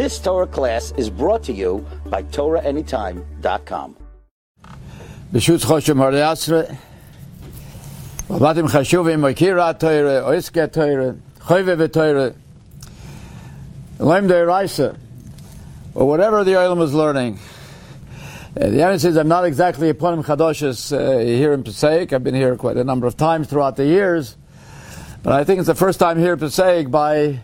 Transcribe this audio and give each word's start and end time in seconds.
This 0.00 0.18
Torah 0.18 0.46
class 0.46 0.94
is 0.96 1.10
brought 1.10 1.42
to 1.42 1.52
you 1.52 1.86
by 2.06 2.22
TorahAnytime.com. 2.22 3.96
B'shutz 5.30 5.66
Choshem 5.66 5.98
Hariasre, 5.98 6.74
Batim 8.28 8.66
Chashuvim, 8.70 9.30
Akira 9.30 9.76
Teire, 9.78 10.22
Oiske 10.22 10.68
Teire, 10.68 11.20
Choyve 11.40 11.86
Teire, 11.88 12.34
Leim 13.98 14.26
Deiraisa, 14.26 14.96
or 15.94 16.08
whatever 16.08 16.44
the 16.44 16.52
Olam 16.52 16.82
is 16.82 16.94
learning. 16.94 17.38
Uh, 18.58 18.70
the 18.70 18.82
answer 18.82 19.10
is 19.10 19.18
I'm 19.18 19.28
not 19.28 19.44
exactly 19.44 19.90
a 19.90 19.92
Ponim 19.92 20.24
Chadoshes 20.24 20.96
uh, 20.96 21.18
here 21.18 21.52
in 21.52 21.62
Passaic. 21.62 22.14
I've 22.14 22.24
been 22.24 22.34
here 22.34 22.56
quite 22.56 22.78
a 22.78 22.84
number 22.84 23.06
of 23.06 23.18
times 23.18 23.48
throughout 23.48 23.76
the 23.76 23.84
years. 23.84 24.38
But 25.22 25.34
I 25.34 25.44
think 25.44 25.58
it's 25.58 25.66
the 25.66 25.74
first 25.74 26.00
time 26.00 26.18
here 26.18 26.32
in 26.32 26.38
Passaic 26.38 26.90
by 26.90 27.40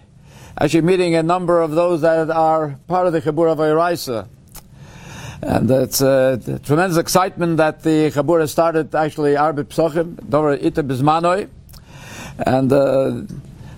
actually 0.58 0.80
meeting 0.80 1.14
a 1.14 1.22
number 1.22 1.60
of 1.60 1.72
those 1.72 2.00
that 2.00 2.30
are 2.30 2.78
part 2.86 3.06
of 3.06 3.12
the 3.12 3.20
Chabur 3.20 3.52
of 3.52 3.58
Eiraisa. 3.58 4.26
And 5.42 5.70
it's 5.70 6.00
a 6.00 6.60
tremendous 6.64 6.96
excitement 6.96 7.58
that 7.58 7.82
the 7.82 8.10
Chabur 8.10 8.48
started 8.48 8.94
actually 8.94 9.36
Arbe 9.36 9.68
Psochim, 9.68 10.16
Dover 10.30 10.54
Ita 10.54 10.82
Bismanoi. 10.82 11.48
And 12.38 12.72
uh, 12.72 13.22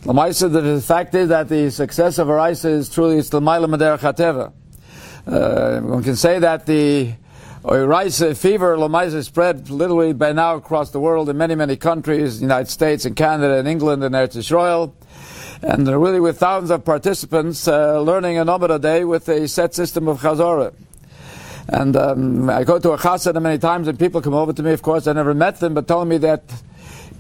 the 0.03 0.85
fact 0.87 1.15
is 1.17 1.29
that 1.31 1.49
the 1.49 1.71
success 1.71 2.19
of 2.19 2.29
Eiraisa 2.29 2.71
is 2.71 2.89
truly 2.89 3.23
still 3.23 3.41
Maila 3.41 3.67
Mader 3.67 3.99
Chateva. 3.99 4.53
Uh, 5.27 5.81
one 5.81 6.05
can 6.05 6.15
say 6.15 6.39
that 6.39 6.65
the 6.65 7.13
Eiraisa 7.65 8.37
fever, 8.37 8.77
Lamaisa, 8.77 9.25
spread 9.25 9.69
literally 9.69 10.13
by 10.13 10.33
now 10.33 10.55
across 10.55 10.91
the 10.91 11.01
world 11.01 11.29
in 11.29 11.37
many, 11.37 11.57
many 11.57 11.77
countries, 11.77 12.41
United 12.41 12.71
States 12.71 13.05
and 13.05 13.17
Canada 13.17 13.59
and 13.59 13.67
England 13.67 14.05
and 14.05 14.15
Eretz 14.15 14.37
Israel 14.37 14.95
and 15.62 15.89
really 15.89 16.21
with 16.21 16.39
thousands 16.39 16.71
of 16.71 16.85
participants 16.85 17.67
uh, 17.67 18.01
learning 18.01 18.39
a 18.39 18.45
Nomad 18.45 18.70
a 18.70 18.78
day 18.78 19.05
with 19.05 19.28
a 19.28 19.48
set 19.48 19.75
system 19.75 20.09
of 20.09 20.20
Chazorah. 20.20 20.75
And 21.69 21.97
um, 21.97 22.48
I 22.48 22.64
go 22.64 22.78
to 22.78 22.92
a 22.92 22.98
chasana 22.98 23.42
many 23.42 23.59
times, 23.59 23.89
and 23.89 23.98
people 23.98 24.23
come 24.23 24.33
over 24.33 24.55
to 24.55 24.62
me. 24.62 24.73
Of 24.73 24.81
course, 24.81 25.06
I 25.06 25.12
never 25.12 25.34
met 25.34 25.61
them, 25.61 25.75
but 25.75 25.86
telling 25.86 26.09
me 26.09 26.17
that 26.19 26.42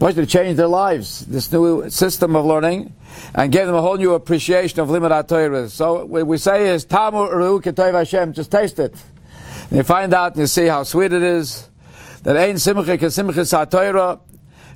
to 0.00 0.26
change 0.26 0.56
their 0.56 0.68
lives. 0.68 1.26
This 1.26 1.52
new 1.52 1.90
system 1.90 2.34
of 2.34 2.46
learning, 2.46 2.94
and 3.34 3.52
gave 3.52 3.66
them 3.66 3.74
a 3.74 3.82
whole 3.82 3.96
new 3.96 4.14
appreciation 4.14 4.80
of 4.80 4.88
limud 4.88 5.28
Torah. 5.28 5.68
So 5.68 6.06
what 6.06 6.26
we 6.26 6.38
say 6.38 6.68
is 6.68 6.84
Tamu 6.84 7.30
Ru 7.30 7.60
Ketoiv 7.60 7.92
Hashem. 7.92 8.32
Just 8.32 8.50
taste 8.50 8.78
it. 8.78 8.94
And 9.68 9.78
you 9.78 9.82
find 9.82 10.14
out 10.14 10.32
and 10.32 10.40
you 10.40 10.46
see 10.46 10.66
how 10.66 10.84
sweet 10.84 11.12
it 11.12 11.22
is. 11.22 11.68
That 12.22 12.36
ain't 12.36 12.60
simcha 12.60 12.96
kesimcha 12.96 13.70
Torah. 13.70 14.20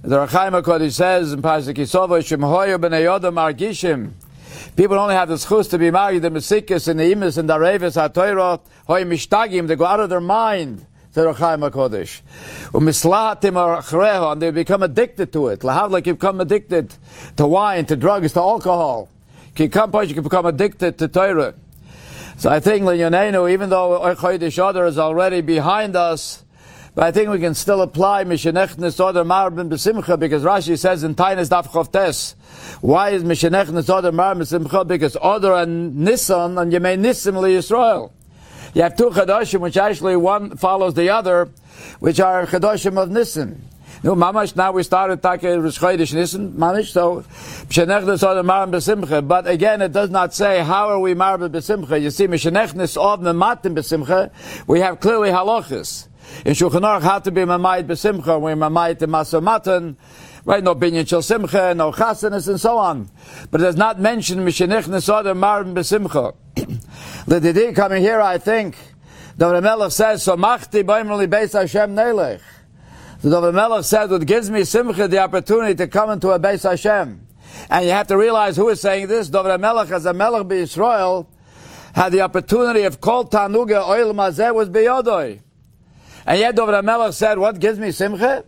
The 0.05 0.17
Rechaim 0.27 0.61
HaKodesh 0.61 0.95
says 0.95 1.33
in 1.33 1.42
Pasuk 1.42 1.75
Yisova, 1.75 2.19
Shemhoyo 2.19 2.77
b'nei 2.77 3.05
Yodam 3.05 3.34
argishim. 3.34 4.11
People 4.75 4.98
only 4.98 5.14
have 5.14 5.28
the 5.28 5.36
schus 5.36 5.70
to 5.70 5.78
be 5.78 5.92
married, 5.92 6.22
the 6.22 6.31
Mesikis 6.31 6.89
and 6.89 6.98
the 6.98 7.05
Imis 7.05 7.39
and 7.39 7.48
the 7.48 7.56
Revis 7.56 7.95
HaTorah, 7.95 8.58
Hoy 8.89 9.05
Mishtagim, 9.05 9.69
they 9.69 9.77
go 9.77 9.84
out 9.84 10.00
of 10.00 10.11
their 10.11 10.20
mind, 10.20 10.84
said 11.12 11.25
Rechaim 11.25 11.70
HaKodesh. 11.70 12.20
Umislahatim 12.73 13.80
achreho, 13.80 14.33
and 14.33 14.42
they 14.42 14.50
become 14.50 14.83
addicted 14.83 15.33
to 15.34 15.47
it. 15.47 15.61
Lahav, 15.61 15.92
like 15.92 16.08
you 16.08 16.14
become 16.14 16.41
addicted 16.41 16.92
to 17.36 17.47
wine, 17.47 17.86
to 17.86 17.95
drugs, 17.95 18.33
to 18.33 18.41
alcohol. 18.41 19.08
You 19.56 19.69
can 19.69 19.89
become 19.89 20.47
addicted 20.47 20.98
to 20.98 21.06
Torah. 21.06 21.55
So 22.39 22.50
I 22.50 22.58
think, 22.58 22.83
even 22.83 23.70
though 23.70 24.00
Chodesh 24.19 24.69
Adar 24.69 24.86
is 24.86 24.98
already 24.98 25.42
behind 25.42 25.95
us, 25.95 26.41
but 26.94 27.04
I 27.04 27.10
think 27.10 27.30
we 27.30 27.38
can 27.38 27.54
still 27.54 27.80
apply 27.80 28.24
Mishenechnes 28.24 29.02
Oder 29.02 29.24
Marbin 29.24 29.70
Besimcha 29.70 30.18
because 30.18 30.42
Rashi 30.42 30.78
says 30.78 31.04
in 31.04 31.14
Tainas 31.14 31.48
Daf 31.48 31.68
Chavtes, 31.68 32.34
why 32.82 33.10
is 33.10 33.24
Mishenechnes 33.24 33.88
Oder 33.88 34.12
Marbin 34.12 34.42
Besimcha? 34.42 34.86
Because 34.86 35.16
Oder 35.16 35.54
and 35.54 35.96
Nissan 36.06 36.60
and 36.60 36.70
Yemei 36.70 36.98
Nisim 36.98 37.40
Li 37.40 37.54
Yisrael. 37.54 38.12
You 38.74 38.82
have 38.82 38.96
two 38.96 39.08
Chadoshim 39.10 39.60
which 39.60 39.78
actually 39.78 40.17
one 40.17 40.56
follows 40.58 40.92
the 40.92 41.08
other, 41.08 41.48
which 42.00 42.20
are 42.20 42.46
Chadoshim 42.46 43.02
of 43.02 43.08
Nisim. 43.08 43.58
No, 44.05 44.17
mamash. 44.17 44.56
Now 44.56 44.72
we 44.72 44.83
started 44.83 45.22
talking 45.22 45.61
Rosh 45.61 45.78
Chodesh 45.78 46.12
Nisan, 46.12 46.52
mamash. 46.55 46.88
So, 46.88 47.24
Mishenechnes 47.68 48.28
Oder 48.28 48.42
Marbin 48.42 48.72
Besimcha. 48.72 49.27
But 49.27 49.46
again, 49.46 49.80
it 49.80 49.92
does 49.92 50.11
not 50.11 50.34
say 50.34 50.62
how 50.62 50.88
are 50.88 50.98
we 50.98 51.14
Marbin 51.14 51.52
Besimcha. 51.52 52.02
You 52.02 52.11
see, 52.11 52.27
Mishenechnes 52.27 53.00
Oder 53.00 53.33
Matim 53.33 53.77
Besimcha. 53.77 54.30
We 54.67 54.80
have 54.80 55.00
clearly 55.00 55.30
halachas. 55.30 56.08
In 56.44 56.55
Shulchan 56.55 56.80
Aruch 56.80 57.02
had 57.02 57.24
to 57.24 57.30
be 57.30 57.42
mamayit 57.42 57.84
besimcha, 57.84 58.40
we're 58.40 58.55
mamayit 58.55 58.98
masamatan, 58.98 59.96
right? 60.44 60.62
No 60.62 60.74
binyan 60.74 61.08
shel 61.08 61.22
simcha, 61.22 61.74
no 61.74 61.92
chasanis, 61.92 62.48
and 62.48 62.60
so 62.60 62.78
on. 62.78 63.10
But 63.50 63.60
it 63.60 63.64
does 63.64 63.77
not 63.77 64.00
mention 64.00 64.40
mishenich 64.40 64.84
nesoder 64.84 65.36
marim 65.36 65.74
besimcha. 65.74 66.34
L'didi 67.27 67.74
coming 67.74 68.02
here, 68.02 68.20
I 68.20 68.38
think, 68.38 68.77
the 69.36 69.61
Melech 69.61 69.92
says, 69.92 70.22
so 70.22 70.36
machti 70.36 70.82
boimrli 70.82 71.28
beis 71.28 71.52
Hashem 71.52 71.94
nelech. 71.94 72.40
The 73.22 73.30
David 73.30 73.55
Melech 73.55 73.84
said, 73.84 74.11
what 74.11 74.27
gives 74.27 74.50
me 74.50 74.64
simcha 74.64 75.06
the 75.06 75.18
opportunity 75.18 75.77
to 75.77 75.86
come 75.86 76.11
into 76.11 76.30
a 76.30 76.40
Beis 76.40 76.68
Hashem. 76.68 77.24
And 77.70 77.84
you 77.84 77.92
have 77.92 78.08
to 78.08 78.16
realize 78.16 78.56
who 78.56 78.68
is 78.68 78.80
saying 78.80 79.06
this. 79.06 79.28
David 79.28 79.61
Melech, 79.61 79.92
as 79.92 80.06
a 80.06 80.12
Melech 80.12 80.48
be 80.48 80.56
Israel, 80.56 81.30
had 81.94 82.11
the 82.11 82.22
opportunity 82.22 82.82
of 82.82 83.00
kol 83.00 83.24
tanuga 83.27 83.86
oil 83.86 84.12
mazeh 84.12 84.52
was 84.52 84.68
beyodoi. 84.70 85.40
And 86.27 86.38
yet 86.38 86.56
David 86.56 86.84
Melech 86.84 87.14
said, 87.14 87.38
what 87.38 87.58
gives 87.58 87.78
me 87.78 87.90
simcha? 87.90 88.44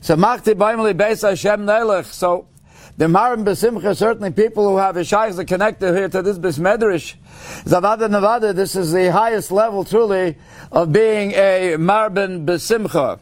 So 0.00 0.16
machti 0.16 0.54
baimli 0.54 0.94
beis 0.94 1.28
Hashem 1.28 1.66
nelech. 1.66 2.06
So 2.06 2.48
the 2.96 3.06
Marim 3.06 3.44
Besimcha, 3.44 3.96
certainly 3.96 4.30
people 4.30 4.68
who 4.68 4.76
have 4.76 4.96
Ishayas 4.96 5.38
are 5.38 5.44
connected 5.44 5.94
here 5.94 6.08
to 6.08 6.22
this 6.22 6.38
Bismedrish. 6.38 7.14
Zavada 7.64 8.10
Nevada, 8.10 8.52
this 8.52 8.76
is 8.76 8.92
the 8.92 9.10
highest 9.10 9.50
level 9.50 9.82
truly 9.84 10.36
of 10.70 10.92
being 10.92 11.32
a 11.32 11.76
Marbin 11.78 12.44
Besimcha. 12.44 13.18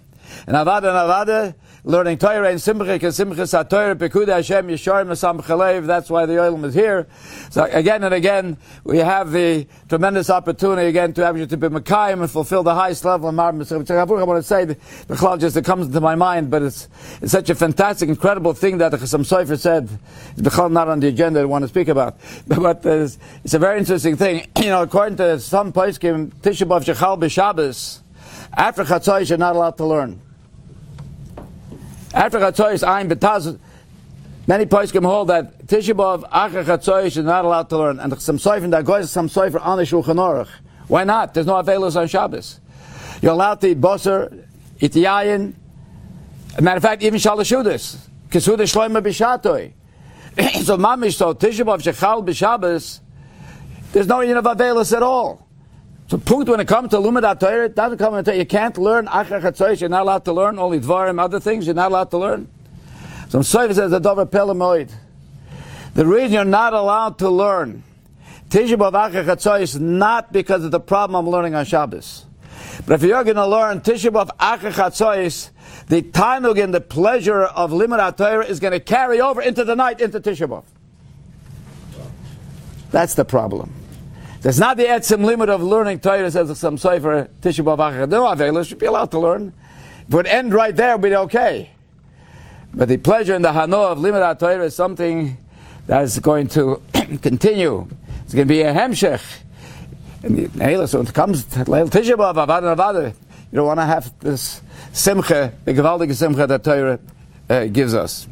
And 0.46 0.56
Avada 0.56 0.82
Nevada, 0.82 1.54
learning 1.84 2.18
Torah 2.18 2.50
and 2.50 2.60
Simcha, 2.60 3.12
Simcha 3.12 3.42
Satorah, 3.42 3.94
Pekuda 3.94 4.36
Hashem, 4.36 4.68
Yisharim 4.68 5.08
Masam 5.08 5.42
Chalev, 5.42 5.86
that's 5.86 6.10
why 6.10 6.26
the 6.26 6.34
Olam 6.34 6.64
is 6.64 6.74
here. 6.74 7.06
So 7.50 7.64
again 7.64 8.04
and 8.04 8.12
again, 8.12 8.58
we 8.84 8.98
have 8.98 9.32
the 9.32 9.66
tremendous 9.88 10.30
opportunity 10.30 10.88
again 10.88 11.12
to 11.14 11.24
have 11.24 11.38
you 11.38 11.46
to 11.46 11.56
be 11.56 11.68
Mekayim 11.68 12.20
and 12.20 12.30
fulfill 12.30 12.62
the 12.62 12.74
highest 12.74 13.04
level 13.04 13.28
of 13.28 13.34
Mar. 13.34 13.50
I 13.50 13.52
want 13.52 13.66
to 14.38 14.42
say, 14.42 14.64
the, 14.64 14.76
the 15.06 15.36
just 15.36 15.56
it 15.56 15.64
comes 15.64 15.86
into 15.86 16.00
my 16.00 16.14
mind, 16.14 16.50
but 16.50 16.62
it's, 16.62 16.88
it's 17.22 17.32
such 17.32 17.50
a 17.50 17.54
fantastic, 17.54 18.08
incredible 18.08 18.52
thing 18.52 18.78
that 18.78 18.90
the 18.90 18.96
Chassam 18.98 19.20
Sofer 19.20 19.58
said, 19.58 19.88
it's 20.36 20.56
not 20.56 20.88
on 20.88 21.00
the 21.00 21.08
agenda 21.08 21.40
I 21.40 21.44
want 21.44 21.62
to 21.62 21.68
speak 21.68 21.88
about. 21.88 22.18
But, 22.60 22.84
it's, 22.84 23.18
it's, 23.42 23.54
a 23.54 23.58
very 23.58 23.78
interesting 23.78 24.16
thing. 24.16 24.46
You 24.60 24.66
know, 24.66 24.82
according 24.82 25.16
to 25.16 25.40
some 25.40 25.72
place, 25.72 25.98
Tisha 25.98 26.28
B'Av 26.42 26.84
Shechal 26.84 27.18
B'Shabbos, 27.18 28.00
after 28.52 28.84
Chatzai, 28.84 29.28
you're 29.28 29.38
not 29.38 29.56
allowed 29.56 29.76
to 29.78 29.86
learn. 29.86 30.20
After 32.12 32.40
Chatzoyis, 32.40 32.86
Ein 32.86 33.08
Betaz, 33.08 33.56
many 34.48 34.66
poskim 34.66 35.04
hold 35.04 35.28
that 35.28 35.64
Tisha 35.66 35.94
B'Av 35.94 36.28
after 36.32 36.64
Chatzoyis 36.64 37.16
is 37.16 37.18
not 37.18 37.44
allowed 37.44 37.68
to 37.68 37.78
learn, 37.78 38.00
and 38.00 38.20
some 38.20 38.36
soifer 38.36 38.68
that 38.70 38.84
goes 38.84 39.12
some 39.12 39.28
soifer 39.28 39.64
on 39.64 39.78
the 39.78 39.84
Shulchan 39.84 40.16
Aruch. 40.16 40.48
Why 40.88 41.04
not? 41.04 41.34
There's 41.34 41.46
no 41.46 41.54
Avelos 41.54 41.94
on 41.94 42.08
Shabbos. 42.08 42.58
You're 43.22 43.32
allowed 43.32 43.60
to 43.60 43.68
eat 43.68 43.80
Boser, 43.80 44.44
eat. 44.80 44.96
Matter 44.96 46.76
of 46.76 46.82
fact, 46.82 47.04
even 47.04 47.20
Shalashudis. 47.20 47.96
Kesuda 48.28 48.62
Shloima 48.62 49.00
B'Shatoi. 49.00 49.72
so 50.64 50.76
Mamish, 50.76 51.14
so 51.14 51.32
Tisha 51.32 51.64
Shechal 51.64 52.26
B'Shabbos, 52.26 53.00
there's 53.92 54.08
no 54.08 54.20
yin 54.20 54.36
of 54.36 54.44
Avelos 54.44 54.96
at 54.96 55.04
all. 55.04 55.46
So 56.10 56.18
punkt 56.18 56.48
when 56.48 56.58
it 56.58 56.66
comes 56.66 56.90
to 56.90 56.96
Lumidat 56.96 57.38
Torah, 57.38 57.66
it 57.66 57.76
doesn't 57.76 57.98
come 57.98 58.14
until 58.14 58.34
you 58.34 58.44
can't 58.44 58.76
learn 58.76 59.06
Achar 59.06 59.40
Chatzoyis, 59.40 59.80
you're 59.80 59.88
not 59.88 60.02
allowed 60.02 60.24
to 60.24 60.32
learn, 60.32 60.58
only 60.58 60.80
Dvarim, 60.80 61.22
other 61.22 61.38
things, 61.38 61.66
you're 61.66 61.74
not 61.76 61.92
allowed 61.92 62.10
to 62.10 62.18
learn. 62.18 62.48
So 63.28 63.38
Soif 63.38 63.72
says 63.72 63.92
the 63.92 64.00
Dover 64.00 64.26
Pelamoid. 64.26 64.90
The 65.94 66.04
reason 66.04 66.32
you're 66.32 66.44
not 66.44 66.72
allowed 66.72 67.20
to 67.20 67.30
learn 67.30 67.84
Tisha 68.48 68.76
B'Av 68.76 69.12
Achar 69.12 69.24
Chatzoyis 69.24 69.78
not 69.78 70.32
because 70.32 70.64
of 70.64 70.72
the 70.72 70.80
problem 70.80 71.14
of 71.14 71.32
learning 71.32 71.54
on 71.54 71.64
Shabbos. 71.64 72.26
But 72.88 72.94
if 72.94 73.02
you're 73.04 73.22
going 73.22 73.36
to 73.36 73.46
learn 73.46 73.80
Tisha 73.80 74.10
B'Av 74.10 74.30
Achar 74.36 75.50
the 75.86 76.02
tainug 76.02 76.60
and 76.60 76.74
the 76.74 76.80
pleasure 76.80 77.44
of 77.44 77.70
Limudat 77.70 78.16
Torah 78.16 78.44
is 78.44 78.58
going 78.58 78.72
to 78.72 78.80
carry 78.80 79.20
over 79.20 79.40
into 79.40 79.62
the 79.62 79.76
night, 79.76 80.00
into 80.00 80.18
Tisha. 80.18 80.64
That's 82.90 83.14
the 83.14 83.24
problem. 83.24 83.79
That's 84.40 84.58
not 84.58 84.78
the 84.78 84.84
etzim 84.84 85.24
limit 85.24 85.50
of 85.50 85.62
learning 85.62 86.00
Torah, 86.00 86.30
says 86.30 86.58
some 86.58 86.78
Sefer 86.78 87.28
Tisha 87.42 87.62
B'Av 87.62 88.08
No, 88.08 88.24
Avela 88.24 88.66
should 88.66 88.78
be 88.78 88.86
allowed 88.86 89.10
to 89.10 89.18
learn. 89.18 89.52
If 90.08 90.14
it 90.14 90.16
would 90.16 90.26
end 90.26 90.54
right 90.54 90.74
there, 90.74 90.96
we'd 90.96 91.10
be 91.10 91.16
okay. 91.16 91.70
But 92.72 92.88
the 92.88 92.96
pleasure 92.96 93.34
and 93.34 93.44
the 93.44 93.50
hano 93.50 93.92
of 93.92 93.98
limit 93.98 94.38
Torah 94.38 94.64
is 94.64 94.74
something 94.74 95.36
that 95.86 96.02
is 96.04 96.18
going 96.20 96.48
to 96.48 96.80
continue. 97.22 97.86
It's 98.24 98.32
going 98.32 98.48
to 98.48 98.52
be 98.52 98.62
a 98.62 98.72
hemshech. 98.72 99.22
And 100.22 100.36
the 100.36 100.86
so 100.86 101.00
it 101.00 101.12
comes 101.12 101.44
to 101.44 101.64
Tisha 101.64 102.14
B'Av, 102.14 103.14
you 103.52 103.56
don't 103.56 103.66
want 103.66 103.80
to 103.80 103.86
have 103.86 104.18
this 104.20 104.62
simcha, 104.92 105.52
the 105.64 105.74
gewaltige 105.74 106.14
simcha 106.14 106.46
that 106.46 106.62
Torah 106.64 106.98
uh, 107.48 107.64
gives 107.66 107.94
us. 107.94 108.28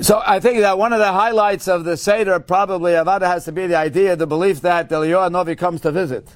So 0.00 0.22
I 0.26 0.40
think 0.40 0.60
that 0.60 0.76
one 0.76 0.92
of 0.92 0.98
the 0.98 1.10
highlights 1.10 1.68
of 1.68 1.84
the 1.84 1.96
Seder 1.96 2.38
probably 2.38 2.92
Avada 2.92 3.22
has 3.22 3.46
to 3.46 3.52
be 3.52 3.66
the 3.66 3.76
idea, 3.76 4.14
the 4.14 4.26
belief 4.26 4.60
that 4.60 4.90
the 4.90 4.96
Eliyahu 4.96 5.32
Novi 5.32 5.56
comes 5.56 5.80
to 5.80 5.90
visit. 5.90 6.28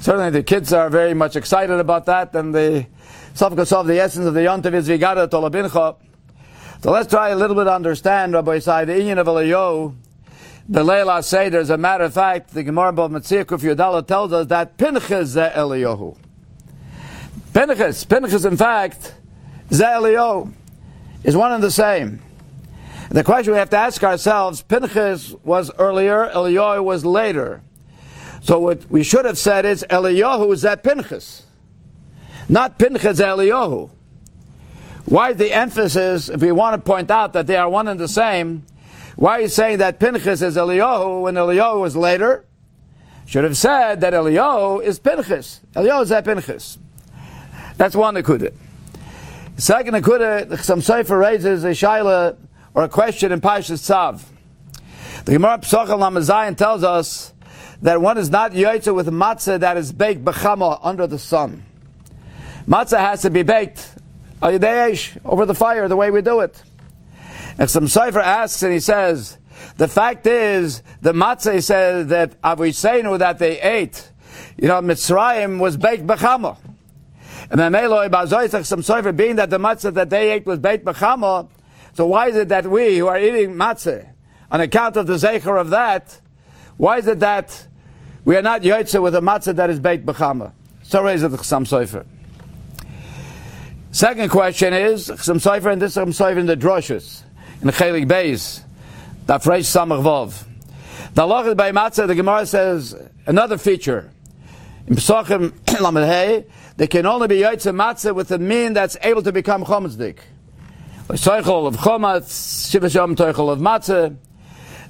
Certainly 0.00 0.30
the 0.30 0.42
kids 0.42 0.72
are 0.72 0.88
very 0.88 1.12
much 1.12 1.36
excited 1.36 1.78
about 1.78 2.06
that, 2.06 2.34
and 2.34 2.54
the 2.54 2.86
Safkasov, 3.34 3.86
the 3.86 4.00
essence 4.00 4.24
of 4.24 4.32
the 4.32 4.40
Yontiv 4.40 4.72
is 4.72 4.88
Vigada 4.88 5.28
Tolabincha. 5.28 5.96
So 6.82 6.90
let's 6.90 7.10
try 7.10 7.28
a 7.28 7.36
little 7.36 7.54
bit 7.54 7.64
to 7.64 7.74
understand, 7.74 8.32
Rabbi 8.32 8.58
Isai, 8.58 8.86
the 8.86 8.92
Inyan 8.92 9.18
of 9.18 9.26
Eliyahu, 9.26 9.94
the 10.70 10.84
Leila 10.84 11.22
Seder. 11.22 11.58
As 11.58 11.68
a 11.68 11.76
matter 11.76 12.04
of 12.04 12.14
fact, 12.14 12.54
the 12.54 12.62
Gemara 12.62 12.88
of 12.88 13.10
Metzia 13.10 13.44
Kuf 13.44 14.06
tells 14.06 14.32
us 14.32 14.46
that 14.46 14.78
Pinchas 14.78 15.28
ze 15.30 15.50
Eliyahu. 15.54 16.16
Pinchas, 17.52 18.04
Pinchas 18.04 18.46
in 18.46 18.56
fact, 18.56 19.14
ze 19.70 19.84
is 21.24 21.36
one 21.36 21.52
and 21.52 21.62
the 21.62 21.70
same. 21.70 22.22
The 23.10 23.24
question 23.24 23.52
we 23.52 23.58
have 23.58 23.70
to 23.70 23.76
ask 23.78 24.04
ourselves, 24.04 24.60
Pinchas 24.60 25.34
was 25.42 25.70
earlier, 25.78 26.30
Eliyahu 26.34 26.84
was 26.84 27.06
later. 27.06 27.62
So 28.42 28.60
what 28.60 28.90
we 28.90 29.02
should 29.02 29.24
have 29.24 29.38
said 29.38 29.64
is 29.64 29.84
Eliyahu 29.88 30.52
is 30.52 30.62
that 30.62 30.82
Pinchas, 30.82 31.44
not 32.48 32.78
Pinchas 32.78 33.18
Eliyahu. 33.18 33.90
Why 35.06 35.32
the 35.32 35.52
emphasis, 35.52 36.28
if 36.28 36.42
we 36.42 36.52
want 36.52 36.74
to 36.74 36.86
point 36.86 37.10
out 37.10 37.32
that 37.32 37.46
they 37.46 37.56
are 37.56 37.68
one 37.68 37.88
and 37.88 37.98
the 37.98 38.08
same, 38.08 38.64
why 39.16 39.38
are 39.38 39.40
you 39.42 39.48
saying 39.48 39.78
that 39.78 39.98
Pinchas 39.98 40.42
is 40.42 40.56
Eliyahu 40.56 41.22
when 41.22 41.34
Eliyahu 41.34 41.80
was 41.80 41.96
later? 41.96 42.44
Should 43.24 43.44
have 43.44 43.56
said 43.56 44.02
that 44.02 44.12
Eliyahu 44.12 44.82
is 44.82 44.98
Pinchas. 44.98 45.60
Eliyahu 45.72 46.02
is 46.02 46.08
that 46.10 46.26
Pinchas. 46.26 46.78
That's 47.78 47.96
one 47.96 48.16
Nakuda. 48.16 48.52
Second 49.56 49.94
Nakuda, 49.94 50.62
some 50.62 50.82
Sefer 50.82 51.16
raises 51.16 51.64
a 51.64 51.70
Shaila 51.70 52.36
or 52.78 52.84
a 52.84 52.88
question 52.88 53.32
in 53.32 53.40
Pashas 53.40 53.82
Tzav. 53.82 54.22
The 55.24 55.32
Gemara 55.32 55.58
Pesachim 55.58 55.98
Lamazayan 55.98 56.56
tells 56.56 56.84
us 56.84 57.34
that 57.82 58.00
one 58.00 58.16
is 58.18 58.30
not 58.30 58.52
yoitza 58.52 58.94
with 58.94 59.08
matzah 59.08 59.58
that 59.58 59.76
is 59.76 59.90
baked 59.90 60.24
b'chama 60.24 60.78
under 60.80 61.08
the 61.08 61.18
sun. 61.18 61.64
Matzah 62.68 63.00
has 63.00 63.22
to 63.22 63.30
be 63.30 63.42
baked 63.42 63.84
over 64.40 65.44
the 65.44 65.56
fire, 65.56 65.88
the 65.88 65.96
way 65.96 66.12
we 66.12 66.22
do 66.22 66.38
it. 66.38 66.62
And 67.58 67.68
some 67.68 67.88
cipher 67.88 68.20
asks 68.20 68.62
and 68.62 68.72
he 68.72 68.78
says, 68.78 69.38
the 69.76 69.88
fact 69.88 70.28
is, 70.28 70.84
the 71.02 71.12
matzah 71.12 71.54
he 71.54 71.60
says 71.60 72.06
that 72.06 72.40
Aviseinu 72.42 73.18
that 73.18 73.40
they 73.40 73.60
ate, 73.60 74.08
you 74.56 74.68
know, 74.68 74.80
Mitzrayim 74.80 75.58
was 75.58 75.76
baked 75.76 76.06
b'chama. 76.06 76.56
And 77.50 77.58
then 77.58 77.74
Eloi 77.74 78.08
Bazoisach 78.08 78.64
some 78.64 78.84
cipher 78.84 79.10
being 79.10 79.34
that 79.34 79.50
the 79.50 79.58
matzah 79.58 79.92
that 79.94 80.10
they 80.10 80.30
ate 80.30 80.46
was 80.46 80.60
baked 80.60 80.84
b'chama, 80.84 81.48
so 81.98 82.06
why 82.06 82.28
is 82.28 82.36
it 82.36 82.50
that 82.50 82.64
we 82.64 82.98
who 82.98 83.08
are 83.08 83.18
eating 83.18 83.56
matzah, 83.56 84.08
on 84.52 84.60
account 84.60 84.96
of 84.96 85.08
the 85.08 85.14
zecher 85.14 85.60
of 85.60 85.70
that, 85.70 86.20
why 86.76 86.98
is 86.98 87.08
it 87.08 87.18
that 87.18 87.66
we 88.24 88.36
are 88.36 88.42
not 88.42 88.62
yotze 88.62 89.02
with 89.02 89.16
a 89.16 89.20
matzah 89.20 89.56
that 89.56 89.68
is 89.68 89.80
baked 89.80 90.06
b'chama? 90.06 90.52
So 90.84 91.02
raise 91.02 91.24
it 91.24 91.36
some 91.40 91.64
sofer. 91.64 92.06
Second 93.90 94.30
question 94.30 94.74
is 94.74 95.06
some 95.06 95.38
sofer 95.38 95.72
and 95.72 95.82
this 95.82 95.94
some 95.94 96.10
sofer 96.10 96.36
in 96.36 96.46
the 96.46 96.56
droshes 96.56 97.24
in 97.62 97.66
the 97.66 97.72
chelik 97.72 98.06
beis, 98.06 98.62
the 99.26 99.40
fresh 99.40 99.64
samach 99.64 100.00
vov. 100.00 100.44
The 101.14 101.22
halachas 101.22 101.56
by 101.56 101.72
matzah, 101.72 102.06
the 102.06 102.14
Gemara 102.14 102.46
says 102.46 102.94
another 103.26 103.58
feature 103.58 104.08
in 104.86 104.94
Pesachim 104.94 105.52
Lamed 105.80 106.46
they 106.76 106.86
can 106.86 107.06
only 107.06 107.26
be 107.26 107.38
yotze 107.40 107.74
matzah 107.74 108.14
with 108.14 108.30
a 108.30 108.38
mean 108.38 108.72
that's 108.72 108.96
able 109.02 109.24
to 109.24 109.32
become 109.32 109.64
chometzdik. 109.64 110.18
Seichel 111.08 111.66
of 111.66 111.76
chomatz, 111.76 112.68
shivasham 112.70 113.16
toichel 113.16 113.50
of 113.50 113.60
matzah. 113.60 114.14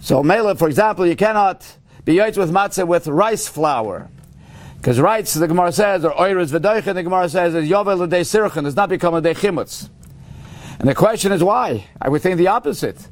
So 0.01 0.23
mela, 0.25 0.57
for 0.57 0.67
example, 0.67 1.07
you 1.07 1.15
cannot 1.15 1.65
be 2.05 2.17
yotz 2.17 2.37
with 2.37 2.51
matzah 2.51 2.89
with 2.89 3.07
rice 3.07 3.47
flour. 3.47 4.11
Because 4.79 4.99
rice, 4.99 5.35
the 5.35 5.47
Gemara 5.47 5.71
says, 5.71 6.05
or 6.05 6.11
oiris 6.11 6.51
v'doichen, 6.51 6.95
the 6.95 7.05
Gemara 7.05 7.29
says, 7.29 7.55
is 7.55 7.69
yovel 7.69 7.99
l'dei 7.99 8.23
sirchen, 8.23 8.65
does 8.65 8.75
not 8.75 8.89
become 8.89 9.15
a 9.15 9.21
day 9.21 9.33
chimutz. 9.33 9.91
And 10.81 10.89
the 10.89 10.95
question 10.95 11.31
is 11.31 11.43
why? 11.43 11.87
I 12.01 12.09
would 12.09 12.23
think 12.23 12.37
the 12.37 12.49
opposite. 12.49 13.09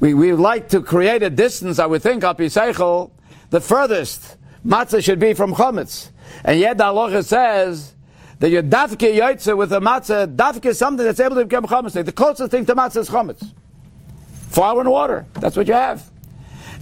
We, 0.00 0.12
we 0.14 0.32
would 0.32 0.40
like 0.40 0.70
to 0.70 0.80
create 0.80 1.22
a 1.22 1.30
distance, 1.30 1.78
I 1.78 1.86
would 1.86 2.02
think, 2.02 2.24
api 2.24 2.46
seichel, 2.46 3.12
the 3.50 3.60
furthest 3.60 4.38
matzah 4.66 5.04
should 5.04 5.20
be 5.20 5.34
from 5.34 5.54
chometz. 5.54 6.10
And 6.44 6.58
yet 6.58 6.78
the 6.78 6.84
halacha 6.84 7.24
says, 7.24 7.94
that 8.42 8.50
your 8.50 8.64
dafke 8.64 9.14
yoitze 9.14 9.56
with 9.56 9.72
a 9.72 9.78
matzah, 9.78 10.26
dafke 10.34 10.66
is 10.66 10.76
something 10.76 11.06
that's 11.06 11.20
able 11.20 11.36
to 11.36 11.44
become 11.44 11.64
chametz. 11.64 12.04
The 12.04 12.10
closest 12.10 12.50
thing 12.50 12.66
to 12.66 12.74
matzah 12.74 12.96
is 12.96 13.08
chametz. 13.08 13.54
Flour 14.50 14.80
and 14.80 14.90
water. 14.90 15.26
That's 15.34 15.56
what 15.56 15.68
you 15.68 15.74
have. 15.74 16.10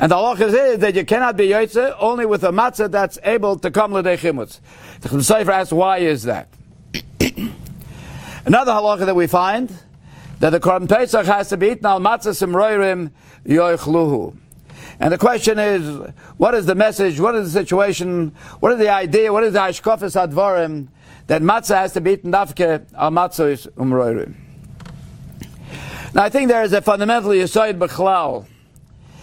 And 0.01 0.11
the 0.11 0.17
halacha 0.17 0.41
is 0.73 0.79
that 0.79 0.95
you 0.95 1.05
cannot 1.05 1.37
be 1.37 1.49
yoitze 1.49 1.95
only 2.01 2.25
with 2.25 2.45
a 2.45 2.51
matzah 2.51 2.91
that's 2.91 3.19
able 3.25 3.59
to 3.59 3.71
come 3.71 3.93
l'dei 3.93 4.17
chimutz. 4.17 4.61
The 5.03 5.23
Sefer 5.23 5.51
asks, 5.51 5.71
why 5.71 5.99
is 5.99 6.23
that? 6.23 6.49
Another 8.47 8.73
halacha 8.73 9.05
that 9.05 9.15
we 9.15 9.27
find, 9.27 9.71
that 10.39 10.51
the 10.51 10.61
Korban 10.61 10.89
Pesach 10.89 11.27
has 11.27 11.51
to 11.51 11.59
be 11.59 11.73
eaten 11.73 11.85
al 11.85 12.01
matzah 12.01 12.33
simroirim 12.33 13.11
yoichluhu. 13.45 14.35
And 14.99 15.13
the 15.13 15.19
question 15.19 15.59
is, 15.59 16.11
what 16.39 16.55
is 16.55 16.65
the 16.65 16.75
message? 16.75 17.21
What 17.21 17.35
is 17.35 17.53
the 17.53 17.61
situation? 17.61 18.35
What 18.61 18.73
is 18.73 18.79
the 18.79 18.89
idea? 18.89 19.31
What 19.31 19.45
is 19.45 19.53
the 19.53 19.59
hashkofis 19.59 20.17
advarim 20.27 20.89
that 21.31 21.43
matzah 21.43 21.77
has 21.77 21.93
to 21.93 22.01
be 22.01 22.15
eaten 22.15 22.33
dafke 22.33 22.85
al 22.93 23.13
matzah 23.13 23.69
umroirim. 23.75 24.35
Now 26.13 26.25
I 26.25 26.29
think 26.29 26.49
there 26.49 26.65
is 26.65 26.73
a 26.73 26.83
fundamental 26.83 27.31
yisoid 27.31 27.79
b'chlal. 27.79 28.47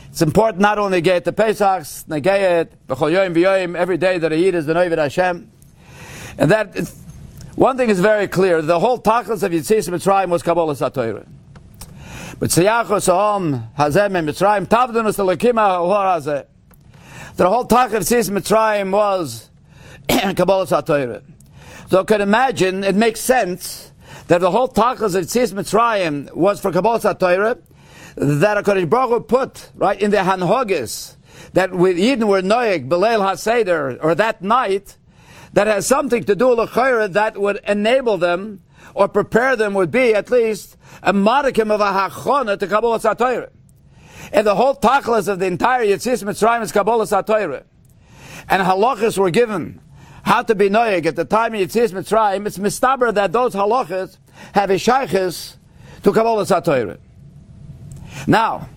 It's 0.08 0.22
important 0.22 0.62
not 0.62 0.80
only 0.80 1.02
get 1.02 1.26
the 1.26 1.34
Pesachs, 1.34 2.06
negayet, 2.06 2.70
b'chol 2.88 3.12
yoyim 3.12 3.36
b'yoyim, 3.36 3.76
every 3.76 3.98
day 3.98 4.20
that 4.20 4.32
I 4.32 4.38
eat 4.38 4.56
is 4.56 4.66
the 4.66 4.74
Noivid 4.74 4.98
Hashem. 5.00 5.52
And 6.38 6.50
that, 6.50 6.78
one 7.56 7.76
thing 7.76 7.90
is 7.90 8.00
very 8.00 8.30
clear, 8.30 8.62
the 8.62 8.80
whole 8.80 9.02
tachlis 9.02 9.44
of 9.44 9.52
Yitzis 9.52 9.90
Mitzrayim 9.90 10.30
was 10.30 10.42
Kabbalah 10.44 10.76
Satoira. 10.76 11.28
But 12.40 12.52
Tziyachos 12.52 13.08
Ha'om 13.08 13.68
Hazem 13.78 14.12
Mitzrayim, 14.26 14.66
Tavdunus 14.66 15.18
L'Lekima 15.18 15.76
Ha'or 15.76 16.22
Hazeh. 16.22 16.46
The 17.36 17.50
whole 17.50 17.66
tachlis 17.68 17.96
of 17.96 18.04
Yitzis 18.04 18.30
Mitzrayim 18.30 18.92
was 18.94 19.50
Kabbalah 20.08 20.68
Satoira. 20.68 21.22
So 21.90 22.02
I 22.02 22.04
can 22.04 22.20
imagine, 22.20 22.84
it 22.84 22.96
makes 22.96 23.22
sense 23.22 23.94
that 24.28 24.42
the 24.42 24.52
whole 24.52 24.68
tachas 24.68 25.16
of 25.16 25.24
Tzis 25.24 25.54
Mitzrayim 25.54 26.34
was 26.36 26.60
for 26.60 26.70
Kabbalah 26.72 27.00
Torah, 27.00 27.58
that 28.18 28.66
HaKadosh 28.66 28.90
Baruch 28.90 29.10
Hu 29.10 29.20
put, 29.22 29.72
right, 29.74 30.02
in 30.02 30.12
the 30.12 30.18
Hanhogis, 30.18 31.16
that 31.54 31.74
with 31.74 31.98
Eden 31.98 32.28
were 32.28 32.42
Noeg, 32.42 32.90
Belel 32.90 33.20
HaSeder, 33.20 34.00
or 34.02 34.16
that 34.16 34.42
night, 34.42 34.98
that 35.54 35.68
has 35.68 35.88
something 35.88 36.26
to 36.26 36.36
do 36.36 36.50
with 36.58 37.14
that 37.14 37.38
would 37.38 37.62
enable 37.66 38.18
them, 38.18 38.64
or 38.94 39.08
prepare 39.08 39.56
them 39.56 39.74
would 39.74 39.92
be 39.92 40.14
at 40.14 40.30
least 40.30 40.76
a 41.04 41.14
modicum 41.14 41.72
of 41.72 41.80
a 41.80 41.86
hachona 41.86 42.60
to 42.60 42.68
Kabbalah 42.68 43.00
Torah. 43.16 43.50
And 44.34 44.46
the 44.46 44.56
whole 44.56 44.76
tachlas 44.76 45.30
of 45.30 45.40
the 45.40 45.46
entire 45.46 45.86
Yitzis 45.86 46.24
Mitzrayim 46.24 46.64
is 46.64 46.74
Kabbalah 46.74 47.24
Torah. 47.24 47.64
And 48.50 48.62
halachas 48.62 49.18
were 49.18 49.32
given 49.32 49.80
how 50.28 50.44
to 50.44 50.54
be 50.54 50.70
noyeg 50.70 51.06
at 51.06 51.16
the 51.16 51.24
time 51.24 51.54
of 51.54 51.62
Yitzis 51.62 51.94
Mitzrayim, 51.94 52.46
it's 52.46 52.58
mistaber 52.58 53.14
that 53.14 53.32
those 53.32 53.56
halachas 53.56 54.18
have 54.54 54.70
a 54.70 54.74
shaykhis 54.74 55.56
to 56.04 56.12
Kabbalah 56.12 56.44
Satoira. 56.44 56.98
Now, 58.28 58.68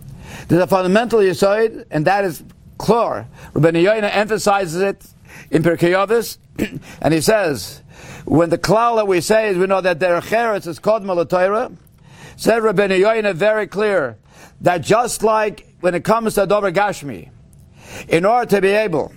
there's 0.47 0.63
a 0.63 0.69
fundamental 0.69 1.19
yisoid, 1.19 1.87
and 1.91 2.07
that 2.07 2.25
is 2.25 2.45
chlor. 2.79 3.27
Rabbi 3.53 3.79
Yoina 3.79 4.15
emphasizes 4.15 4.81
it 4.81 5.05
in 5.51 5.65
Pirkei 5.65 6.39
and 7.03 7.13
he 7.13 7.21
says, 7.21 7.83
when 8.27 8.51
the 8.51 8.59
klal 8.59 8.95
that 8.95 9.09
we 9.09 9.21
say 9.21 9.49
is 9.49 9.59
we 9.59 9.67
know 9.67 9.81
that 9.81 9.99
their 9.99 10.21
cheretz 10.21 10.69
is 10.69 10.79
called 10.79 11.03
Malatoira, 11.03 11.77
said 12.37 12.63
Rabbi 12.63 12.87
Yoina 12.87 13.35
very 13.35 13.67
clear 13.67 14.19
that 14.61 14.83
just 14.83 15.25
like 15.25 15.67
when 15.81 15.97
it 15.97 16.05
comes 16.05 16.37
to 16.37 16.47
Dover 16.47 16.71
Gashmi, 16.71 17.29
in 18.09 18.25
order 18.25 18.49
to 18.51 18.61
be 18.61 18.69
able 18.69 19.13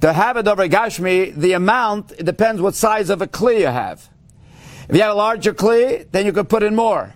to 0.00 0.12
have 0.12 0.36
a 0.36 0.42
Dover 0.42 0.68
Gashmi, 0.68 1.34
the 1.34 1.52
amount, 1.52 2.16
depends 2.24 2.60
what 2.60 2.74
size 2.74 3.10
of 3.10 3.22
a 3.22 3.26
Kli 3.26 3.60
you 3.60 3.66
have. 3.66 4.08
If 4.88 4.96
you 4.96 5.02
have 5.02 5.12
a 5.12 5.16
larger 5.16 5.52
Kli, 5.52 6.10
then 6.10 6.26
you 6.26 6.32
can 6.32 6.46
put 6.46 6.62
in 6.62 6.74
more. 6.74 7.14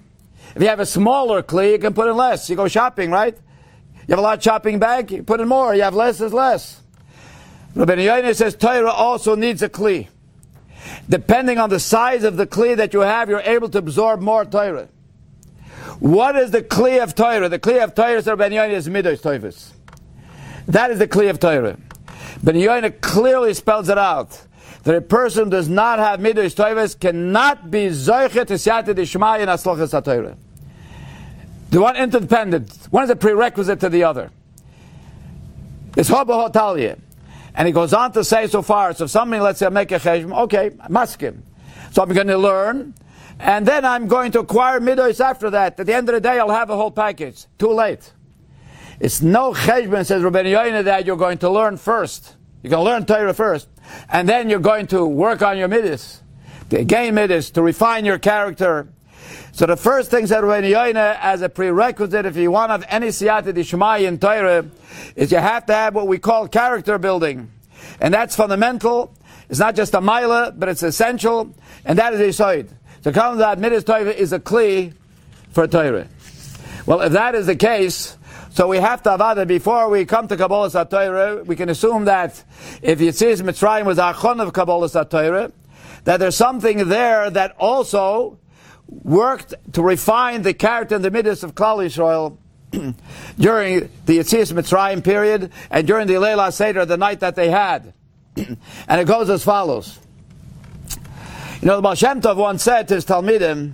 If 0.55 0.63
you 0.63 0.69
have 0.69 0.81
a 0.81 0.87
smaller 0.87 1.43
Kli, 1.43 1.73
you 1.73 1.79
can 1.79 1.95
put 1.95 2.09
in 2.09 2.17
less. 2.17 2.51
You 2.51 2.57
go 2.57 2.69
shopping, 2.69 3.11
right? 3.11 3.35
You 3.35 4.13
have 4.13 4.19
a 4.19 4.23
large 4.23 4.43
shopping 4.43 4.79
bag, 4.79 5.11
you 5.11 5.23
put 5.23 5.41
in 5.41 5.49
more. 5.49 5.75
You 5.75 5.83
have 5.83 5.95
less 5.95 6.21
is 6.21 6.33
less. 6.33 6.81
Rabbi 7.75 7.95
Yoina 7.95 8.35
says 8.35 8.55
Torah 8.55 8.91
also 8.91 9.35
needs 9.35 9.63
a 9.63 9.69
Kli. 9.69 10.09
Depending 11.09 11.59
on 11.59 11.71
the 11.71 11.81
size 11.81 12.25
of 12.25 12.37
the 12.37 12.47
Kli 12.47 12.77
that 12.77 12.93
you 12.93 13.01
have, 13.01 13.29
you're 13.31 13.41
able 13.41 13.69
to 13.71 13.79
absorb 13.79 14.21
more 14.21 14.45
Torah. 14.45 14.89
What 16.01 16.37
is 16.37 16.51
the 16.51 16.63
Kli 16.63 17.03
of 17.03 17.15
Torah? 17.15 17.49
The 17.49 17.59
Kli 17.59 17.83
of 17.83 17.95
Torah, 17.95 18.21
Rabbi 18.21 18.49
Yoina, 18.51 18.73
is 18.73 18.89
Midos 18.89 19.21
Toivis. 19.21 19.71
That 20.67 20.91
is 20.91 20.99
the 20.99 21.09
Kli 21.09 21.31
of 21.31 21.41
Torah. 21.41 21.79
Ben 22.43 22.57
Yoina 22.57 23.01
clearly 23.01 23.55
spells 23.55 23.89
it 23.89 23.99
out. 23.99 24.41
That 24.83 24.97
a 24.97 25.01
person 25.01 25.49
does 25.49 25.69
not 25.69 26.01
have 26.01 26.21
midas 26.21 26.55
toivas 26.55 26.99
cannot 26.99 27.71
be 27.71 27.87
zoichet 27.87 28.47
esyate 28.47 28.95
dishmai 28.97 29.39
in 29.39 29.49
aslachas 29.49 29.93
haTorah. 29.93 30.37
The 31.71 31.81
one 31.81 31.97
interdependent. 31.97 32.89
One 32.91 33.05
is 33.05 33.11
a 33.11 33.17
prerequisite 33.17 33.81
to 33.81 33.89
the 33.89 34.05
other. 34.05 34.31
It's 35.97 36.11
Hoba 36.11 36.51
Hotalia. 36.51 36.99
And 37.55 37.67
he 37.67 37.73
goes 37.73 37.93
on 37.93 38.13
to 38.13 38.25
say 38.25 38.47
so 38.47 38.63
far, 38.63 38.95
so 38.95 39.05
if 39.05 39.11
somebody, 39.11 39.41
let's 39.41 39.59
say, 39.59 39.67
I 39.67 39.69
make 39.69 39.93
a 39.93 39.99
cheshbon, 39.99 40.37
okay, 40.45 40.71
maskim. 40.89 41.43
So 41.93 42.03
I'm 42.03 42.09
going 42.09 42.27
to 42.29 42.39
learn, 42.39 42.95
and 43.39 43.67
then 43.67 43.85
I'm 43.85 44.09
going 44.09 44.33
to 44.33 44.41
acquire 44.41 44.81
midos 44.81 45.21
after 45.21 45.51
that. 45.51 45.79
At 45.79 45.87
the 45.87 45.95
end 45.95 46.09
of 46.09 46.15
the 46.15 46.21
day, 46.21 46.39
I'll 46.39 46.51
have 46.51 46.71
a 46.71 46.77
whole 46.77 46.91
package. 46.91 47.45
Too 47.59 47.73
late. 47.73 48.11
It's 49.01 49.23
no 49.23 49.53
cheshbon, 49.53 50.07
says 50.07 50.23
Rabbi 50.23 50.45
Yoina, 50.45 50.85
that 50.85 51.07
you're 51.07 51.17
going 51.17 51.39
to 51.39 51.51
learn 51.51 51.77
first. 51.77 52.37
You're 52.63 52.71
going 52.71 52.85
to 52.85 52.91
learn 52.91 53.07
Torah 53.07 53.35
first, 53.35 53.69
and 54.09 54.29
then 54.29 54.49
you're 54.49 54.61
going 54.61 54.87
to 54.89 55.05
work 55.05 55.43
on 55.43 55.59
your 55.59 55.67
midas, 55.67 56.23
to 56.71 56.85
gain 56.85 57.15
midas, 57.17 57.51
to 57.53 57.63
refine 57.63 58.05
your 58.05 58.19
character. 58.19 58.89
So 59.51 59.67
the 59.67 59.77
first 59.77 60.11
thing 60.11 60.27
said 60.27 60.45
Rabbi 60.45 60.69
Yoina, 60.69 61.19
as 61.21 61.43
a 61.43 61.49
prerequisite, 61.49 62.25
if 62.25 62.37
you 62.37 62.51
want 62.51 62.69
to 62.69 62.73
have 62.75 62.87
any 62.89 63.09
siyata 63.09 63.53
dishmai 63.53 63.99
in 63.99 64.19
Torah, 64.19 64.65
is 65.17 65.33
you 65.33 65.39
have 65.39 65.67
to 65.67 65.75
have 65.75 65.95
what 65.95 66.07
we 66.07 66.19
call 66.19 66.47
character 66.47 66.99
building. 66.99 67.51
And 68.01 68.15
that's 68.15 68.37
fundamental. 68.37 69.15
It's 69.51 69.59
not 69.59 69.75
just 69.75 69.95
a 69.95 70.01
mila, 70.01 70.55
but 70.57 70.69
it's 70.69 70.83
essential, 70.83 71.55
and 71.85 71.99
that 71.99 72.15
is 72.15 72.39
a 72.39 72.43
Yisoid. 72.43 72.71
So 73.03 73.13
comes 73.13 73.39
that 73.39 73.59
midas 73.59 73.85
Torah 73.85 74.13
is 74.13 74.33
a 74.33 74.39
kli 74.39 74.95
for 75.51 75.67
Torah. 75.67 76.07
Well, 76.87 77.01
if 77.01 77.13
that 77.13 77.35
is 77.35 77.47
the 77.47 77.57
case, 77.57 78.17
so 78.53 78.69
we 78.69 78.77
have 78.77 79.03
to 79.05 79.09
avada 79.09 79.47
before 79.47 79.89
we 79.89 80.05
come 80.05 80.29
to 80.29 80.37
Kabbalah 80.37 80.85
Torah. 80.85 81.43
We 81.43 81.57
can 81.57 81.71
assume 81.71 82.05
that 82.05 82.45
if 82.83 82.99
Yitzis 82.99 83.41
Mitzrayim 83.41 83.87
was 83.87 83.97
Achon 83.97 84.43
of 84.43 84.53
Kabbalah 84.53 84.91
Torah, 85.07 85.51
that 86.05 86.19
there's 86.19 86.37
something 86.37 86.89
there 86.91 87.31
that 87.31 87.57
also 87.59 88.39
worked 88.89 89.55
to 89.73 89.83
refine 89.83 90.43
the 90.43 90.53
character 90.53 90.95
and 90.95 91.03
the 91.03 91.11
midas 91.11 91.43
of 91.43 91.55
Klal 91.55 91.79
Yisrael 91.79 92.37
during 93.39 93.89
the 94.05 94.19
Yitzis 94.19 94.53
Mitzrayim 94.53 95.03
period 95.03 95.51
and 95.71 95.87
during 95.87 96.07
the 96.07 96.19
Leila 96.19 96.53
Seder, 96.53 96.85
the 96.85 96.99
night 96.99 97.21
that 97.21 97.35
they 97.35 97.49
had. 97.49 97.95
and 98.37 99.01
it 99.01 99.07
goes 99.07 99.31
as 99.31 99.43
follows. 99.43 99.99
You 101.63 101.69
know, 101.69 101.77
the 101.77 101.83
Baal 101.83 101.95
Shem 101.95 102.21
Tov 102.21 102.37
once 102.37 102.63
said 102.63 102.89
to 102.89 102.97
his 102.97 103.07
Talmidim 103.07 103.73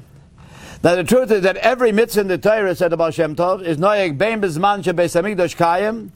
that 0.83 0.95
the 0.95 1.05
truth 1.05 1.31
is 1.31 1.43
that 1.43 1.57
every 1.57 1.93
mitzvah 1.93 2.21
in 2.21 2.29
the 2.29 2.39
Torah, 2.39 2.75
said 2.75 2.97
Baal 2.97 3.11
Shem 3.11 3.35
Tov, 3.35 3.63
is 3.63 3.79
noyeg 3.79 4.17
bein 4.19 4.41
bizman 4.41 4.85
she 4.85 4.91
beis 4.91 5.21
hamikdash 5.21 5.57
kayim 5.57 6.11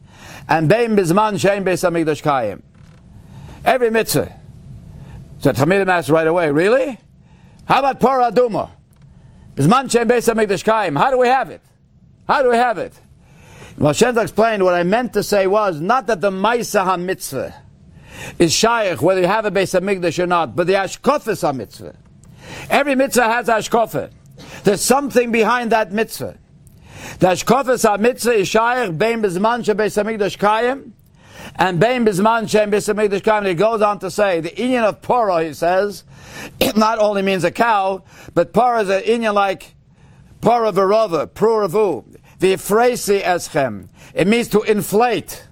and 0.49 0.69
bein 0.69 0.97
bizman 0.97 1.35
shein 1.35 1.65
beis 1.65 1.89
hamikdash 1.89 2.23
kayim. 2.23 2.63
Every 3.65 3.91
mitzvah. 3.91 4.33
So 5.41 5.53
Talmidim 5.53 5.89
asked 5.89 6.09
right 6.09 6.27
away, 6.27 6.51
really? 6.51 6.99
How 7.65 7.81
about 7.81 8.01
Parah 8.01 8.33
Aduma? 8.33 8.71
Bizman 9.57 9.85
shein 9.91 10.09
beis 10.09 10.33
hamikdash 10.33 10.65
kayim. 10.65 10.97
How 10.99 11.11
do 11.11 11.19
we 11.19 11.29
have 11.29 11.51
it? 11.51 11.61
How 12.29 12.43
do 12.43 12.51
we 12.51 12.57
have 12.57 12.79
it? 12.79 12.93
Well, 13.79 13.93
Shem 13.93 14.17
explained 14.19 14.65
what 14.65 14.75
I 14.75 14.83
meant 14.83 15.15
to 15.15 15.23
say 15.23 15.47
was 15.47 15.81
not 15.81 16.07
that 16.07 16.21
the 16.21 16.31
Maisa 16.31 16.85
HaMitzvah 16.85 17.55
is 18.39 18.53
shaykh 18.53 19.01
whether 19.01 19.21
you 19.21 19.27
have 19.27 19.45
a 19.45 19.51
Beis 19.51 19.79
HaMikdash 19.79 20.23
or 20.23 20.27
not, 20.27 20.55
but 20.55 20.67
the 20.67 20.75
Ashkofis 20.75 21.43
HaMitzvah. 21.43 21.97
Every 22.71 22.95
mitzvah 22.95 23.25
has 23.25 23.49
Ashkofah. 23.49 24.11
There's 24.65 24.81
something 24.81 25.33
behind 25.33 25.73
that 25.73 25.93
mitzvah. 25.93 26.39
The 27.19 27.29
Ashkofis 27.29 27.85
HaMitzvah 27.85 28.35
is 28.35 28.49
shaykh 28.49 28.97
bein 28.97 29.23
bizman 29.23 29.65
she 29.65 29.73
Beis 29.73 30.03
HaMikdash 30.03 30.39
kayim 30.39 30.93
and 31.57 31.81
bein 31.81 32.07
bizman 32.07 32.49
she 32.49 32.59
Beis 32.59 32.93
HaMikdash 32.93 33.23
kayim. 33.23 33.47
He 33.47 33.55
goes 33.55 33.83
on 33.83 33.99
to 34.01 34.11
say, 34.11 34.41
the 34.41 34.51
Inyan 34.51 34.85
of 34.85 35.01
Poro, 35.03 35.45
he 35.45 35.53
says, 35.53 36.05
it 36.61 36.77
not 36.77 36.99
only 36.99 37.23
means 37.23 37.45
a 37.45 37.51
cow, 37.51 38.05
but 38.35 38.53
Poro 38.53 38.83
is 38.83 38.89
an 38.89 39.03
Inyan 39.03 39.35
like 39.35 39.75
Para 40.43 40.73
verova, 40.73 41.29
pruravu, 41.29 42.05
v'ifresi 42.41 43.23
eschem. 43.23 43.89
It 44.13 44.27
means 44.27 44.49
to 44.49 44.63
inflate. 44.63 45.47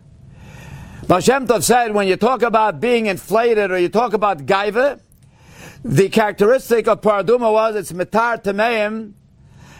Bashem 1.07 1.47
Tov 1.47 1.63
said, 1.63 1.95
when 1.95 2.09
you 2.09 2.17
talk 2.17 2.43
about 2.43 2.81
being 2.81 3.07
inflated 3.07 3.71
or 3.71 3.79
you 3.79 3.89
talk 3.89 4.15
about 4.15 4.47
gaiva, 4.47 5.01
the 5.85 6.09
characteristic 6.09 6.89
of 6.89 7.01
paraduma 7.01 7.53
was 7.53 7.77
it's 7.77 7.93
metar 7.93 8.43
tameim 8.43 9.13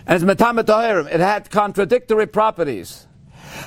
and 0.07 0.23
it's 0.23 0.25
metar 0.25 1.07
It 1.13 1.21
had 1.21 1.51
contradictory 1.51 2.27
properties. 2.27 3.07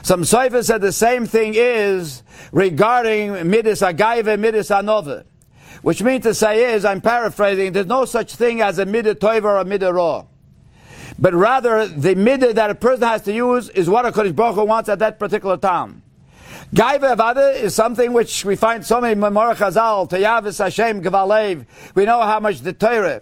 Some 0.02 0.24
Seifers 0.26 0.68
said 0.68 0.82
the 0.82 0.92
same 0.92 1.26
thing 1.26 1.54
is 1.56 2.24
regarding 2.52 3.32
midis 3.32 3.82
agaiva, 3.86 4.38
midis 4.38 4.72
anova. 4.74 5.26
Which 5.82 6.02
means 6.02 6.24
to 6.24 6.34
say 6.34 6.74
is, 6.74 6.86
I'm 6.86 7.02
paraphrasing, 7.02 7.74
there's 7.74 7.86
no 7.86 8.06
such 8.06 8.36
thing 8.36 8.62
as 8.62 8.80
a 8.80 8.86
midah 8.86 9.16
toiva 9.16 9.44
or 9.44 9.58
a 9.58 9.66
midah 9.66 9.94
raw 9.94 10.26
but 11.20 11.34
rather 11.34 11.88
the 11.88 12.16
midah 12.16 12.54
that 12.56 12.70
a 12.70 12.76
person 12.76 13.08
has 13.08 13.22
to 13.24 13.34
use 13.34 13.70
is 13.70 13.90
what 13.90 14.06
a 14.06 14.12
Kodesh 14.12 14.36
Baruch 14.36 14.56
Hu 14.56 14.66
wants 14.66 14.90
at 14.90 15.00
that 15.00 15.20
particular 15.20 15.58
time. 15.58 16.03
Gaiva 16.74 17.16
Avada 17.16 17.54
is 17.54 17.76
something 17.76 18.14
which 18.14 18.44
we 18.44 18.56
find 18.56 18.84
so 18.84 19.00
many 19.00 19.14
Memorah 19.14 19.54
Chazal, 19.54 20.10
Tayavis 20.10 20.58
Hashem 20.58 21.04
Gavalev. 21.04 21.68
We 21.94 22.06
know 22.06 22.20
how 22.24 22.40
much 22.40 22.62
the 22.62 22.74
Torah 22.74 23.22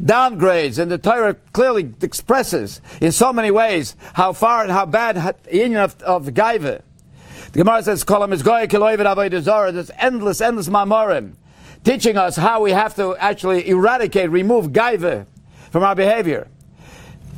downgrades, 0.00 0.78
and 0.78 0.90
the 0.90 0.96
Torah 0.96 1.34
clearly 1.52 1.92
expresses 2.00 2.80
in 3.02 3.12
so 3.12 3.34
many 3.34 3.50
ways 3.50 3.96
how 4.14 4.32
far 4.32 4.62
and 4.62 4.72
how 4.72 4.86
bad 4.86 5.16
the 5.44 5.54
union 5.54 5.82
of, 5.82 6.00
of 6.04 6.24
Gaiva. 6.28 6.80
The 7.52 7.58
Gemara 7.58 7.82
says, 7.82 8.02
Kolam 8.02 8.32
is 8.32 8.42
goy 8.42 8.66
There's 8.66 9.90
endless, 9.98 10.40
endless 10.40 10.68
mamorim 10.70 11.34
teaching 11.84 12.16
us 12.16 12.34
how 12.34 12.62
we 12.62 12.70
have 12.70 12.96
to 12.96 13.14
actually 13.16 13.68
eradicate, 13.68 14.30
remove 14.30 14.68
Gaiva 14.68 15.26
from 15.70 15.82
our 15.82 15.94
behavior. 15.94 16.48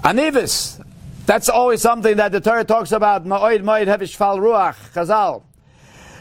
Anivis. 0.03 0.85
That's 1.27 1.50
always 1.50 1.83
something 1.83 2.17
that 2.17 2.33
the 2.33 2.41
Torah 2.41 2.65
talks 2.65 2.91
about. 2.93 3.27
Ma'oid 3.27 3.62
ma'oid 3.62 3.87
hevish 3.87 4.17
fal 4.17 4.38
ruach, 4.38 4.77
chazal. 4.95 5.43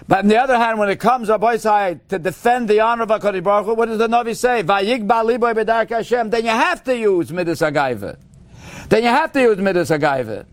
But 0.08 0.20
on 0.20 0.28
the 0.28 0.38
other 0.38 0.58
hand, 0.58 0.80
when 0.80 0.90
it 0.90 1.00
comes, 1.00 1.28
to 1.28 2.00
defend 2.20 2.70
the 2.70 2.80
honor 2.80 3.04
of 3.04 3.10
HaKadosh 3.10 3.44
Baruch 3.44 3.66
Hu, 3.66 3.74
what 3.74 3.88
does 3.88 3.98
the 3.98 4.08
Navi 4.08 4.36
say? 4.36 4.62
Then 4.62 6.46
you 6.46 6.52
have 6.52 6.84
to 6.86 6.98
use 6.98 7.32
Midas 7.32 7.60
Agaiva. 7.60 8.18
Then 8.88 9.04
you 9.04 9.10
have 9.10 9.34
to 9.34 9.42
use 9.42 9.58
Midas 9.58 9.90
Agaiva. 9.90 10.46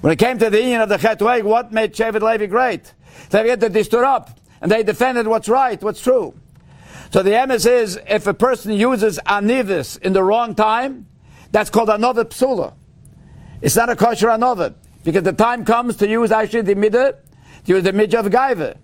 When 0.00 0.12
it 0.12 0.18
came 0.18 0.38
to 0.38 0.50
the 0.50 0.60
union 0.60 0.80
of 0.80 0.88
the 0.88 0.96
Chetweg, 0.96 1.44
what 1.44 1.72
made 1.72 1.94
Shevet 1.94 2.22
Levi 2.22 2.46
great? 2.46 2.92
They 3.30 3.48
had 3.48 3.60
to 3.60 3.84
stood 3.84 4.04
up 4.04 4.38
and 4.60 4.70
they 4.70 4.82
defended 4.82 5.26
what's 5.26 5.48
right, 5.48 5.80
what's 5.82 6.00
true. 6.00 6.34
So 7.10 7.22
the 7.22 7.30
emes 7.30 7.70
is, 7.70 7.98
if 8.06 8.26
a 8.26 8.34
person 8.34 8.72
uses 8.72 9.18
anivis 9.26 10.00
in 10.00 10.12
the 10.12 10.22
wrong 10.22 10.54
time, 10.54 11.06
that's 11.50 11.70
called 11.70 11.88
another 11.88 12.24
psula. 12.24 12.74
It's 13.62 13.76
not 13.76 13.88
a 13.88 13.96
kosher 13.96 14.28
another 14.28 14.74
because 15.04 15.22
the 15.22 15.32
time 15.32 15.64
comes 15.64 15.96
to 15.96 16.08
use 16.08 16.30
actually 16.30 16.62
the 16.62 16.74
midah, 16.74 17.16
to 17.64 17.72
use 17.72 17.82
the 17.82 17.92
midah 17.92 18.20
of 18.20 18.26
gaiva. 18.26 18.76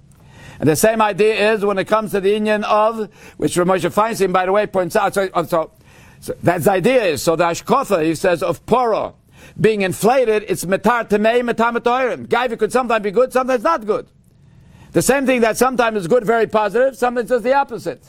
And 0.61 0.69
the 0.69 0.77
same 0.77 1.03
idea 1.03 1.53
is 1.53 1.65
when 1.65 1.79
it 1.79 1.87
comes 1.87 2.13
to 2.13 2.21
the 2.21 2.31
union 2.31 2.65
of, 2.65 3.13
which 3.37 3.55
Ramosha 3.55 3.93
Feinstein, 3.93 4.33
by 4.33 4.47
the 4.47 4.53
way, 4.53 4.67
points 4.67 4.97
out. 4.97 5.15
So, 5.15 5.29
so, 5.47 5.73
so 6.21 6.37
that's 6.43 6.65
the 6.65 6.73
idea 6.73 7.05
is, 7.05 7.23
so 7.23 7.37
the 7.37 7.45
Ashkofa, 7.45 8.05
he 8.05 8.15
says, 8.15 8.43
of 8.43 8.65
Poro, 8.67 9.15
being 9.61 9.83
inflated, 9.83 10.45
it's 10.49 10.65
metar 10.65 11.09
temei, 11.09 11.43
metar 11.43 11.77
metoirim. 11.77 12.27
Gaiva 12.27 12.59
could 12.59 12.73
sometimes 12.73 13.03
be 13.03 13.11
good, 13.11 13.33
sometimes 13.33 13.63
not 13.63 13.85
good. 13.85 14.07
The 14.93 15.03
same 15.03 15.27
thing 15.27 15.41
that 15.41 15.57
sometimes 15.57 15.99
is 15.99 16.07
good, 16.07 16.25
very 16.25 16.47
positive, 16.47 16.97
sometimes 16.97 17.31
is 17.31 17.43
the 17.43 17.55
opposite. 17.55 18.09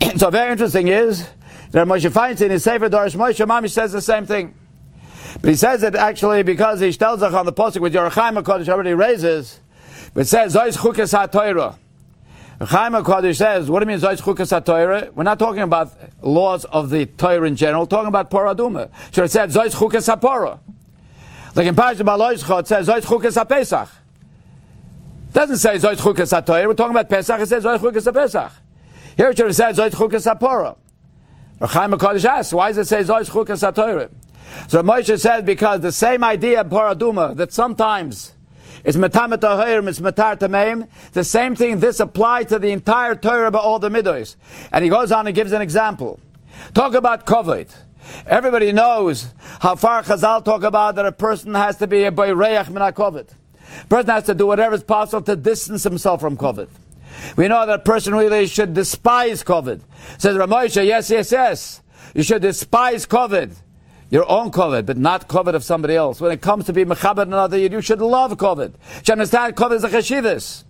so 0.16 0.30
very 0.30 0.52
interesting 0.52 0.88
is, 0.88 1.28
that 1.72 1.86
Moshe 1.86 2.10
Feinstein 2.10 2.42
in 2.42 2.50
his 2.52 2.64
Sefer 2.64 2.88
Dorish 2.88 3.16
Moshe 3.16 3.44
Mami 3.46 3.70
says 3.70 3.92
the 3.92 4.02
same 4.02 4.26
thing. 4.26 4.54
But 5.40 5.50
he 5.50 5.56
says 5.56 5.82
it 5.82 5.94
actually 5.94 6.42
because 6.42 6.80
he 6.80 6.92
tells 6.92 7.22
us 7.22 7.32
on 7.32 7.46
the 7.46 7.52
posting 7.52 7.82
with 7.82 7.94
Yerachim 7.94 8.40
HaKodesh 8.40 8.68
already 8.68 8.92
raises, 8.92 9.60
but 10.14 10.22
it 10.22 10.28
says, 10.28 10.54
Zois 10.54 10.76
Chukes 10.76 11.12
HaToira. 11.12 11.76
Chaim 12.60 12.92
HaKodesh 12.92 13.36
says, 13.36 13.70
what 13.70 13.80
do 13.80 13.90
you 13.90 13.98
mean 13.98 14.00
Zois 14.00 14.20
Chukes 14.20 14.60
HaToira? 14.60 15.12
We're 15.14 15.22
not 15.24 15.38
talking 15.38 15.62
about 15.62 15.92
laws 16.22 16.64
of 16.66 16.90
the 16.90 17.06
Torah 17.06 17.46
in 17.46 17.56
general, 17.56 17.82
we're 17.82 17.88
talking 17.88 18.08
about 18.08 18.30
Poraduma. 18.30 18.90
So 19.10 19.24
it 19.24 19.30
said, 19.30 19.50
Zois 19.50 19.74
Chukes 19.74 20.14
HaPora. 20.14 20.60
Like 21.54 21.66
in 21.66 21.74
Parashat 21.74 22.02
Baloischa, 22.02 22.60
it 22.60 22.66
says, 22.68 22.88
Zois 22.88 23.00
Chukes 23.00 23.42
HaPesach. 23.44 23.88
It 23.88 25.34
doesn't 25.34 25.58
say 25.58 25.76
Zois 25.76 25.96
Chukes 25.96 26.42
HaToira, 26.42 26.66
we're 26.66 26.74
talking 26.74 26.94
about 26.94 27.08
Pesach, 27.08 27.40
it 27.40 27.48
says 27.48 27.64
Zois 27.64 27.78
Chukes 27.78 28.10
HaPesach. 28.10 28.52
Here 29.16 29.30
it 29.30 29.36
should 29.36 29.46
have 29.46 29.56
said 29.56 29.74
Zois 29.76 29.90
Chukes 29.90 30.32
HaPora. 30.32 30.76
Chaim 31.60 31.92
HaKadosh 31.92 32.24
asks, 32.24 32.52
why 32.52 32.68
does 32.68 32.78
it 32.78 32.88
say 32.88 33.02
Zois 33.02 33.30
Chukas 33.30 33.72
HaTorah? 33.72 34.10
So 34.68 34.82
Moshe 34.82 35.18
said, 35.20 35.46
because 35.46 35.80
the 35.80 35.92
same 35.92 36.24
idea, 36.24 36.64
Paraduma, 36.64 37.36
that 37.36 37.52
sometimes 37.52 38.31
it's 38.84 38.96
Metamet 38.96 39.38
Ahirim, 39.38 39.88
it's 39.88 40.00
Metar 40.00 40.36
Tameim, 40.36 40.88
the 41.12 41.24
same 41.24 41.54
thing, 41.54 41.80
this 41.80 42.00
applied 42.00 42.48
to 42.48 42.58
the 42.58 42.70
entire 42.70 43.14
Torah 43.14 43.48
about 43.48 43.64
all 43.64 43.78
the 43.78 43.88
Midos. 43.88 44.36
And 44.72 44.84
he 44.84 44.90
goes 44.90 45.12
on 45.12 45.26
and 45.26 45.34
gives 45.34 45.52
an 45.52 45.62
example. 45.62 46.20
Talk 46.74 46.94
about 46.94 47.26
Kovet. 47.26 47.70
Everybody 48.26 48.72
knows 48.72 49.32
how 49.60 49.76
far 49.76 50.02
Chazal 50.02 50.44
talk 50.44 50.62
about 50.64 50.96
that 50.96 51.06
a 51.06 51.12
person 51.12 51.54
has 51.54 51.76
to 51.78 51.86
be 51.86 52.04
a 52.04 52.10
Bayreach 52.12 52.68
Mina 52.68 52.92
Kovet. 52.92 53.30
A 53.82 53.86
person 53.86 54.10
has 54.10 54.24
to 54.24 54.34
do 54.34 54.46
whatever 54.46 54.74
is 54.74 54.82
possible 54.82 55.22
to 55.22 55.36
distance 55.36 55.84
himself 55.84 56.20
from 56.20 56.36
Kovet. 56.36 56.68
We 57.36 57.48
know 57.48 57.66
that 57.66 57.80
a 57.80 57.82
person 57.82 58.14
really 58.14 58.46
should 58.46 58.74
despise 58.74 59.42
kovod. 59.42 59.82
Says 60.18 60.36
Ramosha, 60.36 60.84
yes, 60.84 61.10
yes, 61.10 61.32
yes. 61.32 61.82
You 62.14 62.22
should 62.22 62.42
despise 62.42 63.06
kovod. 63.06 63.54
Your 64.12 64.30
own 64.30 64.50
kovod, 64.50 64.84
but 64.84 64.98
not 64.98 65.26
kovod 65.26 65.54
of 65.54 65.64
somebody 65.64 65.96
else. 65.96 66.20
When 66.20 66.32
it 66.32 66.42
comes 66.42 66.66
to 66.66 66.74
be 66.74 66.84
mechaber 66.84 67.22
another 67.22 67.56
Yid, 67.56 67.72
you 67.72 67.80
should 67.80 68.02
love 68.02 68.30
kovod. 68.32 68.74
You 69.06 69.12
understand 69.12 69.56
kovod 69.56 69.76
is 69.76 69.84
a 69.84 69.88
cheshivas. 69.88 70.64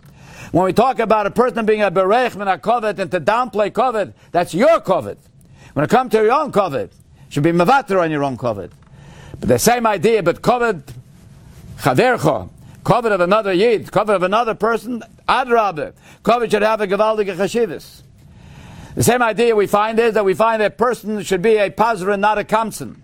When 0.53 0.65
we 0.65 0.73
talk 0.73 1.01
about 1.01 1.27
a 1.27 1.33
person 1.33 1.67
being 1.67 1.83
a 1.83 1.91
berech 1.91 2.37
min 2.37 2.47
a 2.47 2.57
kovod 2.57 3.01
and 3.01 3.11
to 3.11 3.21
downplay 3.21 3.73
kovod, 3.73 4.13
that's 4.31 4.55
your 4.55 4.81
kovod. 4.81 5.17
When 5.73 5.85
it 5.85 5.91
comes 5.91 6.13
to 6.13 6.23
your 6.23 6.31
own 6.31 6.53
kovod, 6.53 6.91
should 7.31 7.43
be 7.43 7.51
mevater 7.51 8.01
on 8.01 8.13
your 8.13 8.23
own 8.23 8.37
kovod. 8.37 8.71
But 9.41 9.49
the 9.49 9.59
same 9.59 9.89
idea, 9.89 10.23
but 10.23 10.41
kovod, 10.41 10.85
chavercha, 11.79 12.49
kovod 12.85 13.11
of 13.11 13.21
another 13.23 13.53
yid, 13.53 13.87
kovod 13.87 14.15
of 14.15 14.23
another 14.23 14.55
person, 14.55 15.03
adrabe, 15.29 15.95
kovod 16.23 16.49
should 16.49 16.63
have 16.63 16.81
a 16.81 16.87
gewaldige 16.87 17.35
chashivas. 17.35 18.03
The 18.95 19.03
same 19.03 19.21
idea 19.21 19.57
we 19.57 19.67
find 19.67 19.99
is 19.99 20.15
that 20.15 20.25
we 20.25 20.35
find 20.35 20.63
that 20.63 20.67
a 20.67 20.77
person 20.77 21.25
should 21.25 21.43
be 21.43 21.57
a 21.57 21.71
pasra, 21.71 22.17
not 22.17 22.39
a 22.39 22.45
kamsen. 22.45 23.02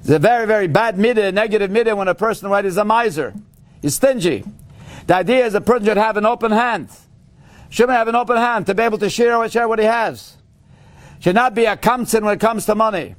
It's 0.00 0.08
a 0.08 0.18
very, 0.18 0.46
very 0.46 0.66
bad 0.66 0.96
midah, 0.96 1.32
negative 1.32 1.70
midah 1.70 1.96
when 1.96 2.08
a 2.08 2.14
person 2.14 2.50
right 2.50 2.64
is 2.64 2.76
a 2.76 2.84
miser. 2.84 3.34
He's 3.82 3.96
stingy. 3.96 4.44
The 5.06 5.16
idea 5.16 5.46
is 5.46 5.54
a 5.54 5.60
person 5.60 5.86
should 5.86 5.96
have 5.96 6.16
an 6.16 6.26
open 6.26 6.52
hand. 6.52 6.90
Shouldn't 7.68 7.96
have 7.96 8.08
an 8.08 8.14
open 8.14 8.36
hand 8.36 8.66
to 8.66 8.74
be 8.74 8.82
able 8.82 8.98
to 8.98 9.10
share, 9.10 9.48
share 9.48 9.68
what 9.68 9.78
he 9.78 9.84
has. 9.84 10.36
Should 11.20 11.34
not 11.34 11.54
be 11.54 11.66
a 11.66 11.76
kamsen 11.76 12.22
when 12.22 12.34
it 12.34 12.40
comes 12.40 12.66
to 12.66 12.74
money. 12.74 13.14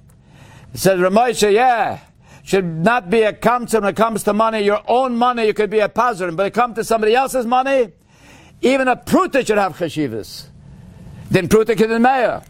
He 0.72 0.78
says, 0.78 1.00
Ramosha, 1.00 1.54
yeah, 1.54 2.00
should 2.44 2.66
not 2.66 3.10
be 3.10 3.22
a 3.22 3.34
kamsen 3.34 3.82
when 3.82 3.90
it 3.92 3.96
comes 3.96 4.24
to 4.24 4.34
money. 4.34 4.62
Your 4.62 4.82
own 4.88 5.16
money, 5.16 5.46
you 5.46 5.54
could 5.54 5.70
be 5.70 5.80
a 5.80 5.90
pasr, 5.90 6.36
but 6.36 6.48
it 6.48 6.54
comes 6.54 6.76
to 6.76 6.84
somebody 6.84 7.14
else's 7.14 7.46
money, 7.46 7.92
even 8.62 8.88
a 8.88 8.96
pruta 8.96 9.46
should 9.46 9.58
have 9.58 9.78
chashivas. 9.78 10.48
Then 11.30 11.48
pruta 11.48 11.78
can 11.78 12.02
mayor. 12.02 12.42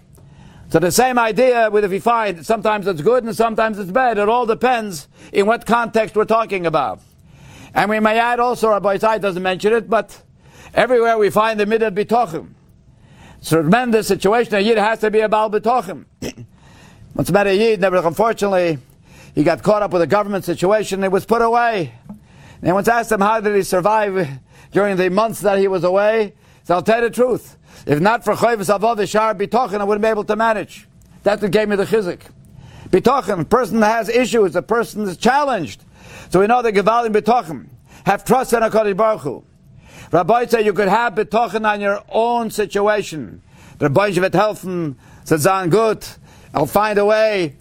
So 0.71 0.79
the 0.79 0.89
same 0.89 1.19
idea 1.19 1.69
with 1.69 1.83
if 1.83 1.91
you 1.91 1.99
find 1.99 2.45
sometimes 2.45 2.87
it's 2.87 3.01
good 3.01 3.25
and 3.25 3.35
sometimes 3.35 3.77
it's 3.77 3.91
bad. 3.91 4.17
It 4.17 4.29
all 4.29 4.45
depends 4.45 5.09
in 5.33 5.45
what 5.45 5.65
context 5.65 6.15
we're 6.15 6.23
talking 6.23 6.65
about. 6.65 7.01
And 7.73 7.89
we 7.89 7.99
may 7.99 8.17
add 8.17 8.39
also, 8.39 8.69
Rabbi 8.69 8.95
Isai 8.95 9.19
doesn't 9.19 9.43
mention 9.43 9.73
it, 9.73 9.89
but 9.89 10.21
everywhere 10.73 11.17
we 11.17 11.29
find 11.29 11.59
the 11.59 11.65
midah 11.65 11.91
bitochim. 11.91 12.51
It's 13.39 13.51
a 13.51 13.55
tremendous 13.55 14.07
situation. 14.07 14.55
A 14.55 14.59
yid 14.61 14.77
has 14.77 14.99
to 14.99 15.11
be 15.11 15.19
a 15.19 15.27
bal 15.27 15.51
bitochim. 15.51 16.05
Once 17.15 17.29
met 17.31 17.47
a 17.47 17.53
yid, 17.53 17.81
never, 17.81 17.97
unfortunately, 17.97 18.77
he 19.35 19.43
got 19.43 19.63
caught 19.63 19.81
up 19.81 19.91
with 19.91 20.03
a 20.03 20.07
government 20.07 20.45
situation. 20.45 21.03
It 21.03 21.11
was 21.11 21.25
put 21.25 21.41
away. 21.41 21.95
And 22.61 22.73
once 22.73 22.87
asked 22.87 23.11
him 23.11 23.19
how 23.19 23.41
did 23.41 23.55
he 23.57 23.63
survive 23.63 24.39
during 24.71 24.95
the 24.95 25.09
months 25.09 25.41
that 25.41 25.59
he 25.59 25.67
was 25.67 25.83
away, 25.83 26.33
so 26.63 26.75
I'll 26.75 26.81
tell 26.81 27.01
you 27.01 27.09
the 27.09 27.13
truth. 27.13 27.57
If 27.85 27.99
not 27.99 28.23
for 28.23 28.35
Chayvus 28.35 28.75
Avov, 28.77 28.97
the 28.97 29.07
Shar 29.07 29.33
Bitochen, 29.33 29.79
I 29.79 29.83
wouldn't 29.83 30.03
be 30.03 30.09
able 30.09 30.23
to 30.25 30.35
manage. 30.35 30.87
That's 31.23 31.41
what 31.41 31.51
gave 31.51 31.67
me 31.67 31.75
the 31.75 31.85
chizik. 31.85 32.21
Bitochen, 32.89 33.41
a 33.41 33.45
person 33.45 33.81
has 33.81 34.09
issues, 34.09 34.55
a 34.55 34.61
person 34.61 35.03
is 35.03 35.17
challenged. 35.17 35.83
So 36.29 36.39
we 36.39 36.47
know 36.47 36.61
that 36.61 36.73
Gevalim 36.73 37.13
Bitochen 37.13 37.67
have 38.05 38.25
trust 38.25 38.53
in 38.53 38.61
HaKadosh 38.61 38.97
Baruch 38.97 39.21
Hu. 39.21 39.43
Rabbi 40.11 40.45
said 40.45 40.65
you 40.65 40.73
could 40.73 40.89
have 40.89 41.15
Bitochen 41.15 41.69
on 41.69 41.79
your 41.81 42.03
own 42.09 42.51
situation. 42.51 43.41
Rabbi 43.79 44.09
wird 44.09 44.33
helfen, 44.33 44.95
said 45.23 45.39
Zan 45.39 45.69
good, 45.69 46.05
I'll 46.53 46.65
find 46.65 46.99
a 46.99 47.05
way. 47.05 47.55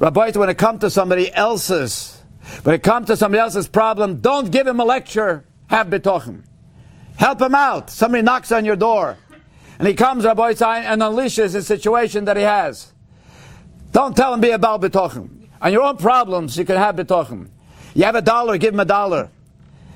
Rabbi 0.00 0.26
said, 0.32 0.36
when 0.36 0.48
it 0.48 0.58
comes 0.58 0.80
to 0.80 0.90
somebody 0.90 1.32
else's, 1.32 2.20
when 2.64 2.74
it 2.74 2.82
comes 2.82 3.06
to 3.06 3.16
somebody 3.16 3.40
else's 3.40 3.68
problem, 3.68 4.20
don't 4.20 4.50
give 4.50 4.66
him 4.66 4.80
a 4.80 4.84
lecture, 4.84 5.44
have 5.68 5.86
Bitochen. 5.86 6.42
Help 7.16 7.40
him 7.40 7.54
out. 7.54 7.90
Somebody 7.90 8.22
knocks 8.22 8.52
on 8.52 8.64
your 8.64 8.76
door. 8.76 9.16
And 9.78 9.88
he 9.88 9.94
comes, 9.94 10.24
Rabbi 10.24 10.52
Yitzhak, 10.52 10.84
and 10.84 11.02
unleashes 11.02 11.52
the 11.52 11.62
situation 11.62 12.24
that 12.26 12.36
he 12.36 12.42
has. 12.42 12.92
Don't 13.92 14.16
tell 14.16 14.34
him 14.34 14.40
be 14.40 14.50
about 14.50 14.82
betochim. 14.82 15.48
On 15.60 15.72
your 15.72 15.82
own 15.82 15.96
problems, 15.96 16.56
you 16.56 16.64
can 16.64 16.76
have 16.76 16.96
betochim. 16.96 17.48
You 17.94 18.04
have 18.04 18.16
a 18.16 18.22
dollar, 18.22 18.58
give 18.58 18.74
him 18.74 18.80
a 18.80 18.84
dollar. 18.84 19.30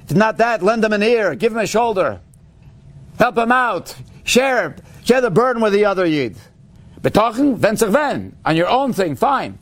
If 0.08 0.16
not 0.16 0.38
that, 0.38 0.62
lend 0.62 0.84
him 0.84 0.92
an 0.92 1.02
ear, 1.02 1.34
give 1.34 1.52
him 1.52 1.58
a 1.58 1.66
shoulder. 1.66 2.20
Help 3.18 3.36
him 3.36 3.52
out. 3.52 3.94
Share, 4.24 4.76
share 5.04 5.20
the 5.20 5.30
burden 5.30 5.60
with 5.60 5.72
the 5.72 5.84
other 5.84 6.06
yid. 6.06 6.36
Betochen, 7.00 7.56
ven 7.56 7.76
ven. 7.76 8.36
On 8.44 8.56
your 8.56 8.68
own 8.68 8.92
thing, 8.92 9.16
fine. 9.16 9.58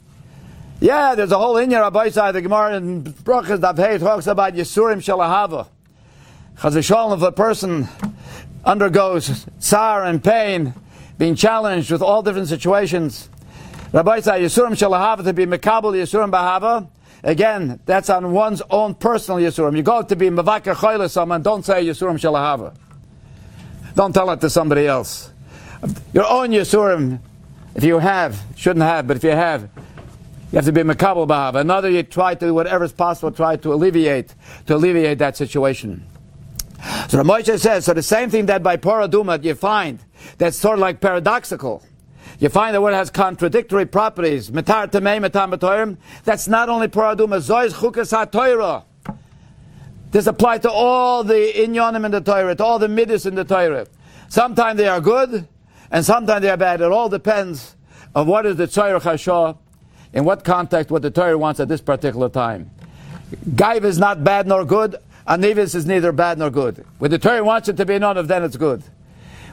Yeah, 0.80 1.14
there's 1.14 1.32
a 1.32 1.38
whole 1.38 1.56
in 1.56 1.70
your 1.70 1.80
Rabbi 1.80 2.08
Yitzhak, 2.08 2.34
the 2.34 2.42
Gemara 2.42 2.76
in 2.76 3.04
Brachas 3.04 3.58
Davhei 3.58 3.98
talks 3.98 4.26
about 4.26 4.52
Yisurim 4.54 4.98
Shalahava. 4.98 5.68
Chazal 6.58 7.14
if 7.14 7.22
a 7.22 7.32
person 7.32 7.86
undergoes 8.64 9.46
tsar 9.60 10.04
and 10.04 10.22
pain, 10.22 10.74
being 11.18 11.34
challenged 11.34 11.90
with 11.90 12.02
all 12.02 12.22
different 12.22 12.48
situations, 12.48 13.28
Rabbi 13.92 14.20
said, 14.20 14.40
Yisurim 14.40 14.72
Shalahava 14.72 15.22
to 15.24 15.32
be 15.32 15.46
Mekabel 15.46 15.94
Yisurim 15.94 16.30
Bahava. 16.30 16.88
Again, 17.22 17.80
that's 17.86 18.10
on 18.10 18.32
one's 18.32 18.62
own 18.70 18.94
personal 18.94 19.40
Yisurim. 19.40 19.76
You 19.76 19.82
go 19.82 20.02
to 20.02 20.16
be 20.16 20.28
Mavaka 20.28 20.74
Choyle 20.74 21.08
someone, 21.10 21.42
don't 21.42 21.64
say 21.64 21.84
Yisurim 21.84 22.14
Shalahava. 22.14 22.74
Don't 23.94 24.12
tell 24.12 24.30
it 24.30 24.40
to 24.40 24.50
somebody 24.50 24.86
else. 24.86 25.32
Your 26.12 26.26
own 26.26 26.50
Yisurim, 26.50 27.20
if 27.74 27.84
you 27.84 27.98
have, 27.98 28.42
shouldn't 28.56 28.84
have, 28.84 29.06
but 29.06 29.16
if 29.16 29.24
you 29.24 29.30
have, 29.30 29.62
you 30.52 30.56
have 30.56 30.64
to 30.64 30.72
be 30.72 30.82
Mekabel 30.82 31.26
Bahava. 31.28 31.60
Another, 31.60 31.90
you 31.90 32.02
try 32.02 32.34
to, 32.34 32.46
do 32.46 32.54
whatever 32.54 32.84
is 32.84 32.92
possible, 32.92 33.30
try 33.30 33.56
to 33.56 33.72
alleviate, 33.72 34.34
to 34.66 34.74
alleviate 34.76 35.18
that 35.18 35.36
situation. 35.36 36.04
So 37.08 37.22
Moshe 37.22 37.58
says, 37.58 37.84
so 37.86 37.94
the 37.94 38.02
same 38.02 38.30
thing 38.30 38.46
that 38.46 38.62
by 38.62 38.76
Paraduma 38.76 39.42
you 39.42 39.54
find 39.54 39.98
that's 40.38 40.56
sort 40.56 40.74
of 40.74 40.80
like 40.80 41.00
paradoxical. 41.00 41.82
You 42.38 42.50
find 42.50 42.74
that 42.74 42.82
what 42.82 42.92
has 42.92 43.10
contradictory 43.10 43.86
properties, 43.86 44.50
that's 44.50 44.68
not 44.68 45.08
only 46.68 46.88
paraduma, 46.88 47.40
zois 47.40 47.72
chukas 47.72 48.84
This 50.10 50.26
applies 50.26 50.60
to 50.60 50.70
all 50.70 51.24
the 51.24 51.52
inyonim 51.56 52.04
in 52.04 52.10
the 52.10 52.20
Torah, 52.20 52.54
to 52.54 52.64
all 52.64 52.78
the 52.78 52.88
midas 52.88 53.24
in 53.24 53.36
the 53.36 53.44
Torah. 53.44 53.86
Sometimes 54.28 54.76
they 54.76 54.88
are 54.88 55.00
good, 55.00 55.48
and 55.90 56.04
sometimes 56.04 56.42
they 56.42 56.50
are 56.50 56.58
bad. 56.58 56.82
It 56.82 56.92
all 56.92 57.08
depends 57.08 57.74
on 58.14 58.26
what 58.26 58.44
is 58.44 58.56
the 58.56 58.66
Torah 58.66 59.00
chashah, 59.00 59.56
in 60.12 60.24
what 60.24 60.44
context, 60.44 60.90
what 60.90 61.02
the 61.02 61.10
Torah 61.10 61.38
wants 61.38 61.58
at 61.60 61.68
this 61.68 61.80
particular 61.80 62.28
time. 62.28 62.70
Gaiv 63.50 63.84
is 63.84 63.98
not 63.98 64.22
bad 64.22 64.46
nor 64.46 64.64
good. 64.64 64.96
Anivis 65.26 65.74
is 65.74 65.86
neither 65.86 66.12
bad 66.12 66.38
nor 66.38 66.50
good. 66.50 66.84
When 66.98 67.10
the 67.10 67.18
Torah 67.18 67.42
wants 67.42 67.68
it 67.68 67.76
to 67.78 67.84
be 67.84 67.98
none 67.98 68.16
of, 68.16 68.28
then 68.28 68.44
it's 68.44 68.56
good. 68.56 68.82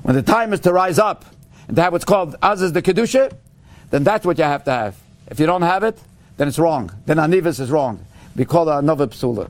When 0.03 0.15
the 0.15 0.21
time 0.21 0.53
is 0.53 0.59
to 0.61 0.73
rise 0.73 0.99
up 0.99 1.25
and 1.67 1.75
to 1.75 1.81
have 1.81 1.93
what's 1.93 2.05
called 2.05 2.35
as 2.41 2.61
is 2.61 2.73
the 2.73 2.81
kedusha, 2.81 3.33
then 3.89 4.03
that's 4.03 4.25
what 4.25 4.37
you 4.37 4.43
have 4.43 4.63
to 4.65 4.71
have. 4.71 4.95
If 5.27 5.39
you 5.39 5.45
don't 5.45 5.61
have 5.61 5.83
it, 5.83 5.99
then 6.37 6.47
it's 6.47 6.59
wrong. 6.59 6.91
Then 7.05 7.17
anivis 7.17 7.59
is 7.59 7.71
wrong. 7.71 8.05
We 8.35 8.45
call 8.45 8.69
it 8.69 8.77
another 8.77 9.07
psula. 9.07 9.49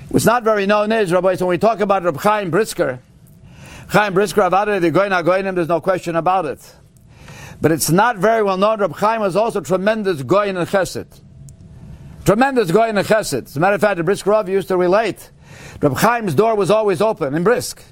What's 0.08 0.24
not 0.24 0.42
very 0.42 0.66
known 0.66 0.90
is, 0.92 1.12
Rabbi, 1.12 1.36
when 1.36 1.48
we 1.48 1.58
talk 1.58 1.80
about 1.80 2.04
Reb 2.04 2.16
Chaim 2.18 2.50
Brisker, 2.50 3.00
Chaim 3.88 4.14
Brisker 4.14 4.42
Avada, 4.42 4.80
the 4.80 4.90
Goyin 4.90 5.10
HaGoyinim, 5.10 5.54
there's 5.54 5.68
no 5.68 5.80
question 5.80 6.16
about 6.16 6.46
it. 6.46 6.74
But 7.60 7.72
it's 7.72 7.90
not 7.90 8.18
very 8.18 8.42
well 8.42 8.56
known. 8.56 8.80
Reb 8.80 8.94
Chaim 8.94 9.20
was 9.20 9.36
also 9.36 9.60
tremendous 9.60 10.22
Goyin 10.22 10.56
and 10.56 10.68
Chesed. 10.68 11.20
Tremendous 12.24 12.70
guy 12.70 12.88
in 12.88 12.94
the 12.94 13.02
chesed. 13.02 13.44
As 13.44 13.56
a 13.56 13.60
matter 13.60 13.74
of 13.74 13.82
fact, 13.82 13.98
the 13.98 14.02
Brisk 14.02 14.26
Rav 14.26 14.48
used 14.48 14.68
to 14.68 14.78
relate. 14.78 15.30
Reb 15.80 15.98
Chaim's 15.98 16.34
door 16.34 16.54
was 16.54 16.70
always 16.70 17.02
open 17.02 17.34
in 17.34 17.44
Brisk, 17.44 17.82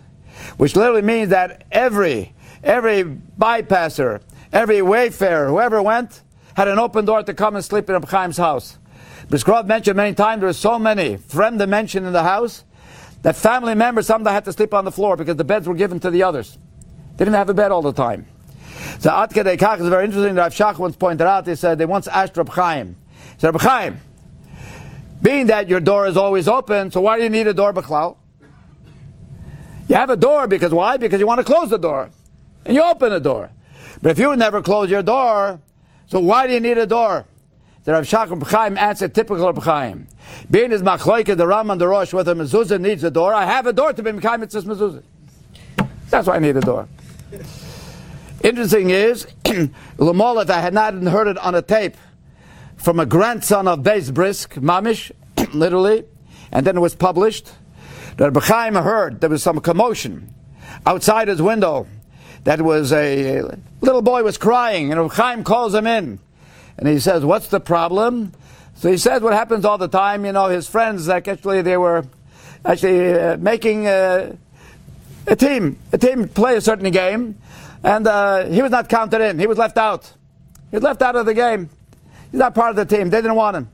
which 0.57 0.75
literally 0.75 1.03
means 1.03 1.29
that 1.29 1.65
every 1.71 2.35
every 2.65 3.05
bypasser, 3.05 4.23
every 4.51 4.81
wayfarer, 4.81 5.49
whoever 5.49 5.83
went, 5.83 6.23
had 6.57 6.67
an 6.69 6.79
open 6.79 7.05
door 7.05 7.23
to 7.23 7.35
come 7.35 7.57
and 7.57 7.65
sleep 7.65 7.91
in 7.91 7.95
Reb 7.95 8.09
Chaim's 8.09 8.39
house. 8.39 8.79
Brisk 9.29 9.47
Rav 9.49 9.67
mentioned 9.67 9.99
many 9.99 10.15
times 10.15 10.41
there 10.41 10.49
were 10.49 10.55
so 10.55 10.79
many 10.79 11.19
friend 11.19 11.59
dimension 11.59 12.07
in 12.07 12.15
the 12.15 12.23
house 12.23 12.65
that 13.21 13.37
family 13.37 13.75
members 13.75 14.07
sometimes 14.07 14.33
had 14.33 14.45
to 14.47 14.53
sleep 14.55 14.73
on 14.73 14.87
the 14.87 14.93
floor 14.93 15.17
because 15.17 15.37
the 15.37 15.45
beds 15.45 15.69
were 15.69 15.75
given 15.75 16.01
to 16.01 16.11
the 16.11 16.23
others. 16.23 16.57
They 17.17 17.27
didn't 17.27 17.37
have 17.37 17.51
a 17.51 17.55
bed 17.55 17.71
all 17.71 17.83
the 17.83 17.93
time. 17.93 18.27
So 18.99 19.11
Atke 19.11 19.59
Kach 19.59 19.79
is 19.81 19.89
very 19.89 20.07
interesting. 20.07 20.35
Rav 20.37 20.55
Shach 20.55 20.79
once 20.79 20.97
pointed 20.97 21.27
out. 21.27 21.47
he 21.47 21.55
said 21.55 21.77
they 21.77 21.85
once 21.85 22.09
asked 22.09 22.37
Reb 22.39 22.49
Chaim. 22.49 22.97
He 23.35 23.41
said, 23.41 23.55
Reb 23.55 23.61
Chaim, 23.61 24.01
being 25.23 25.47
that 25.47 25.69
your 25.69 25.81
door 25.81 26.07
is 26.07 26.17
always 26.17 26.49
open, 26.49 26.91
so 26.91 27.01
why 27.01 27.17
do 27.17 27.23
you 27.23 27.31
need 27.31 27.47
a 27.47 27.55
door, 27.55 27.73
Bechlau? 27.73 28.17
You 29.89 29.95
have 29.95 30.11
a 30.11 30.17
door 30.17 30.49
because 30.49 30.73
why? 30.73 30.97
Because 30.97 31.21
you 31.21 31.27
want 31.27 31.39
to 31.39 31.45
close 31.45 31.71
the 31.71 31.79
door. 31.79 32.11
And 32.65 32.75
you 32.75 32.83
open 32.83 33.11
the 33.11 33.21
door. 33.21 33.51
But 34.01 34.13
if 34.13 34.19
you 34.19 34.35
never 34.37 34.63
close 34.63 34.91
your 34.91 35.03
door, 35.03 35.61
so 36.07 36.19
why 36.21 36.47
do 36.47 36.53
you 36.53 36.61
need 36.61 36.79
a 36.79 36.87
door? 36.87 37.25
The 37.85 37.93
Rav 37.93 38.05
Shachar 38.05 38.43
Chaim 38.47 38.79
answered 38.79 39.15
typical 39.15 39.49
of 39.49 39.57
Chaim. 39.59 40.07
Being 40.51 40.73
is 40.73 40.83
machloike 40.83 41.37
the 41.37 41.47
Ram 41.47 41.71
and 41.71 41.81
the 41.81 41.89
Rosh, 41.89 42.13
whether 42.13 42.35
mezuzah 42.35 42.81
needs 42.81 43.03
a 43.05 43.11
door, 43.11 43.35
I 43.35 43.45
have 43.45 43.67
a 43.67 43.73
door 43.73 43.93
to 43.93 44.03
be 44.03 44.11
Mekayim, 44.11 44.43
it's 44.43 44.55
mezuzah. 44.55 45.03
That's 46.11 46.27
why 46.27 46.37
I 46.37 46.39
need 46.39 46.57
a 46.57 46.61
door. 46.61 46.89
Interesting 48.43 48.91
is, 48.91 49.27
Lamol, 49.99 50.43
if 50.43 50.51
I 50.51 50.61
had 50.61 50.75
not 50.75 50.95
heard 50.95 51.29
it 51.29 51.39
on 51.39 51.55
a 51.55 51.63
tape, 51.63 51.97
from 52.83 52.99
a 52.99 53.07
grandson 53.07 53.69
of 53.69 53.81
Beis 53.81 54.13
Brisk, 54.13 54.55
Mamish, 54.55 55.13
literally, 55.55 56.05
and 56.51 56.67
then 56.67 56.77
it 56.77 56.81
was 56.81 56.95
published. 56.97 57.53
That 58.17 58.37
Chaim 58.37 58.75
heard 58.75 59.21
there 59.21 59.31
was 59.31 59.43
some 59.43 59.61
commotion 59.61 60.35
outside 60.85 61.29
his 61.29 61.41
window. 61.41 61.87
That 62.45 62.61
was 62.61 62.93
a 62.93 63.43
little 63.81 64.03
boy 64.03 64.25
was 64.25 64.37
crying, 64.37 64.93
and 64.93 65.11
Chaim 65.13 65.45
calls 65.45 65.75
him 65.75 65.87
in. 65.87 66.19
And 66.77 66.89
he 66.89 66.99
says, 66.99 67.25
What's 67.25 67.49
the 67.49 67.61
problem? 67.61 68.33
So 68.75 68.91
he 68.91 68.99
says 68.99 69.23
what 69.23 69.33
happens 69.33 69.65
all 69.65 69.79
the 69.79 69.87
time. 69.87 70.25
You 70.25 70.33
know, 70.33 70.49
his 70.49 70.69
friends, 70.69 71.07
like 71.07 71.29
actually, 71.29 71.63
they 71.63 71.77
were 71.77 72.05
actually 72.65 73.13
uh, 73.13 73.37
making 73.37 73.87
uh, 73.87 74.35
a 75.29 75.37
team, 75.37 75.79
a 75.93 75.99
team 75.99 76.29
play 76.29 76.57
a 76.57 76.61
certain 76.61 76.91
game, 76.91 77.39
and 77.85 78.07
uh, 78.09 78.47
he 78.47 78.61
was 78.61 78.73
not 78.73 78.89
counted 78.89 79.21
in. 79.21 79.39
He 79.39 79.47
was 79.47 79.57
left 79.57 79.79
out. 79.79 80.13
He 80.71 80.77
was 80.77 80.83
left 80.83 81.01
out 81.01 81.15
of 81.15 81.27
the 81.27 81.35
game. 81.35 81.71
He's 82.33 82.41
not 82.41 82.55
part 82.55 82.71
of 82.71 82.77
the 82.77 82.97
team. 82.97 83.11
They 83.11 83.19
didn't 83.19 83.37
want 83.37 83.57
him. 83.57 83.71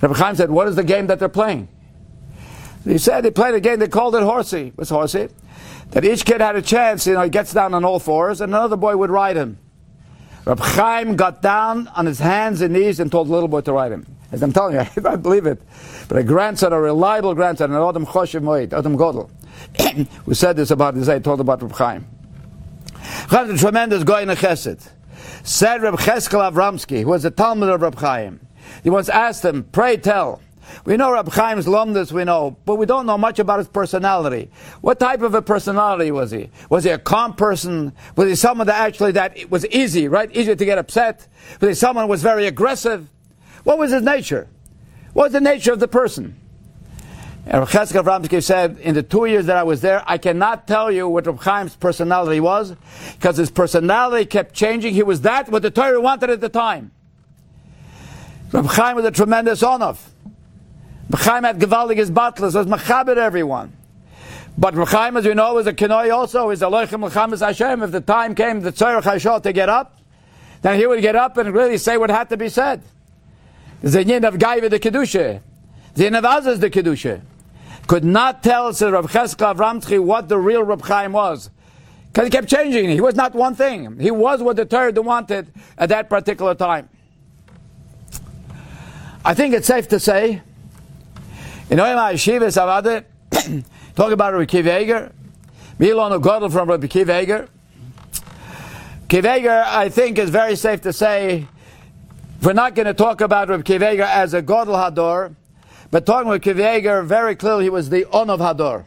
Rabbi 0.00 0.14
Chaim 0.14 0.36
said, 0.36 0.50
What 0.50 0.68
is 0.68 0.76
the 0.76 0.84
game 0.84 1.08
that 1.08 1.18
they're 1.18 1.28
playing? 1.28 1.68
He 2.84 2.98
said 2.98 3.22
they 3.22 3.30
played 3.30 3.54
a 3.54 3.60
game, 3.60 3.78
they 3.78 3.88
called 3.88 4.14
it 4.14 4.22
horsey. 4.22 4.72
What's 4.74 4.90
horsey? 4.90 5.28
That 5.90 6.04
each 6.04 6.24
kid 6.24 6.40
had 6.40 6.56
a 6.56 6.62
chance, 6.62 7.06
you 7.06 7.14
know, 7.14 7.22
he 7.22 7.30
gets 7.30 7.54
down 7.54 7.72
on 7.72 7.84
all 7.84 7.98
fours, 7.98 8.40
and 8.42 8.52
another 8.52 8.76
boy 8.76 8.96
would 8.96 9.10
ride 9.10 9.36
him. 9.36 9.58
Rab 10.44 10.60
Chaim 10.60 11.16
got 11.16 11.40
down 11.40 11.88
on 11.88 12.04
his 12.04 12.18
hands 12.18 12.60
and 12.60 12.74
knees 12.74 13.00
and 13.00 13.10
told 13.10 13.28
the 13.28 13.32
little 13.32 13.48
boy 13.48 13.62
to 13.62 13.72
ride 13.72 13.92
him. 13.92 14.06
As 14.30 14.42
I'm 14.42 14.52
telling 14.52 14.74
you, 14.74 14.80
I 14.96 15.00
don't 15.00 15.22
believe 15.22 15.46
it. 15.46 15.62
But 16.08 16.18
a 16.18 16.22
grandson, 16.22 16.74
a 16.74 16.80
reliable 16.80 17.34
grandson, 17.34 17.72
an 17.72 17.82
Adam 17.82 18.04
Choshev 18.04 18.42
Moed, 18.42 18.74
Adam 18.74 18.98
Godel, 18.98 19.30
who 20.26 20.34
said 20.34 20.56
this 20.56 20.70
about 20.70 20.94
this, 20.94 21.08
I 21.08 21.18
told 21.18 21.40
about 21.40 21.62
Rab 21.62 21.72
Chaim. 21.72 22.06
Chaim, 23.30 23.48
the 23.48 23.56
tremendous 23.56 24.04
guy 24.04 24.20
in 24.20 24.28
a 24.28 24.36
chesed, 24.36 24.90
said 25.44 25.82
Rab 25.82 25.96
Cheskel 25.96 26.50
Avramsky, 26.50 27.02
who 27.02 27.10
was 27.10 27.22
the 27.22 27.30
Talmud 27.30 27.68
of 27.68 27.82
Rab 27.82 27.96
Chaim. 27.96 28.40
He 28.82 28.88
once 28.88 29.10
asked 29.10 29.44
him, 29.44 29.64
pray 29.64 29.98
tell, 29.98 30.40
we 30.86 30.96
know 30.96 31.12
Rab 31.12 31.30
Chaim's 31.30 31.66
lumdus, 31.66 32.12
we 32.12 32.24
know, 32.24 32.56
but 32.64 32.76
we 32.76 32.86
don't 32.86 33.04
know 33.04 33.18
much 33.18 33.38
about 33.38 33.58
his 33.58 33.68
personality. 33.68 34.50
What 34.80 34.98
type 34.98 35.20
of 35.20 35.34
a 35.34 35.42
personality 35.42 36.10
was 36.10 36.30
he? 36.30 36.48
Was 36.70 36.84
he 36.84 36.90
a 36.90 36.98
calm 36.98 37.34
person? 37.34 37.92
Was 38.16 38.30
he 38.30 38.34
someone 38.34 38.66
that 38.68 38.80
actually 38.80 39.12
that 39.12 39.36
it 39.36 39.50
was 39.50 39.66
easy, 39.66 40.08
right? 40.08 40.34
Easy 40.34 40.56
to 40.56 40.64
get 40.64 40.78
upset? 40.78 41.28
Was 41.60 41.68
he 41.68 41.74
someone 41.74 42.06
who 42.06 42.10
was 42.10 42.22
very 42.22 42.46
aggressive? 42.46 43.10
What 43.64 43.76
was 43.76 43.92
his 43.92 44.02
nature? 44.02 44.48
What 45.12 45.24
was 45.24 45.32
the 45.34 45.40
nature 45.42 45.74
of 45.74 45.78
the 45.78 45.88
person? 45.88 46.40
And 47.46 47.60
Rav 47.60 47.70
Cheskel 47.70 48.02
Avramsky 48.02 48.42
said, 48.42 48.78
in 48.78 48.94
the 48.94 49.02
two 49.02 49.26
years 49.26 49.46
that 49.46 49.56
I 49.58 49.64
was 49.64 49.82
there, 49.82 50.02
I 50.06 50.16
cannot 50.16 50.66
tell 50.66 50.90
you 50.90 51.06
what 51.08 51.26
Rab 51.26 51.42
Chaim's 51.42 51.76
personality 51.76 52.40
was, 52.40 52.74
because 53.14 53.36
his 53.36 53.50
personality 53.50 54.24
kept 54.24 54.54
changing. 54.54 54.94
He 54.94 55.02
was 55.02 55.20
that 55.22 55.50
what 55.50 55.60
the 55.60 55.70
Torah 55.70 56.00
wanted 56.00 56.30
at 56.30 56.40
the 56.40 56.48
time. 56.48 56.90
Rab 58.50 58.66
Chaim 58.66 58.96
was 58.96 59.04
a 59.04 59.10
tremendous 59.10 59.62
onof. 59.62 59.98
Chaim 61.12 61.44
had 61.44 61.58
Gevaldig 61.58 61.96
his 61.96 62.10
butlers, 62.10 62.54
was 62.54 62.66
Machabit 62.66 63.18
everyone. 63.18 63.76
But 64.56 64.74
Chaim, 64.74 65.16
as 65.18 65.26
you 65.26 65.34
know, 65.34 65.52
was 65.52 65.66
a 65.66 65.74
Kenoi 65.74 66.14
also, 66.14 66.48
is 66.48 66.62
a 66.62 66.66
Loichem 66.66 67.06
Lechamis 67.06 67.44
Hashem. 67.44 67.82
If 67.82 67.90
the 67.90 68.00
time 68.00 68.34
came, 68.34 68.60
the 68.60 68.72
Tzorach 68.72 69.02
Hashot 69.02 69.42
to 69.42 69.52
get 69.52 69.68
up, 69.68 69.98
then 70.62 70.78
he 70.78 70.86
would 70.86 71.02
get 71.02 71.14
up 71.14 71.36
and 71.36 71.52
really 71.52 71.76
say 71.76 71.98
what 71.98 72.08
had 72.08 72.30
to 72.30 72.38
be 72.38 72.48
said. 72.48 72.82
The 73.82 74.02
yin 74.02 74.24
of 74.24 74.36
Gaiva 74.36 74.70
the 74.70 74.80
Kedusha. 74.80 75.42
The 75.94 76.04
yin 76.04 76.14
of 76.14 76.24
Azaz 76.24 76.58
the 76.58 76.70
Kedusha. 76.70 77.20
Could 77.86 78.04
not 78.04 78.42
tell 78.42 78.72
Sir 78.72 78.92
Rav 78.92 79.10
Cheskel 79.10 79.54
Avramtchi 79.54 80.02
what 80.02 80.28
the 80.28 80.38
real 80.38 80.62
Rab 80.62 80.82
Chaim 80.82 81.12
was. 81.12 81.50
Because 82.06 82.26
he 82.26 82.30
kept 82.30 82.48
changing. 82.48 82.88
He 82.88 83.00
was 83.00 83.14
not 83.14 83.34
one 83.34 83.54
thing. 83.54 83.98
He 83.98 84.10
was 84.10 84.42
what 84.42 84.56
the 84.56 84.64
Torah 84.64 84.92
wanted 85.02 85.52
at 85.76 85.88
that 85.88 86.08
particular 86.08 86.54
time. 86.54 86.88
I 89.24 89.34
think 89.34 89.54
it's 89.54 89.66
safe 89.66 89.88
to 89.88 89.98
say 89.98 90.42
in 91.70 91.78
Oyam 91.78 91.96
HaYeshivas 91.96 93.04
Avade, 93.32 93.64
talk 93.96 94.12
about 94.12 94.34
Rabbi 94.34 94.44
Kiv 94.44 94.82
Eger, 94.82 95.12
Milon 95.80 96.22
Godel 96.22 96.52
from 96.52 96.68
Rabbi 96.68 96.86
Kiv 96.86 97.22
Eger. 97.22 97.48
I 99.10 99.88
think, 99.88 100.18
is 100.18 100.30
very 100.30 100.56
safe 100.56 100.82
to 100.82 100.92
say, 100.92 101.46
we're 102.42 102.52
not 102.52 102.74
going 102.74 102.86
to 102.86 102.94
talk 102.94 103.20
about 103.20 103.48
Rabbi 103.48 103.62
Kiv 103.62 103.80
as 104.00 104.34
a 104.34 104.42
Godel 104.42 104.74
Hador, 104.74 105.34
but 105.94 106.06
talking 106.06 106.28
with 106.28 106.42
Kiv 106.42 106.58
Eger, 106.58 107.04
very 107.04 107.36
clearly 107.36 107.66
he 107.66 107.70
was 107.70 107.88
the 107.88 108.04
On 108.06 108.28
of 108.28 108.40
Hador. 108.40 108.84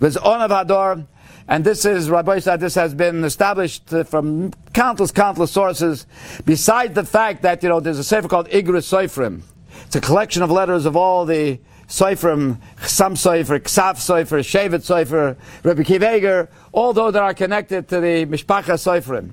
He 0.00 0.04
was 0.04 0.16
On 0.16 0.42
of 0.42 0.50
Hador, 0.50 1.06
and 1.46 1.62
this 1.62 1.84
is, 1.84 2.10
Rabbi 2.10 2.40
said, 2.40 2.58
this 2.58 2.74
has 2.74 2.92
been 2.92 3.22
established 3.22 3.88
from 4.06 4.52
countless, 4.72 5.12
countless 5.12 5.52
sources, 5.52 6.08
besides 6.44 6.94
the 6.94 7.04
fact 7.04 7.42
that, 7.42 7.62
you 7.62 7.68
know, 7.68 7.78
there's 7.78 8.00
a 8.00 8.02
sefer 8.02 8.26
called 8.26 8.48
Igris 8.48 8.82
Seifrim. 8.82 9.42
It's 9.86 9.94
a 9.94 10.00
collection 10.00 10.42
of 10.42 10.50
letters 10.50 10.86
of 10.86 10.96
all 10.96 11.24
the 11.24 11.60
Seifrim, 11.86 12.56
Chsam 12.78 13.12
Seifer, 13.12 13.60
Ksav 13.60 13.94
Seifer, 13.98 14.40
Shevet 14.40 14.82
Seifer, 14.82 15.36
Rabbi 15.62 15.82
Kiveger, 15.82 16.48
all 16.72 16.92
those 16.92 17.12
that 17.12 17.22
are 17.22 17.34
connected 17.34 17.86
to 17.90 18.00
the 18.00 18.26
Mishpacha 18.26 18.74
Seifrim. 18.74 19.30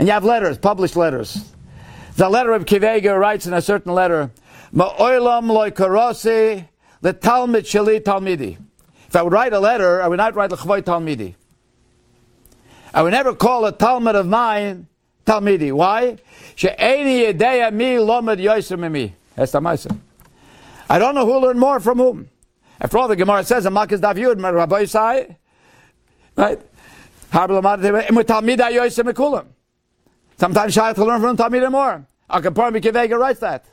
And 0.00 0.08
you 0.08 0.12
have 0.12 0.24
letters, 0.24 0.58
published 0.58 0.96
letters. 0.96 1.52
The 2.16 2.28
letter 2.28 2.54
of 2.54 2.64
Kiveger 2.64 3.16
writes 3.16 3.46
in 3.46 3.52
a 3.52 3.62
certain 3.62 3.92
letter, 3.92 4.32
Ma'olam 4.74 5.48
loy 5.48 5.70
karosi 5.70 6.66
le 7.00 7.12
talmid 7.12 7.62
sheli 7.62 8.00
talmidi. 8.00 8.58
If 9.06 9.14
I 9.14 9.22
would 9.22 9.32
write 9.32 9.52
a 9.52 9.60
letter, 9.60 10.02
I 10.02 10.08
would 10.08 10.16
not 10.16 10.34
write 10.34 10.50
l'chvoy 10.50 10.82
talmidi. 10.82 11.34
I 12.92 13.02
would 13.02 13.12
never 13.12 13.34
call 13.34 13.64
a 13.66 13.72
talmud 13.72 14.16
of 14.16 14.26
mine 14.26 14.88
talmidi. 15.24 15.72
Why? 15.72 16.18
She'eni 16.56 17.32
yedeya 17.32 17.72
mi 17.72 17.98
lomed 17.98 18.38
yoser 18.38 18.78
mimi. 18.78 19.14
That's 19.36 19.52
the. 19.52 19.96
I 20.88 20.98
don't 20.98 21.14
know 21.14 21.24
who 21.24 21.38
learned 21.38 21.60
more 21.60 21.78
from 21.80 21.98
whom. 21.98 22.28
After 22.80 22.98
all, 22.98 23.08
the 23.08 23.16
Gemara 23.16 23.44
says, 23.44 23.64
"Amakas 23.66 24.00
Dav 24.00 24.16
Yud, 24.16 24.42
Rabbi 24.42 24.84
Sai, 24.84 25.36
right? 26.36 26.60
Sometimes 30.36 30.74
Shai 30.74 30.92
to 30.92 31.04
learn 31.04 31.20
from 31.20 31.36
Talmid 31.36 31.70
more. 31.72 32.06
Al 32.30 32.42
Kapar 32.42 32.70
Mikivega 32.72 33.18
writes 33.18 33.40
that. 33.40 33.64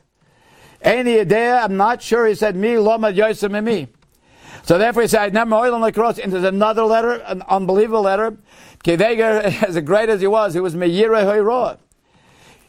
Any 0.82 1.20
idea? 1.20 1.58
I'm 1.58 1.78
not 1.78 2.02
sure. 2.02 2.26
He 2.26 2.36
said, 2.36 2.56
"Me 2.56 2.74
lomad 2.74 3.16
yosem 3.16 3.64
me." 3.64 3.88
So 4.64 4.78
therefore, 4.78 5.04
he 5.04 5.08
said, 5.08 5.22
"I 5.22 5.30
never 5.30 5.56
oil 5.56 5.80
like 5.80 5.96
cross." 5.96 6.18
And 6.18 6.32
there's 6.34 6.44
another 6.44 6.84
letter, 6.84 7.14
an 7.26 7.44
unbelievable 7.48 8.02
letter. 8.02 8.38
Kivega, 8.84 9.64
as 9.68 9.80
great 9.82 10.10
as 10.10 10.22
he 10.22 10.28
was, 10.28 10.54
he 10.54 10.60
was 10.60 10.76
meyira 10.76 11.24
hoyroa. 11.24 11.78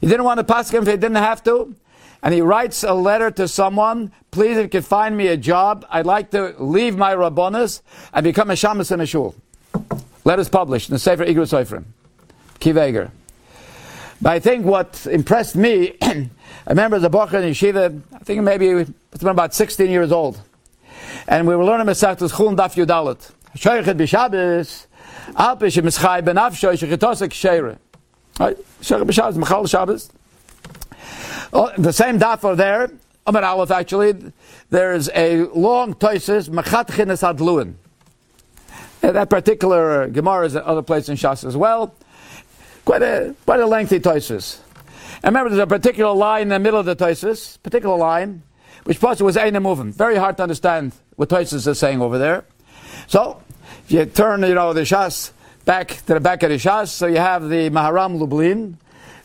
He 0.00 0.06
didn't 0.06 0.24
want 0.24 0.38
to 0.38 0.44
pass 0.44 0.70
him 0.70 0.82
if 0.82 0.88
he 0.88 0.96
didn't 0.96 1.16
have 1.16 1.42
to 1.44 1.74
and 2.22 2.32
he 2.32 2.40
writes 2.40 2.84
a 2.84 2.94
letter 2.94 3.30
to 3.32 3.48
someone, 3.48 4.12
please 4.30 4.56
if 4.56 4.64
you 4.64 4.68
could 4.68 4.84
find 4.84 5.16
me 5.16 5.26
a 5.26 5.36
job, 5.36 5.84
I'd 5.90 6.06
like 6.06 6.30
to 6.30 6.54
leave 6.58 6.96
my 6.96 7.14
rabbonis 7.14 7.82
and 8.14 8.22
become 8.22 8.50
a 8.50 8.54
shamus 8.54 8.92
in 8.92 9.00
a 9.00 9.06
shul. 9.06 9.34
Letters 10.24 10.48
published 10.48 10.88
in 10.88 10.94
the 10.94 11.00
Sefer 11.00 11.24
Igros 11.26 11.50
Seifrim. 11.50 11.84
Kiveger. 12.60 13.10
But 14.22 14.34
I 14.34 14.38
think 14.38 14.64
what 14.64 15.04
impressed 15.10 15.56
me, 15.56 15.96
I 16.02 16.28
remember 16.68 16.96
a 16.98 17.00
Bocher 17.00 17.42
in 17.42 17.50
Yeshiva, 17.50 18.00
I 18.14 18.18
think 18.20 18.40
maybe 18.42 18.68
it's 18.68 19.18
been 19.18 19.28
about 19.28 19.52
16 19.52 19.90
years 19.90 20.12
old. 20.12 20.40
And 21.26 21.44
we 21.44 21.56
were 21.56 21.64
learning 21.64 21.88
Masechtas 21.88 22.30
Chulun 22.30 22.56
Daf 22.56 22.76
Yudalit. 22.76 23.32
Shoychet 23.56 23.96
b'Shabbos, 23.96 24.86
Al 25.36 25.56
Pishim 25.56 25.82
Mischai 25.82 26.22
Shechitosek 26.22 27.30
Sheire. 27.30 27.78
Right? 28.38 28.56
Shoychet 28.80 29.36
Machal 29.36 29.66
Shabbos. 29.66 30.08
Oh, 31.52 31.72
the 31.76 31.92
same 31.92 32.20
daf 32.20 32.56
there, 32.56 32.92
Amar 33.26 33.42
Aleph 33.42 33.72
actually, 33.72 34.32
there's 34.70 35.10
a 35.16 35.46
long 35.48 35.94
toises, 35.94 36.48
Machat 36.48 36.96
Chines 36.96 37.22
Adluin. 37.22 37.74
That 39.00 39.28
particular 39.28 40.06
Gemara 40.08 40.46
is 40.46 40.54
other 40.54 40.82
place 40.82 41.08
in 41.08 41.16
Shas 41.16 41.44
as 41.44 41.56
well. 41.56 41.92
Quite 42.84 43.02
a, 43.02 43.34
quite 43.44 43.60
a 43.60 43.66
lengthy. 43.66 43.96
And 43.96 44.60
remember, 45.24 45.50
there's 45.50 45.62
a 45.62 45.66
particular 45.66 46.12
line 46.12 46.42
in 46.42 46.48
the 46.48 46.58
middle 46.58 46.80
of 46.80 46.86
the 46.86 46.94
toises, 46.94 47.58
particular 47.62 47.96
line, 47.96 48.42
which 48.84 49.00
possibly 49.00 49.26
was 49.26 49.36
Aina 49.36 49.60
moving. 49.60 49.92
Very 49.92 50.16
hard 50.16 50.36
to 50.38 50.42
understand 50.42 50.92
what 51.16 51.28
toises 51.28 51.66
is 51.66 51.78
saying 51.78 52.00
over 52.00 52.18
there. 52.18 52.44
So, 53.06 53.40
if 53.84 53.92
you 53.92 54.04
turn, 54.06 54.42
you 54.42 54.54
know, 54.54 54.72
the 54.72 54.80
Shas 54.80 55.30
back 55.64 55.88
to 56.06 56.14
the 56.14 56.20
back 56.20 56.42
of 56.42 56.50
the 56.50 56.56
Shas, 56.56 56.88
so 56.88 57.06
you 57.06 57.18
have 57.18 57.48
the 57.48 57.70
Maharam 57.70 58.18
Lublin, 58.18 58.78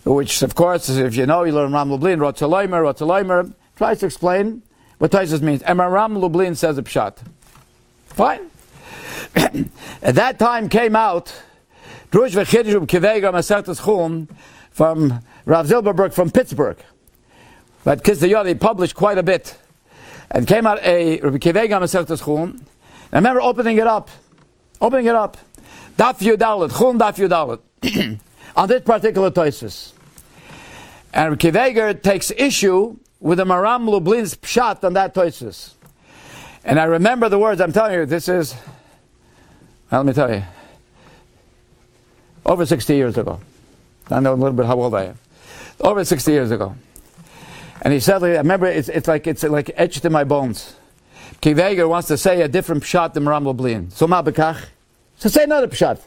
which, 0.03 0.41
of 0.43 0.53
course, 0.53 0.89
if 0.89 1.15
you 1.15 1.25
know, 1.25 1.43
you 1.43 1.51
learn 1.51 1.73
Ram 1.73 1.89
Lublin, 1.89 2.19
Rotzaloimer, 2.19 2.93
Rotzaloimer, 2.93 3.53
tries 3.75 3.99
to 3.99 4.05
explain 4.05 4.61
what 4.99 5.11
Taisus 5.11 5.41
means. 5.41 5.63
And 5.63 5.79
Ram 5.79 6.17
Lublin 6.17 6.55
says 6.55 6.77
a 6.77 6.83
pshat. 6.83 7.17
Fine. 8.07 8.49
At 10.01 10.15
that 10.15 10.39
time 10.39 10.69
came 10.69 10.95
out 10.95 11.33
Drush 12.17 12.31
V'Chiddush 12.31 12.73
Kivega 12.87 13.31
Masertas 13.31 13.85
Chum 13.85 14.27
from 14.71 15.21
Rav 15.45 15.67
Zilberberg 15.67 16.13
from 16.13 16.31
Pittsburgh. 16.31 16.77
But 17.83 18.03
Kizdayot, 18.03 18.43
they 18.45 18.55
published 18.55 18.95
quite 18.95 19.19
a 19.19 19.23
bit. 19.23 19.55
And 20.31 20.47
came 20.47 20.65
out 20.65 20.81
a 20.81 21.19
Rabbi 21.19 21.37
Kivega 21.37 21.79
Masertas 21.79 22.25
Chum. 22.25 22.65
I 23.13 23.17
remember 23.17 23.39
opening 23.39 23.77
it 23.77 23.85
up. 23.85 24.09
Opening 24.81 25.05
it 25.05 25.13
up. 25.13 25.37
Daf 25.95 26.17
Yudalit, 26.17 26.75
Chum 26.75 26.97
Daf 26.97 27.17
Yudalit. 27.17 28.19
on 28.55 28.67
this 28.67 28.81
particular 28.81 29.29
Toisus. 29.29 29.93
And 31.13 31.39
Kiveger 31.39 32.01
takes 32.01 32.31
issue 32.31 32.97
with 33.19 33.37
the 33.37 33.45
Maram 33.45 33.87
Lublin's 33.87 34.33
pshat 34.33 34.83
on 34.83 34.93
that 34.93 35.13
Toisus. 35.13 35.75
And 36.63 36.79
I 36.79 36.85
remember 36.85 37.29
the 37.29 37.37
words, 37.37 37.61
I'm 37.61 37.73
telling 37.73 37.93
you, 37.93 38.07
this 38.07 38.27
is, 38.27 38.55
well, 39.91 40.01
let 40.01 40.07
me 40.07 40.13
tell 40.13 40.33
you, 40.33 40.41
over 42.47 42.65
60 42.65 42.95
years 42.95 43.17
ago. 43.17 43.39
I 44.09 44.19
know 44.21 44.33
a 44.33 44.35
little 44.35 44.53
bit 44.53 44.65
how 44.65 44.79
old 44.79 44.95
I 44.95 45.05
am. 45.05 45.19
over 45.79 46.03
60 46.03 46.31
years 46.31 46.51
ago. 46.51 46.75
And 47.81 47.93
he 47.93 47.99
said, 47.99 48.23
I 48.23 48.37
remember 48.37 48.65
it's, 48.65 48.89
it's 48.89 49.07
like 49.07 49.27
it's 49.27 49.43
like 49.43 49.69
etched 49.75 50.03
in 50.05 50.11
my 50.11 50.23
bones. 50.23 50.75
Kiveger 51.41 51.87
wants 51.87 52.07
to 52.07 52.17
say 52.17 52.41
a 52.41 52.47
different 52.47 52.83
pshat 52.83 53.13
than 53.13 53.25
Rambam 53.25 53.55
Blin. 53.55 53.91
So 53.91 54.07
ma 54.07 54.23
bekach. 54.23 54.65
So 55.17 55.29
say 55.29 55.43
another 55.43 55.67
pshat. 55.67 55.99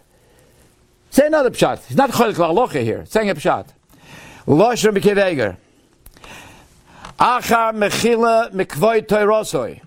Say 1.11 1.27
another 1.27 1.51
pshat. 1.51 1.87
He's 1.87 1.97
not 1.97 2.11
cholik 2.11 2.35
la'alocha 2.35 2.83
here. 2.83 3.05
Saying 3.07 3.31
a 3.31 3.35
pshat. 3.35 3.69
Losher 4.47 4.93
b'kiveger. 4.93 5.57
Achar 7.19 7.73
mechila 7.75 8.51
mikvoy 8.53 9.07
toirosoi. 9.07 9.81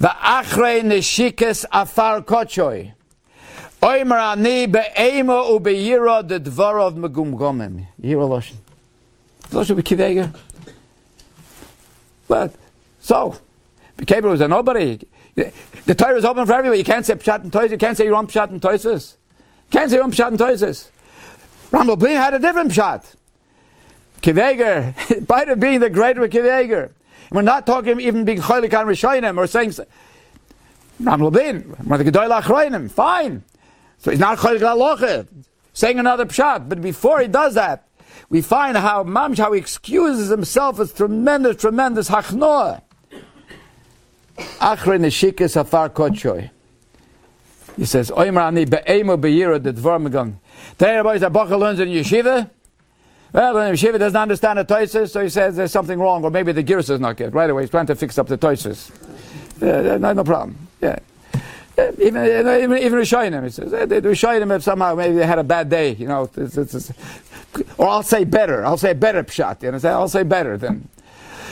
Va'achrei 0.00 0.82
neshikes 0.82 1.64
afar 1.70 2.22
kochoi. 2.22 2.95
Oimer 3.82 4.18
ani 4.18 4.66
be'emo 4.66 5.58
u'be'yiro 5.58 6.28
de 6.28 6.40
dvorov 6.40 6.96
megumgomim. 6.96 7.86
Yiro 8.02 8.28
loshen. 8.28 8.56
Loshen 9.50 9.76
b'kiveger. 9.76 10.34
But, 12.28 12.54
so, 13.00 13.36
Bekabel 13.96 14.30
was 14.30 14.40
a 14.40 14.48
nobody. 14.48 14.98
The 15.34 15.94
Torah 15.94 16.16
is 16.16 16.24
open 16.24 16.46
for 16.46 16.54
everybody. 16.54 16.78
You 16.78 16.84
can't 16.84 17.04
say 17.04 17.14
Pshat 17.14 17.42
and 17.42 17.52
Toises. 17.52 17.70
You 17.70 17.78
can't 17.78 17.96
say 17.96 18.04
you 18.04 18.12
want 18.12 18.30
Pshat 18.30 18.50
and 18.50 18.60
Toises. 18.60 19.16
You 19.70 19.78
can't 19.78 19.90
say 19.90 19.96
you 19.96 20.02
want 20.02 20.14
Pshat 20.14 20.28
and 20.28 20.38
Toises. 20.38 20.88
Rambam 21.70 21.98
Blin 21.98 22.16
had 22.16 22.34
a 22.34 22.38
different 22.38 22.72
Pshat. 22.72 23.14
Kiveger, 24.22 25.26
by 25.26 25.44
the 25.44 25.56
being 25.56 25.80
the 25.80 25.90
greater 25.90 26.22
Kiveger. 26.22 26.90
We're 27.30 27.42
not 27.42 27.66
talking 27.66 28.00
even 28.00 28.24
being 28.24 28.38
Cholik 28.38 28.78
on 28.78 28.86
Rishonim 28.86 29.36
or 29.36 29.46
saying 29.46 29.72
Rambam 31.02 31.32
Blin, 31.32 31.70
the 31.70 32.10
Gedoyla 32.10 32.42
Achroinim, 32.42 32.90
fine. 32.90 33.44
So 33.98 34.10
he's 34.10 34.20
not 34.20 34.38
Cholik 34.38 34.60
Laloche, 34.60 35.26
saying 35.72 35.98
another 35.98 36.26
Pshat. 36.26 36.68
But 36.68 36.80
before 36.80 37.20
he 37.20 37.28
does 37.28 37.54
that, 37.54 37.88
we 38.28 38.42
find 38.42 38.76
how 38.76 39.04
Mamsh, 39.04 39.38
how 39.38 39.52
he 39.52 39.60
excuses 39.60 40.28
himself 40.28 40.80
as 40.80 40.92
tremendous, 40.92 41.56
tremendous 41.56 42.08
Hachnoah. 42.08 42.82
Achre 44.36 44.98
neshikas 44.98 45.56
afar 45.56 45.88
kochoy. 45.90 46.50
He 47.76 47.84
says, 47.84 48.10
Oimer 48.10 48.42
ani 48.42 48.64
be'emo 48.64 49.20
be'yira 49.20 49.58
the 49.62 49.72
dvar 49.72 50.00
megang. 50.02 50.36
Today, 50.72 50.96
everybody's 50.96 51.22
a 51.22 51.30
bacha 51.30 51.56
learns 51.56 51.80
in 51.80 51.88
yeshiva. 51.88 52.50
Well, 53.32 53.54
the 53.54 53.60
yeshiva 53.60 53.98
doesn't 53.98 54.20
understand 54.20 54.58
the 54.58 54.64
toises, 54.64 55.12
so 55.12 55.22
he 55.22 55.28
says 55.28 55.56
there's 55.56 55.72
something 55.72 55.98
wrong, 55.98 56.24
or 56.24 56.30
maybe 56.30 56.52
the 56.52 56.62
girs 56.62 56.88
is 56.90 57.00
not 57.00 57.16
good. 57.16 57.34
Right 57.34 57.50
away, 57.50 57.62
he's 57.62 57.70
trying 57.70 57.86
to 57.86 57.94
fix 57.94 58.18
up 58.18 58.28
the 58.28 58.36
toises. 58.36 58.90
Yeah, 59.60 59.98
no, 59.98 60.12
no 60.12 60.24
problem. 60.24 60.56
Yeah. 60.80 60.98
Even 61.78 62.24
even 62.24 62.78
even 62.78 62.98
he 62.98 63.04
says 63.04 63.70
the 63.70 64.00
Rishonim 64.00 64.50
have 64.50 64.64
somehow 64.64 64.94
maybe 64.94 65.16
they 65.16 65.26
had 65.26 65.38
a 65.38 65.44
bad 65.44 65.68
day, 65.68 65.92
you 65.92 66.08
know. 66.08 66.30
It's, 66.34 66.56
it's, 66.56 66.74
it's, 66.74 66.92
or 67.76 67.88
I'll 67.88 68.02
say 68.02 68.24
better. 68.24 68.64
I'll 68.64 68.78
say 68.78 68.94
better 68.94 69.22
pshat. 69.22 69.62
You 69.62 69.72
know, 69.72 69.90
I'll 69.90 70.08
say 70.08 70.22
better 70.22 70.56
than. 70.56 70.88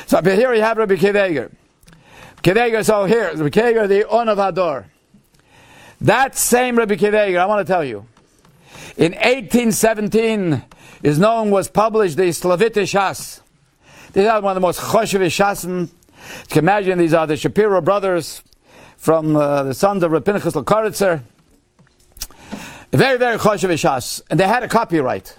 So 0.07 0.23
but 0.23 0.37
here 0.39 0.51
we 0.51 0.61
have 0.61 0.79
Rabbi 0.79 0.95
Kiveger. 0.95 1.51
Kiveger, 2.43 2.85
so 2.85 3.05
here, 3.05 3.33
Rabbi 3.35 3.49
Kiveger, 3.49 3.89
the 3.89 4.09
On 4.09 4.29
of 4.29 4.39
Hador. 4.39 4.85
That 6.01 6.37
same 6.37 6.77
Rabbi 6.77 6.95
Kiveger, 6.97 7.39
I 7.39 7.47
want 7.47 7.67
to 7.67 7.71
tell 7.71 7.85
you, 7.85 8.07
in 8.97 9.13
1817 9.13 10.63
is 11.03 11.19
known 11.19 11.51
was 11.51 11.69
published 11.69 12.17
the 12.17 12.25
Slavite 12.33 12.73
Shas. 12.73 13.41
These 14.13 14.27
are 14.27 14.41
one 14.41 14.53
of 14.53 14.55
the 14.55 14.61
most 14.61 14.81
choshev 14.81 15.21
shasim. 15.27 15.89
You 15.89 16.47
can 16.49 16.59
imagine 16.61 16.99
these 16.99 17.13
are 17.13 17.27
the 17.27 17.37
Shapiro 17.37 17.81
brothers 17.81 18.43
from 19.05 19.37
uh, 19.37 19.62
the 19.64 19.75
sons 19.75 20.03
of 20.03 20.11
Rabbi 20.12 20.33
Pinchas 20.33 20.55
Lakaritzer. 20.55 21.21
Very, 22.90 23.19
very 23.19 23.37
choshev 23.37 23.69
shas. 23.75 24.23
And 24.31 24.40
they 24.40 24.49
had 24.49 24.62
a 24.62 24.69
copyright. 24.69 25.37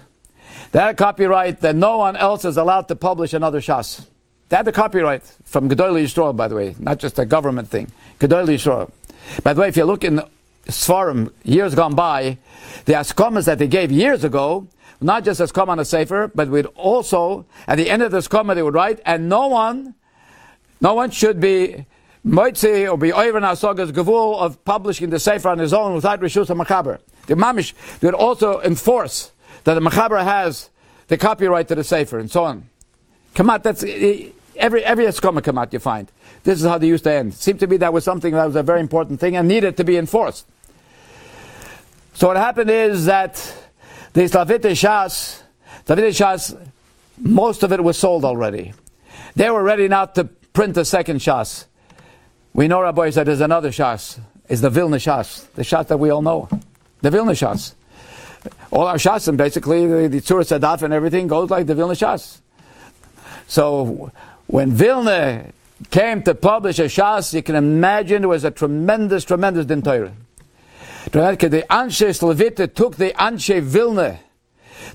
They 0.70 0.78
had 0.78 0.90
a 0.90 0.94
copyright 0.94 1.62
that 1.62 1.74
no 1.74 1.98
one 1.98 2.14
else 2.14 2.44
is 2.44 2.56
allowed 2.56 2.86
to 2.86 2.94
publish 2.94 3.32
another 3.32 3.60
shas. 3.60 4.06
They 4.50 4.56
had 4.56 4.66
the 4.66 4.72
copyright 4.72 5.24
from 5.44 5.68
Gedolei 5.68 6.04
Yisrael, 6.04 6.36
by 6.36 6.46
the 6.46 6.54
way, 6.54 6.76
not 6.78 7.00
just 7.00 7.18
a 7.18 7.26
government 7.26 7.68
thing. 7.68 7.90
Gedolei 8.20 8.54
Yisrael. 8.54 8.92
By 9.42 9.52
the 9.52 9.62
way, 9.62 9.68
if 9.68 9.76
you 9.76 9.84
look 9.84 10.04
in 10.04 10.22
Sfarim, 10.66 11.32
years 11.42 11.74
gone 11.74 11.96
by, 11.96 12.38
the 12.84 12.92
askomas 12.92 13.46
that 13.46 13.58
they 13.58 13.66
gave 13.66 13.90
years 13.90 14.22
ago, 14.22 14.68
not 15.00 15.24
just 15.24 15.40
as 15.40 15.50
come 15.50 15.68
on 15.68 15.80
a 15.80 15.84
sefer, 15.84 16.30
but 16.32 16.48
would 16.50 16.66
also, 16.76 17.44
at 17.66 17.78
the 17.78 17.90
end 17.90 18.02
of 18.02 18.12
the 18.12 18.18
askoma, 18.18 18.54
they 18.54 18.62
would 18.62 18.74
write, 18.74 19.00
and 19.04 19.28
no 19.28 19.48
one, 19.48 19.96
no 20.80 20.94
one 20.94 21.10
should 21.10 21.40
be 21.40 21.84
moitzi 22.26 22.90
or 22.90 22.98
be 22.98 23.12
over 23.12 23.40
asagas 23.40 23.92
gavul 23.92 24.38
of 24.38 24.62
publishing 24.64 25.10
the 25.10 25.20
sefer 25.20 25.48
on 25.48 25.58
his 25.58 25.72
own 25.72 25.94
without 25.94 26.20
rishus 26.20 26.48
machaber. 26.48 26.98
The 27.26 27.34
mamish 27.34 27.72
would 28.02 28.14
also 28.14 28.60
enforce 28.60 29.30
that 29.64 29.74
the 29.74 29.80
machaber 29.80 30.22
has 30.22 30.70
the 31.08 31.16
copyright 31.16 31.68
to 31.68 31.74
the 31.74 31.84
sefer 31.84 32.18
and 32.18 32.30
so 32.30 32.44
on. 32.44 32.68
Come 33.34 33.48
Kamat, 33.48 33.62
that's 33.62 33.84
eh, 33.84 34.30
every 34.56 34.84
every 34.84 35.04
eskoma 35.04 35.40
kamat 35.40 35.72
you 35.72 35.78
find. 35.78 36.10
This 36.42 36.60
is 36.60 36.66
how 36.66 36.78
they 36.78 36.88
used 36.88 37.04
to 37.04 37.12
end. 37.12 37.32
It 37.32 37.38
seemed 37.38 37.60
to 37.60 37.66
me 37.66 37.76
that 37.78 37.92
was 37.92 38.04
something 38.04 38.32
that 38.32 38.46
was 38.46 38.56
a 38.56 38.62
very 38.62 38.80
important 38.80 39.20
thing 39.20 39.36
and 39.36 39.46
needed 39.46 39.76
to 39.76 39.84
be 39.84 39.96
enforced. 39.96 40.46
So 42.14 42.28
what 42.28 42.36
happened 42.36 42.70
is 42.70 43.04
that 43.04 43.34
the 44.14 44.22
Slavite 44.22 44.72
Shas, 44.72 45.42
Slavite 45.84 46.14
Shas, 46.14 46.56
most 47.18 47.62
of 47.62 47.72
it 47.72 47.82
was 47.82 47.98
sold 47.98 48.24
already. 48.24 48.72
They 49.34 49.50
were 49.50 49.62
ready 49.62 49.86
now 49.86 50.06
to 50.06 50.24
print 50.24 50.74
the 50.74 50.84
second 50.84 51.18
Shas. 51.18 51.66
We 52.56 52.68
know, 52.68 52.80
Rabbi, 52.80 53.10
that 53.10 53.26
there's 53.26 53.42
another 53.42 53.68
Shas. 53.68 54.18
It's 54.48 54.62
the 54.62 54.70
Vilna 54.70 54.96
Shas, 54.96 55.44
the 55.52 55.62
Shas 55.62 55.88
that 55.88 55.98
we 55.98 56.08
all 56.08 56.22
know. 56.22 56.48
The 57.02 57.10
Vilna 57.10 57.32
Shas. 57.32 57.74
All 58.70 58.86
our 58.86 58.94
Shasim, 58.94 59.36
basically, 59.36 59.86
the, 59.86 60.08
the 60.08 60.22
Tzur 60.22 60.40
Sadaf 60.40 60.80
and 60.80 60.94
everything 60.94 61.26
goes 61.26 61.50
like 61.50 61.66
the 61.66 61.74
Vilna 61.74 61.92
Shas. 61.92 62.38
So 63.46 64.10
when 64.46 64.70
Vilna 64.70 65.52
came 65.90 66.22
to 66.22 66.34
publish 66.34 66.78
a 66.78 66.84
Shas, 66.84 67.34
you 67.34 67.42
can 67.42 67.56
imagine 67.56 68.24
it 68.24 68.28
was 68.28 68.44
a 68.44 68.50
tremendous, 68.50 69.26
tremendous 69.26 69.66
din 69.66 69.82
Torah. 69.82 70.12
The 71.10 71.66
Anshe 71.68 72.08
Slavita 72.18 72.74
took 72.74 72.96
the 72.96 73.10
Anshe 73.10 73.60
Vilna 73.60 74.18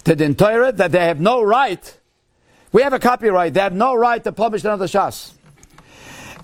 to 0.06 0.16
din 0.16 0.34
that 0.34 0.90
they 0.92 1.06
have 1.06 1.20
no 1.20 1.44
right. 1.44 1.96
We 2.72 2.82
have 2.82 2.94
a 2.94 3.00
copyright. 3.00 3.54
They 3.54 3.62
have 3.62 3.76
no 3.76 3.94
right 3.94 4.24
to 4.24 4.32
publish 4.32 4.64
another 4.64 4.88
Shas. 4.88 5.34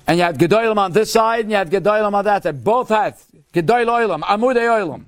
And 0.08 0.17
you 0.17 0.24
had 0.24 0.38
Gedolim 0.39 0.78
on 0.78 0.93
this 0.93 1.12
side, 1.12 1.41
and 1.41 1.52
you 1.52 1.58
had 1.58 1.70
Gedolim 1.70 2.13
on 2.13 2.24
that 2.24 2.43
side. 2.43 2.63
Both 2.63 2.89
had 2.89 3.15
Gedoil 3.54 3.88
Oilam, 3.88 4.22
Amudei 4.22 4.67
Oilam. 4.67 5.04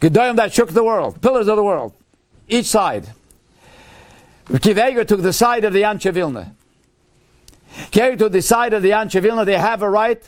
Gedolim 0.00 0.36
that 0.36 0.52
shook 0.52 0.70
the 0.70 0.84
world, 0.84 1.20
pillars 1.22 1.48
of 1.48 1.56
the 1.56 1.64
world. 1.64 1.94
Each 2.48 2.66
side. 2.66 3.08
Kiveger 4.46 5.06
took 5.06 5.22
the 5.22 5.32
side 5.32 5.64
of 5.64 5.72
the 5.72 5.82
Anshe 5.82 6.12
Vilna. 6.12 6.54
Kiveger 7.90 8.18
took 8.18 8.32
the 8.32 8.42
side 8.42 8.72
of 8.72 8.82
the 8.82 8.90
Anshe 8.90 9.20
Vilna. 9.22 9.44
They 9.44 9.56
have 9.56 9.82
a 9.82 9.88
right 9.88 10.22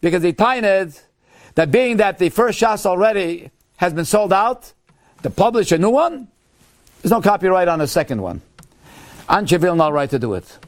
because 0.00 0.22
they 0.22 0.32
tained 0.32 1.00
that 1.54 1.70
being 1.70 1.98
that 1.98 2.18
the 2.18 2.28
first 2.28 2.60
Shas 2.60 2.86
already 2.86 3.50
has 3.76 3.92
been 3.92 4.04
sold 4.04 4.32
out, 4.32 4.72
to 5.22 5.30
publish 5.30 5.72
a 5.72 5.78
new 5.78 5.90
one, 5.90 6.28
there's 7.02 7.10
no 7.10 7.20
copyright 7.20 7.68
on 7.68 7.78
the 7.78 7.86
second 7.86 8.22
one. 8.22 8.40
Anshe 9.28 9.58
Vilna 9.58 9.92
right 9.92 10.08
to 10.10 10.18
do 10.18 10.34
it. 10.34 10.58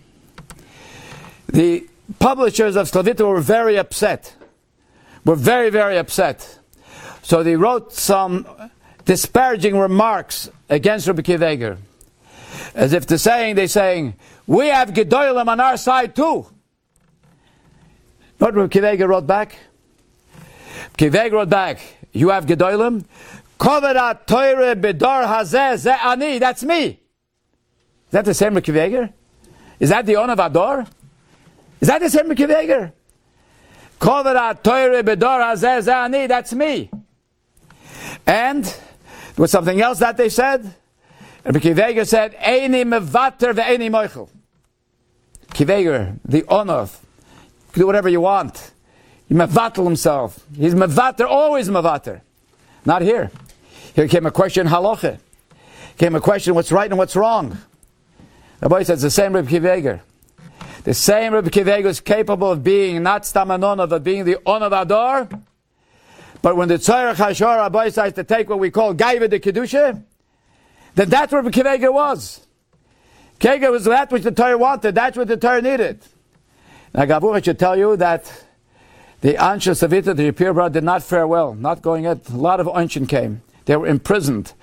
The 1.49 1.87
publishers 2.19 2.77
of 2.77 2.89
Slavita 2.89 3.27
were 3.27 3.41
very 3.41 3.77
upset. 3.77 4.35
Were 5.25 5.37
very, 5.37 5.71
very 5.71 5.99
upset. 5.99 6.59
So 7.23 7.43
they 7.43 7.57
wrote 7.57 7.93
some 7.93 8.47
disparaging 9.05 9.79
remarks 9.79 10.51
against 10.69 11.07
Rabbi 11.07 11.23
Kiveger. 11.23 11.79
As 12.75 12.93
if 12.93 13.07
to 13.07 13.19
saying, 13.19 13.57
they're 13.57 13.69
saying, 13.69 14.15
we 14.47 14.69
have 14.69 14.91
Gedolim 14.91 15.47
on 15.49 15.61
our 15.61 15.77
side 15.77 16.17
too. 16.17 16.47
What 18.39 18.55
Rabbi 18.55 18.79
Kiveger 18.79 19.09
wrote 19.09 19.27
back? 19.27 19.57
Kiveger 20.97 21.33
wrote 21.33 21.51
back, 21.51 21.81
you 22.13 22.31
have 22.31 22.47
Gedolim? 22.47 23.05
Koverat 23.59 24.27
Teure 24.27 24.75
Bedar 24.77 25.27
Hazeh 25.27 25.77
Ze 25.77 25.91
Ani, 25.91 26.39
that's 26.39 26.63
me. 26.63 26.87
Is 26.87 26.99
that 28.13 28.25
the 28.25 28.35
same 28.35 28.55
Rabbi 28.55 28.71
Kiveger? 28.71 29.13
Is 29.81 29.91
that 29.91 30.07
the 30.07 30.17
honor 30.17 30.33
of 30.33 30.39
Ador? 30.39 30.87
Is 31.81 31.89
that 31.89 32.01
the 32.01 32.11
same 32.11 32.29
Kiveger? 32.31 32.93
Koverat 34.01 34.63
Teure 34.63 35.03
Bedar 35.03 35.41
Hazeh 35.41 35.83
Ze 35.83 36.27
that's 36.27 36.53
me. 36.53 36.91
And 38.27 38.65
there 38.65 38.75
was 39.37 39.51
something 39.51 39.81
else 39.81 39.99
that 40.01 40.17
they 40.17 40.29
said. 40.29 40.75
Rabbi 41.45 41.61
Kiveger 41.61 42.07
said, 42.07 42.35
Eini 42.37 42.85
mevater 42.85 43.55
ve'eini 43.55 43.91
moichel. 43.91 44.29
Kiveger, 45.49 46.19
the 46.25 46.45
honor, 46.49 46.83
you 46.83 47.73
can 47.73 47.81
do 47.81 47.87
whatever 47.87 48.09
you 48.09 48.21
want. 48.21 48.71
He 49.29 49.35
mevatel 49.35 49.85
himself. 49.85 50.45
He's 50.55 50.75
mevater, 50.75 51.27
always 51.27 51.69
mevater. 51.69 52.21
Not 52.85 53.03
here. 53.03 53.31
Here 53.95 54.09
came 54.09 54.27
a 54.27 54.31
question 54.31 54.67
halacha. 54.67 55.19
Came 55.97 56.15
a 56.15 56.21
question 56.21 56.55
what's 56.55 56.71
right 56.71 56.91
and 56.91 56.99
what's 56.99 57.17
wrong. 57.17 57.59
The 58.61 58.69
boy 58.69 58.83
says 58.83 59.03
the 59.03 59.11
same 59.11 59.33
Rabbi 59.35 59.51
Kiveger. 59.51 60.01
The 60.85 60.95
same 60.95 61.35
Rabbi 61.35 61.49
Kiveger 61.49 61.87
is 61.87 62.01
capable 62.01 62.53
of 62.53 62.63
being 62.63 63.03
not 63.03 63.23
stamanona, 63.23 63.89
but 63.89 64.05
being 64.05 64.25
the 64.25 64.39
honor 64.47 64.71
ador. 64.73 65.29
But 66.41 66.57
when 66.57 66.69
the 66.69 66.77
Tzarech 66.77 67.17
Hashor 67.17 67.57
Rabbi 67.57 67.87
decides 67.87 68.15
to 68.15 68.25
take 68.25 68.49
what 68.49 68.59
we 68.59 68.71
call 68.71 68.95
Gaiva 68.95 69.29
de 69.29 69.41
Kedusha, 69.41 70.03
then 70.95 71.09
that's 71.09 71.33
what 71.33 71.45
Rabbi 71.45 71.89
was. 71.89 72.47
Kega 73.39 73.71
was 73.71 73.85
that 73.85 74.11
which 74.11 74.23
the 74.23 74.33
Torah 74.33 74.59
wanted. 74.59 74.95
That's 74.95 75.17
what 75.17 75.29
the 75.29 75.37
Torah 75.37 75.63
needed. 75.63 76.01
Now, 76.93 77.05
Gavur 77.05 77.43
should 77.45 77.59
tell 77.59 77.79
you 77.79 77.97
that 77.97 78.45
the 79.21 79.35
Ansha 79.35 79.73
Savita, 79.73 80.17
the 80.17 80.31
brother, 80.31 80.73
did 80.73 80.85
not 80.85 81.03
fare 81.03 81.27
well. 81.27 81.55
Not 81.55 81.83
going 81.83 82.07
at 82.07 82.29
a 82.29 82.37
lot 82.37 82.61
of 82.61 82.67
Anshin 82.67 83.09
came. 83.09 83.43
They 83.67 83.77
were 83.77 83.87
imprisoned. 83.87 84.55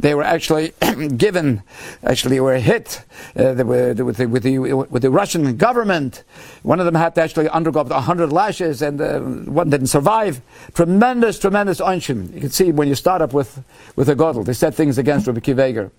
They 0.00 0.14
were 0.14 0.24
actually 0.24 0.72
given, 1.16 1.62
actually 2.02 2.40
were 2.40 2.58
hit 2.58 3.04
uh, 3.36 3.52
were, 3.64 3.92
with, 3.92 4.16
the, 4.16 4.26
with, 4.26 4.42
the, 4.42 4.58
with 4.58 5.02
the 5.02 5.10
Russian 5.10 5.58
government. 5.58 6.24
One 6.62 6.80
of 6.80 6.86
them 6.86 6.94
had 6.94 7.14
to 7.16 7.22
actually 7.22 7.50
undergo 7.50 7.82
100 7.82 8.32
lashes 8.32 8.80
and 8.80 8.98
uh, 8.98 9.20
one 9.20 9.68
didn't 9.68 9.88
survive. 9.88 10.40
Tremendous, 10.72 11.38
tremendous 11.38 11.80
Anshin. 11.80 12.32
You 12.32 12.40
can 12.40 12.50
see 12.50 12.72
when 12.72 12.88
you 12.88 12.94
start 12.94 13.20
up 13.20 13.34
with, 13.34 13.62
with 13.94 14.08
a 14.08 14.16
Godel. 14.16 14.44
They 14.44 14.54
said 14.54 14.74
things 14.74 14.96
against 14.96 15.26
Rabbi 15.26 15.40
Kiveger. 15.40 15.90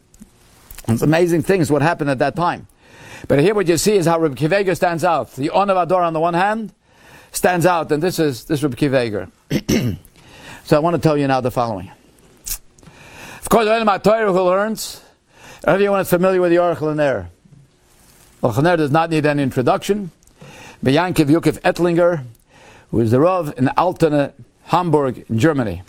It's 0.88 1.04
amazing 1.04 1.44
things 1.44 1.72
what 1.72 1.84
happened 1.84 2.10
at 2.10 2.18
that 2.20 2.36
time. 2.36 2.68
But 3.28 3.40
here 3.40 3.54
what 3.54 3.68
you 3.68 3.78
see 3.78 3.98
is 3.98 4.08
how 4.08 4.20
Rabbi 4.20 4.34
Kiveger 4.34 4.76
stands 4.76 5.04
out. 5.04 5.32
The 5.36 5.50
Onav 5.50 5.84
Ador 5.84 6.02
on 6.02 6.14
the 6.14 6.20
one 6.20 6.34
hand 6.34 6.74
stands 7.32 7.68
out, 7.68 7.92
and 7.92 8.02
this 8.02 8.18
is 8.18 8.46
this 8.46 8.64
Rabbi 8.64 8.76
Kiveger. 8.76 9.30
so 10.64 10.76
I 10.76 10.80
want 10.80 10.96
to 10.96 11.02
tell 11.02 11.16
you 11.16 11.28
now 11.28 11.40
the 11.40 11.52
following. 11.52 11.92
Course, 13.52 13.66
the 13.66 13.98
Torah 13.98 14.32
learns, 14.32 15.02
everyone 15.66 16.00
is 16.00 16.10
familiar 16.10 16.40
with 16.40 16.52
the 16.52 16.90
in 16.90 16.96
there. 16.96 17.30
Oracle 18.42 18.64
does 18.64 18.92
not 18.92 19.10
need 19.10 19.26
any 19.26 19.44
introduction. 19.44 20.10
Yankiv 20.92 21.26
Yukif 21.26 21.60
Ettlinger, 21.60 22.24
who 22.92 23.02
is 23.02 23.12
the 23.12 23.20
Rav 23.20 23.54
in 23.58 23.68
Altona, 23.78 24.32
Hamburg, 24.68 25.26
Germany. 25.36 25.84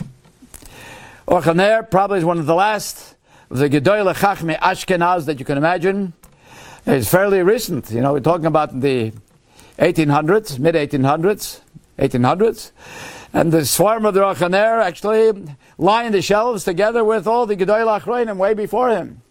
Oracle 1.25 1.83
probably 1.83 2.17
is 2.17 2.25
one 2.25 2.37
of 2.37 2.47
the 2.47 2.53
last 2.53 3.15
of 3.49 3.59
the 3.59 3.69
Gedoyle 3.69 4.13
Chachme 4.13 4.59
Ashkenaz 4.59 5.23
that 5.27 5.39
you 5.39 5.45
can 5.45 5.57
imagine 5.57 6.11
It's 6.85 7.07
fairly 7.07 7.43
recent. 7.43 7.91
You 7.91 8.01
know, 8.01 8.11
we're 8.11 8.19
talking 8.19 8.47
about 8.47 8.77
the 8.77 9.13
1800s, 9.79 10.59
mid 10.59 10.75
1800s, 10.75 11.61
1800s. 11.97 12.71
And 13.31 13.53
the 13.53 13.65
swarm 13.65 14.05
of 14.05 14.15
the 14.15 14.19
Rachaner 14.19 14.83
actually 14.83 15.45
lined 15.77 16.13
the 16.13 16.21
shelves 16.21 16.63
together 16.63 17.03
with 17.03 17.27
all 17.27 17.45
the 17.45 17.55
Gedoyle 17.55 17.99
Achroinim 17.99 18.37
way 18.37 18.53
before 18.53 18.89
him. 18.89 19.21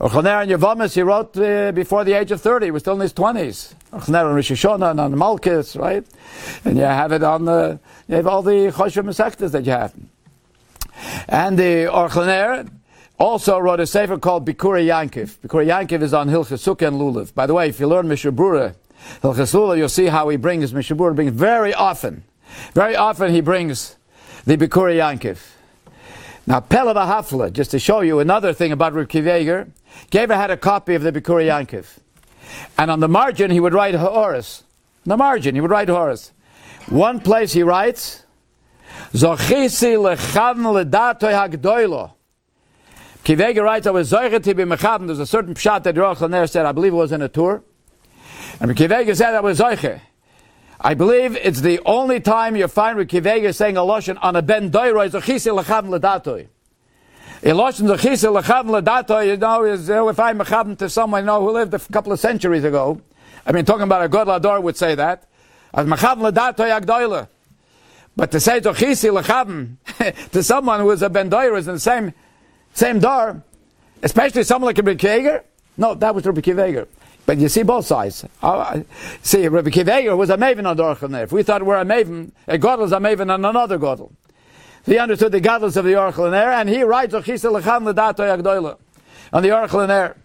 Rachaner 0.00 0.42
and 0.42 0.50
Yavamis, 0.50 0.94
he 0.94 1.02
wrote 1.02 1.36
uh, 1.36 1.72
before 1.72 2.04
the 2.04 2.14
age 2.14 2.30
of 2.30 2.40
30. 2.40 2.66
He 2.66 2.70
was 2.70 2.82
still 2.82 2.94
in 2.94 3.00
his 3.00 3.12
20s. 3.12 3.74
Rachaner 3.92 4.24
on 4.24 4.34
Rosh 4.34 4.64
and 4.64 5.00
on 5.00 5.80
right? 5.80 6.04
And 6.64 6.76
you 6.76 6.84
have 6.84 7.12
it 7.12 7.22
on 7.22 7.44
the, 7.44 7.78
you 8.08 8.16
have 8.16 8.26
all 8.26 8.42
the 8.42 8.72
Choshev 8.72 9.04
Masechtas 9.04 9.52
that 9.52 9.66
you 9.66 9.72
have. 9.72 9.94
And 11.28 11.58
the 11.58 11.88
Orchaner, 11.92 12.70
also 13.20 13.58
wrote 13.58 13.80
a 13.80 13.86
sefer 13.86 14.18
called 14.18 14.46
Bikura 14.46 14.82
Yankiv. 14.82 15.36
Bikura 15.40 15.66
Yankiv 15.66 16.02
is 16.02 16.14
on 16.14 16.28
Hilchas 16.28 16.64
Sukkah 16.64 16.88
and 16.88 16.96
Lulav. 16.96 17.34
By 17.34 17.46
the 17.46 17.52
way, 17.52 17.68
if 17.68 17.78
you 17.78 17.86
learn 17.86 18.08
Mishnah 18.08 18.32
Berurah, 18.32 18.74
Hilchas 19.22 19.54
Lulav, 19.54 19.76
you'll 19.76 19.90
see 19.90 20.06
how 20.06 20.30
he 20.30 20.38
brings 20.38 20.72
Mishnah 20.72 20.96
Berurah 20.96 21.14
brings 21.14 21.32
very 21.32 21.74
often. 21.74 22.24
Very 22.72 22.96
often 22.96 23.32
he 23.32 23.42
brings 23.42 23.96
the 24.46 24.56
Bikura 24.56 24.96
Yankiv. 24.96 25.38
Now, 26.50 26.58
Pella 26.58 26.94
Hafla, 26.94 27.52
just 27.52 27.70
to 27.70 27.78
show 27.78 28.00
you 28.00 28.18
another 28.18 28.52
thing 28.52 28.72
about 28.72 28.92
Reb 28.92 29.08
Kiveger, 29.08 29.70
Gever 30.10 30.34
had 30.34 30.50
a 30.50 30.56
copy 30.56 30.96
of 30.96 31.02
the 31.04 31.12
Bikura 31.12 31.46
Yankiv. 31.46 31.86
And 32.76 32.90
on 32.90 32.98
the 32.98 33.06
margin, 33.06 33.52
he 33.52 33.60
would 33.60 33.72
write 33.72 33.94
Horus. 33.94 34.64
On 35.06 35.10
the 35.10 35.16
margin, 35.16 35.54
he 35.54 35.60
would 35.60 35.70
write 35.70 35.88
Horus. 35.88 36.32
One 36.88 37.20
place 37.20 37.52
he 37.52 37.62
writes, 37.62 38.24
Zochisi 39.12 39.94
lechavn 39.94 40.64
ledatoy 40.64 41.30
hagdoilo. 41.30 42.14
Kivega 43.22 43.62
writes, 43.62 43.86
I 43.86 43.92
was 43.92 44.10
Zoichet 44.10 44.42
to. 44.42 45.06
There's 45.06 45.20
a 45.20 45.26
certain 45.26 45.54
pshat 45.54 45.84
that 45.84 45.94
Laner 45.94 46.50
said, 46.50 46.66
I 46.66 46.72
believe 46.72 46.92
it 46.92 46.96
was 46.96 47.12
in 47.12 47.22
a 47.22 47.28
tour. 47.28 47.62
And 48.58 48.72
Kivega 48.72 49.16
said, 49.16 49.36
I 49.36 49.40
was 49.40 49.60
Zoichet. 49.60 50.00
I 50.82 50.94
believe 50.94 51.36
it's 51.36 51.60
the 51.60 51.78
only 51.84 52.20
time 52.20 52.56
you 52.56 52.66
find 52.66 52.98
Kivega 52.98 53.54
saying 53.54 53.76
a 53.76 53.80
Lashon 53.80 54.16
on 54.22 54.34
a 54.34 54.40
Ben 54.40 54.70
Doiroi, 54.70 55.10
Zochisi 55.10 55.54
Lechaben 55.54 55.90
Ledatoi. 55.90 56.46
A 57.42 57.54
Lashon 57.54 57.94
Zochisi 57.94 58.40
Lechaben 58.40 58.80
Ledatoi, 58.80 59.26
you 59.26 59.36
know, 59.36 59.62
is 59.64 59.90
uh, 59.90 60.06
if 60.06 60.18
I'm 60.18 60.38
Mechaben 60.38 60.78
to 60.78 60.88
someone 60.88 61.22
you 61.22 61.26
know, 61.26 61.42
who 61.42 61.50
lived 61.50 61.74
a 61.74 61.78
couple 61.78 62.12
of 62.12 62.18
centuries 62.18 62.64
ago. 62.64 62.98
I 63.44 63.52
mean, 63.52 63.66
talking 63.66 63.82
about 63.82 64.02
a 64.02 64.08
God 64.08 64.26
Lador 64.26 64.62
would 64.62 64.76
say 64.76 64.94
that. 64.94 65.28
As 65.74 65.86
Mechaben 65.86 66.30
Ledatoi 66.30 66.80
Agdoile. 66.80 67.28
But 68.16 68.30
to 68.30 68.40
say 68.40 68.60
to 68.60 68.70
Zochisi 68.72 69.22
Lechaben 69.22 69.76
to 70.30 70.42
someone 70.42 70.80
who 70.80 70.90
is 70.92 71.02
a 71.02 71.10
Ben 71.10 71.28
Doiroi 71.28 71.58
is 71.58 71.68
in 71.68 71.74
the 71.74 71.80
same 71.80 72.14
same 72.72 73.00
door, 73.00 73.42
especially 74.02 74.44
someone 74.44 74.68
like 74.74 74.78
Rabbi 74.78 74.94
Kiveger. 74.94 75.42
No, 75.76 75.94
that 75.94 76.14
was 76.14 76.24
Rabbi 76.24 76.40
Kiveger. 76.40 76.86
But 77.30 77.38
you 77.38 77.48
see 77.48 77.62
both 77.62 77.86
sides. 77.86 78.24
Uh, 78.42 78.80
see, 79.22 79.46
Rabbi 79.46 79.70
Kiveger 79.70 80.16
was 80.16 80.30
a 80.30 80.36
maven 80.36 80.66
on 80.66 80.76
Orchel 80.76 81.14
If 81.22 81.30
we 81.30 81.44
thought 81.44 81.62
we're 81.62 81.78
a 81.78 81.84
maven, 81.84 82.32
a 82.48 82.58
Godel 82.58 82.86
is 82.86 82.90
a 82.90 82.96
maven 82.96 83.32
on 83.32 83.44
another 83.44 83.78
Godel. 83.78 84.10
He 84.84 84.98
understood 84.98 85.30
the 85.30 85.38
godless 85.38 85.76
of 85.76 85.84
the 85.84 85.92
Orchel 85.92 86.34
and 86.34 86.68
he 86.68 86.82
writes 86.82 87.14
on 87.14 87.22
the 87.22 87.28
Orchel 89.32 89.88
Air. 89.88 90.16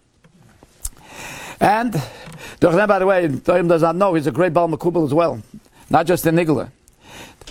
And, 1.60 1.92
by 1.92 2.98
the 2.98 3.06
way, 3.06 3.28
Toim 3.28 3.68
does 3.68 3.82
not 3.82 3.94
know, 3.94 4.14
he's 4.14 4.26
a 4.26 4.32
great 4.32 4.52
Baal 4.52 4.68
Makubal 4.68 5.04
as 5.04 5.14
well. 5.14 5.40
Not 5.88 6.08
just 6.08 6.26
in 6.26 6.34
Nigla 6.34 6.72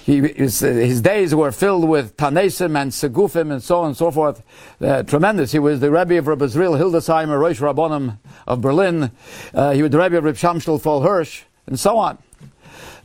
he, 0.04 0.20
his, 0.20 0.60
his, 0.60 1.02
days 1.02 1.34
were 1.34 1.52
filled 1.52 1.88
with 1.88 2.16
Tanesim 2.18 2.80
and 2.80 2.92
Segufim 2.92 3.52
and 3.52 3.64
so 3.64 3.80
on 3.80 3.88
and 3.88 3.98
so 3.98 4.12
forth. 4.12 4.44
Uh, 4.80 5.04
tremendous. 5.04 5.52
He 5.52 5.60
was 5.60 5.80
the 5.80 5.90
Rebbe 5.90 6.18
of 6.18 6.28
Rabbi 6.28 6.46
Zril 6.46 6.78
Hildesheimer, 6.78 7.40
Rosh 7.40 7.60
Rabbonim 7.60 8.18
of 8.46 8.62
Berlin. 8.62 9.12
Uh, 9.54 9.72
he 9.72 9.82
was 9.82 9.92
the 9.92 9.98
Rebbe 9.98 10.18
of 10.18 10.24
Reb 10.24 10.36
Shamshel 10.36 10.80
Fol 10.80 11.02
Hirsch, 11.02 11.44
and 11.66 11.80
so 11.80 11.98
on. 11.98 12.18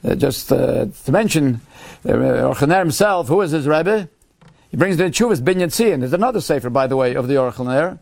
Uh, 0.04 0.14
just 0.14 0.52
uh, 0.52 0.86
to 1.04 1.12
mention, 1.12 1.60
uh, 2.04 2.10
Orchaner 2.10 2.80
himself, 2.80 3.28
who 3.28 3.40
is 3.40 3.52
his 3.52 3.66
Rebbe? 3.66 4.08
He 4.70 4.76
brings 4.76 4.96
the 4.96 5.04
Chuvas 5.04 5.40
Binyan 5.40 5.68
Tzion. 5.68 6.00
There's 6.00 6.12
another 6.12 6.40
sefer, 6.40 6.70
by 6.70 6.86
the 6.86 6.96
way, 6.96 7.14
of 7.14 7.28
the 7.28 7.34
Orchaner. 7.34 7.98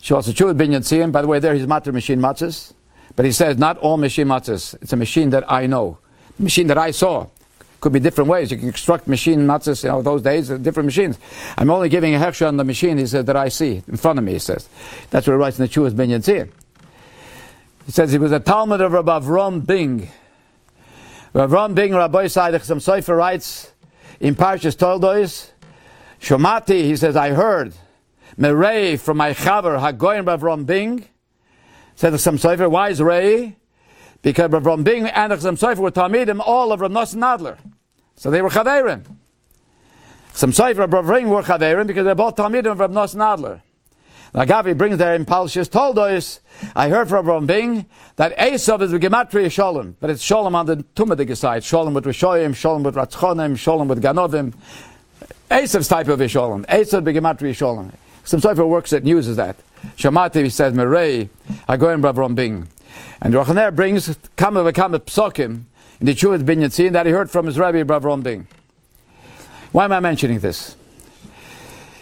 She 0.00 0.12
also 0.14 0.32
Chuvas 0.32 0.56
Binyan 0.56 0.80
Tzion. 0.80 1.12
By 1.12 1.22
the 1.22 1.28
way, 1.28 1.38
there 1.38 1.54
he's 1.54 1.66
Matter 1.66 1.92
Machine 1.92 2.20
Matzes. 2.20 2.72
But 3.16 3.26
he 3.26 3.32
says, 3.32 3.58
not 3.58 3.76
all 3.78 3.96
machine 3.96 4.28
matzahs. 4.28 4.74
It's 4.80 4.92
a 4.92 4.96
machine 4.96 5.30
that 5.30 5.50
I 5.50 5.66
know, 5.66 5.98
machine 6.38 6.68
that 6.68 6.78
I 6.78 6.90
saw. 6.90 7.26
Could 7.80 7.92
be 7.94 8.00
different 8.00 8.28
ways. 8.28 8.50
You 8.50 8.58
can 8.58 8.68
construct 8.68 9.06
machine 9.06 9.40
matzahs, 9.40 9.82
you 9.84 9.88
know, 9.88 10.02
those 10.02 10.20
days, 10.20 10.48
different 10.48 10.86
machines. 10.86 11.18
I'm 11.56 11.70
only 11.70 11.88
giving 11.88 12.14
a 12.14 12.18
hechsher 12.18 12.46
on 12.46 12.58
the 12.58 12.64
machine, 12.64 12.98
he 12.98 13.06
said, 13.06 13.24
that 13.26 13.36
I 13.36 13.48
see 13.48 13.82
in 13.88 13.96
front 13.96 14.18
of 14.18 14.24
me, 14.24 14.32
he 14.32 14.38
says. 14.38 14.68
That's 15.08 15.26
what 15.26 15.32
he 15.32 15.38
writes 15.38 15.58
in 15.58 15.64
the 15.64 15.68
Chuas 15.68 15.96
Ben 15.96 16.10
Yitzir. 16.10 16.50
He 17.86 17.92
says 17.92 18.12
he 18.12 18.18
was 18.18 18.32
a 18.32 18.40
Talmud 18.40 18.82
of 18.82 18.92
Rabbi 18.92 19.20
Avram 19.20 19.64
Bing. 19.64 20.10
Rabbi 21.32 21.54
Avram 21.54 21.74
Bing, 21.74 21.94
Rabbi 21.94 22.26
Saidach, 22.26 22.64
some 22.64 22.80
Sefer 22.80 23.16
writes 23.16 23.72
in 24.20 24.34
Parshas 24.34 24.76
Toldois, 24.76 25.50
Shomati, 26.20 26.82
he 26.82 26.96
says, 26.96 27.16
I 27.16 27.30
heard, 27.30 27.72
Merei 28.38 29.00
from 29.00 29.16
my 29.16 29.32
Chaver, 29.32 29.80
Hagoyin 29.80 30.26
Rabbi 30.26 30.42
Avram 30.42 30.66
Bing, 30.66 31.06
said 31.94 32.18
some 32.20 32.36
Sefer, 32.36 32.68
why 32.68 32.90
is 32.90 33.00
Rei? 33.00 33.56
Because 34.22 34.50
Rav 34.50 34.84
Bing 34.84 35.06
and 35.06 35.32
Chazam 35.32 35.58
Sofer 35.58 35.78
were 35.78 35.90
Talmidim, 35.90 36.42
all 36.44 36.72
of 36.72 36.80
Rav 36.82 36.90
Nosson 36.90 37.24
Adler. 37.24 37.56
So 38.20 38.30
they 38.30 38.42
were 38.42 38.50
Chaverim. 38.50 39.02
Some 40.34 40.52
and 40.54 40.92
Rav 40.92 41.06
Bing 41.08 41.30
were 41.30 41.42
Chaverim 41.42 41.86
because 41.86 42.04
they're 42.04 42.14
both 42.14 42.36
Talmidim 42.36 42.72
of 42.72 42.78
Rav 42.78 42.90
Nosson 42.90 43.24
Adler. 43.24 43.62
Now 44.34 44.44
Gavi 44.44 44.76
brings 44.76 44.98
there 44.98 45.14
in 45.14 45.24
Palshis 45.24 45.70
Toldois, 45.70 46.40
I 46.76 46.90
heard 46.90 47.08
from 47.08 47.24
Rav 47.24 47.46
Bing 47.46 47.86
that 48.16 48.36
Esav 48.36 48.82
is 48.82 48.90
the 48.90 48.98
Gematria 48.98 49.50
Shalom, 49.50 49.96
but 50.00 50.10
it's 50.10 50.22
Shalom 50.22 50.54
on 50.54 50.66
the 50.66 50.76
Tumadig 50.94 51.34
side, 51.34 51.64
Shalom 51.64 51.94
with 51.94 52.04
Rishoyim, 52.04 52.54
Shalom 52.54 52.82
with 52.82 52.96
Ratzchonim, 52.96 53.56
Shalom 53.56 53.88
with 53.88 54.02
Ganovim. 54.02 54.52
Esav's 55.50 55.88
type 55.88 56.08
of 56.08 56.30
Shalom. 56.30 56.66
Esav 56.66 57.06
the 57.06 57.14
Gematria 57.14 57.56
Shalom. 57.56 57.90
Some 58.24 58.42
Sofer 58.42 58.68
works 58.68 58.90
that 58.90 59.06
uses 59.06 59.36
that. 59.36 59.56
Shamati 59.96 60.52
says, 60.52 60.74
Merei, 60.74 61.30
I 61.66 61.78
go 61.78 61.88
in 61.88 62.02
Rav 62.02 62.34
Bing. 62.34 62.68
And 63.22 63.32
Rochaner 63.32 63.74
brings 63.74 64.14
Kama 64.36 64.62
V'Kama 64.62 64.98
Psokim 64.98 65.64
in 66.00 66.06
the 66.06 66.14
Chuvat 66.14 66.42
Binyatzin 66.42 66.92
that 66.92 67.06
he 67.06 67.12
heard 67.12 67.30
from 67.30 67.46
his 67.46 67.58
Rabbi 67.58 67.82
Bravron 67.82 68.22
Bing. 68.22 68.46
Why 69.72 69.84
am 69.84 69.92
I 69.92 70.00
mentioning 70.00 70.40
this? 70.40 70.76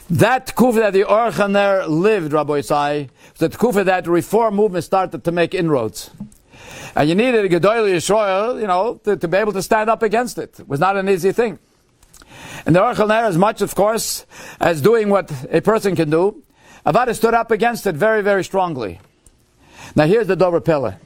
That 0.08 0.54
kufa 0.54 0.78
that 0.78 0.92
the 0.94 1.02
Orchaner 1.02 1.86
lived, 1.86 2.32
Rabbi 2.32 2.60
Isai, 2.60 3.10
the 3.36 3.50
kufa 3.50 3.84
that 3.84 4.06
reform 4.06 4.54
movement 4.54 4.84
started 4.84 5.24
to 5.24 5.32
make 5.32 5.52
inroads. 5.52 6.10
And 6.96 7.08
you 7.08 7.14
needed 7.14 7.44
a 7.44 7.48
Gedoyle 7.48 7.92
Yisrael, 7.92 8.60
you 8.60 8.66
know, 8.66 9.00
to, 9.04 9.16
to, 9.16 9.28
be 9.28 9.36
able 9.36 9.52
to 9.52 9.62
stand 9.62 9.90
up 9.90 10.02
against 10.02 10.38
it. 10.38 10.58
It 10.60 10.68
was 10.68 10.80
not 10.80 10.96
an 10.96 11.08
easy 11.08 11.32
thing. 11.32 11.58
And 12.64 12.74
the 12.74 12.80
Orchaner, 12.80 13.24
as 13.24 13.36
much, 13.36 13.60
of 13.60 13.74
course, 13.74 14.24
as 14.60 14.80
doing 14.80 15.10
what 15.10 15.30
a 15.52 15.60
person 15.60 15.94
can 15.94 16.08
do, 16.08 16.42
Avada 16.86 17.14
stood 17.14 17.34
up 17.34 17.50
against 17.50 17.86
it 17.86 17.94
very, 17.94 18.22
very 18.22 18.44
strongly. 18.44 19.00
Now 19.94 20.06
here's 20.06 20.26
the 20.26 20.36
Dover 20.36 20.60
Pella. 20.60 20.98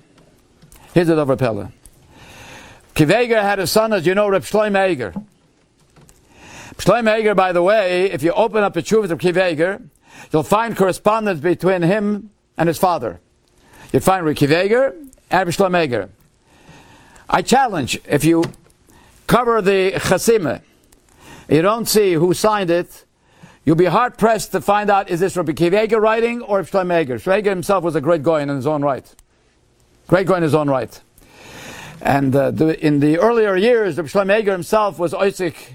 Here's 0.94 1.08
the 1.08 1.16
Dover 1.16 1.36
Pella. 1.36 1.72
Kiveger 3.02 3.42
had 3.42 3.58
a 3.58 3.66
son, 3.66 3.92
as 3.92 4.06
you 4.06 4.14
know, 4.14 4.28
Reb 4.28 4.42
Shloim 4.42 4.78
Eger. 4.88 5.12
Shloim 6.76 7.18
Eger, 7.18 7.34
by 7.34 7.50
the 7.50 7.60
way, 7.60 8.12
if 8.12 8.22
you 8.22 8.30
open 8.30 8.62
up 8.62 8.74
the 8.74 8.82
Chuvas 8.82 9.10
of 9.10 9.18
Kiveger, 9.18 9.82
you'll 10.32 10.44
find 10.44 10.76
correspondence 10.76 11.40
between 11.40 11.82
him 11.82 12.30
and 12.56 12.68
his 12.68 12.78
father. 12.78 13.18
you'd 13.92 14.04
find 14.04 14.24
Ricky 14.24 14.46
Veger 14.46 14.94
and 15.32 15.48
Shlomo 15.48 15.84
Eger. 15.84 16.10
I 17.28 17.42
challenge, 17.42 18.00
if 18.04 18.24
you 18.24 18.44
cover 19.26 19.60
the 19.60 19.94
Chasima, 19.96 20.62
you 21.48 21.60
don't 21.60 21.88
see 21.88 22.12
who 22.12 22.32
signed 22.34 22.70
it, 22.70 23.04
you'll 23.64 23.74
be 23.74 23.86
hard 23.86 24.16
pressed 24.16 24.52
to 24.52 24.60
find 24.60 24.88
out 24.90 25.10
is 25.10 25.18
this 25.18 25.36
Rabbi 25.36 25.54
Kiva 25.54 25.98
writing 25.98 26.40
or 26.40 26.62
Shlomo 26.62 27.02
Eger. 27.02 27.16
Shlomo 27.16 27.46
himself 27.46 27.82
was 27.82 27.96
a 27.96 28.00
great 28.00 28.22
guy 28.22 28.42
in 28.42 28.48
his 28.48 28.64
own 28.68 28.82
right. 28.82 29.12
Great 30.06 30.28
guy 30.28 30.36
in 30.36 30.44
his 30.44 30.54
own 30.54 30.70
right. 30.70 31.00
And 32.02 32.34
uh, 32.34 32.50
the, 32.50 32.84
in 32.84 32.98
the 32.98 33.18
earlier 33.18 33.54
years, 33.54 33.96
Rabbi 33.96 34.08
Shlomo 34.08 34.40
Eger 34.40 34.50
himself 34.50 34.98
was 34.98 35.14
Isaac, 35.14 35.74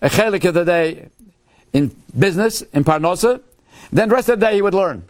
a 0.00 0.08
chelik 0.08 0.44
of 0.44 0.54
the 0.54 0.64
day 0.64 1.08
in 1.72 1.94
business, 2.16 2.62
in 2.62 2.84
Parnosa. 2.84 3.42
Then 3.90 4.08
the 4.08 4.14
rest 4.14 4.28
of 4.28 4.38
the 4.38 4.46
day 4.46 4.54
he 4.54 4.62
would 4.62 4.72
learn. 4.72 5.02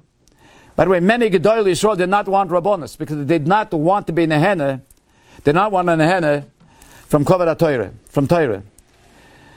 By 0.75 0.85
the 0.85 0.91
way, 0.91 1.01
many 1.01 1.29
Gedolei 1.29 1.67
Yisrael 1.67 1.99
did 1.99 2.09
not 2.09 2.27
want 2.29 2.51
Rabbonis 2.51 2.97
because 2.97 3.19
they 3.19 3.39
did 3.39 3.47
not 3.47 3.75
want 3.75 4.07
to 4.07 4.15
be 4.15 4.27
Nehene, 4.27 4.81
did 5.45 5.55
not 5.55 5.71
want 5.71 5.91
a 5.91 5.93
Nehene 5.93 6.45
from 7.09 7.27
Kovad 7.27 7.59
Torah, 7.59 7.93
from 8.07 8.27
Torah. 8.27 8.63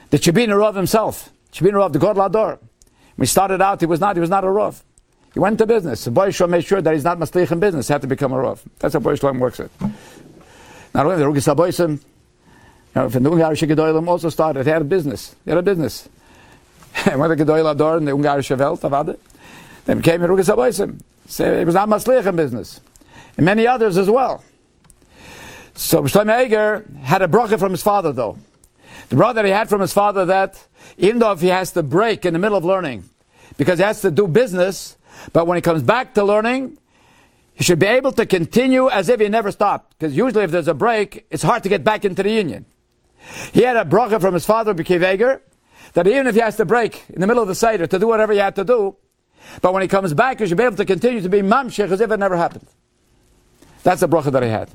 The 0.09 0.17
Chabin 0.19 0.55
Rav 0.55 0.75
himself, 0.75 1.29
Chabin 1.53 1.73
Rav, 1.73 1.93
the 1.93 1.99
God 1.99 2.17
Lador. 2.17 2.59
When 3.15 3.25
he 3.25 3.27
started 3.27 3.61
out, 3.61 3.79
he 3.79 3.85
was 3.85 4.01
not, 4.01 4.17
he 4.17 4.19
was 4.19 4.29
not 4.29 4.43
a 4.43 4.49
Rav. 4.49 4.83
He 5.33 5.39
went 5.39 5.57
to 5.59 5.65
business. 5.65 6.03
The 6.03 6.11
Boy 6.11 6.31
made 6.47 6.65
sure 6.65 6.81
that 6.81 6.93
he's 6.93 7.05
not 7.05 7.17
Maslich 7.17 7.49
in 7.49 7.61
business, 7.61 7.87
he 7.87 7.93
had 7.93 8.01
to 8.01 8.07
become 8.07 8.33
a 8.33 8.37
Rav. 8.37 8.61
That's 8.79 8.93
how 8.93 8.99
Boy 8.99 9.15
Shalom 9.15 9.39
works 9.39 9.61
it. 9.61 9.71
Not 10.97 11.05
only 11.05 11.17
the 11.19 11.25
Rugi 11.25 11.55
Saboisim, 11.55 11.91
you 11.91 11.99
know, 12.95 13.07
the 13.07 13.19
Ungarische 13.19 13.69
Gedolim 13.69 14.07
also 14.07 14.29
started, 14.29 14.65
he 14.65 14.71
had 14.71 14.81
a 14.81 14.85
business. 14.85 15.35
They 15.45 15.51
had 15.51 15.59
a 15.59 15.61
business. 15.61 16.09
And 17.05 17.19
when 17.19 17.29
the 17.29 17.35
Gedolim 17.35 17.71
Ador 17.71 17.97
in 17.97 18.05
the 18.05 18.13
Ungarische 18.13 18.57
Welt, 18.57 18.81
Avade, 18.81 19.19
they 19.85 19.93
became 19.93 20.21
Rugi 20.21 20.43
Saboisim. 20.43 20.99
So 21.27 21.59
he 21.59 21.65
was 21.65 21.75
not 21.75 21.87
Maslich 21.87 22.25
in 22.25 22.35
business. 22.35 22.81
And 23.37 23.45
many 23.45 23.67
others 23.67 23.95
as 23.95 24.09
well. 24.09 24.43
So 25.75 26.01
Shlomo 26.01 26.43
Eger 26.43 26.83
had 27.03 27.21
a 27.21 27.27
bracha 27.27 27.59
from 27.59 27.73
his 27.73 27.83
father 27.83 28.11
though. 28.11 28.39
The 29.09 29.33
that 29.33 29.45
he 29.45 29.51
had 29.51 29.69
from 29.69 29.81
his 29.81 29.93
father 29.93 30.25
that 30.25 30.65
even 30.97 31.19
though 31.19 31.31
if 31.31 31.41
he 31.41 31.49
has 31.49 31.73
to 31.73 31.83
break 31.83 32.25
in 32.25 32.33
the 32.33 32.39
middle 32.39 32.57
of 32.57 32.65
learning, 32.65 33.07
because 33.57 33.77
he 33.77 33.85
has 33.85 34.01
to 34.01 34.09
do 34.09 34.27
business, 34.27 34.97
but 35.31 35.45
when 35.45 35.57
he 35.57 35.61
comes 35.61 35.83
back 35.83 36.15
to 36.15 36.23
learning, 36.23 36.79
he 37.57 37.63
should 37.63 37.79
be 37.79 37.87
able 37.87 38.11
to 38.11 38.25
continue 38.27 38.87
as 38.87 39.09
if 39.09 39.19
he 39.19 39.27
never 39.29 39.51
stopped. 39.51 39.97
Because 39.97 40.15
usually 40.15 40.43
if 40.43 40.51
there's 40.51 40.67
a 40.67 40.75
break, 40.75 41.25
it's 41.31 41.41
hard 41.41 41.63
to 41.63 41.69
get 41.69 41.83
back 41.83 42.05
into 42.05 42.21
the 42.21 42.29
union. 42.29 42.65
He 43.51 43.63
had 43.63 43.75
a 43.75 43.83
bracha 43.83 44.21
from 44.21 44.35
his 44.35 44.45
father, 44.45 44.75
Bekiv 44.75 45.13
Eger, 45.13 45.41
that 45.93 46.05
even 46.05 46.27
if 46.27 46.35
he 46.35 46.41
has 46.41 46.55
to 46.57 46.65
break 46.65 47.03
in 47.09 47.19
the 47.19 47.25
middle 47.25 47.41
of 47.41 47.49
the 47.49 47.55
Seder 47.55 47.87
to 47.87 47.97
do 47.97 48.07
whatever 48.07 48.31
he 48.31 48.39
had 48.39 48.55
to 48.57 48.63
do, 48.63 48.95
but 49.61 49.73
when 49.73 49.81
he 49.81 49.87
comes 49.87 50.13
back, 50.13 50.39
he 50.39 50.45
should 50.45 50.57
be 50.57 50.63
able 50.63 50.75
to 50.75 50.85
continue 50.85 51.19
to 51.19 51.29
be 51.29 51.41
mamshech 51.41 51.91
as 51.91 51.99
if 51.99 52.11
it 52.11 52.17
never 52.17 52.37
happened. 52.37 52.67
That's 53.81 54.01
the 54.01 54.07
bracha 54.07 54.31
that 54.31 54.43
he 54.43 54.49
had. 54.49 54.69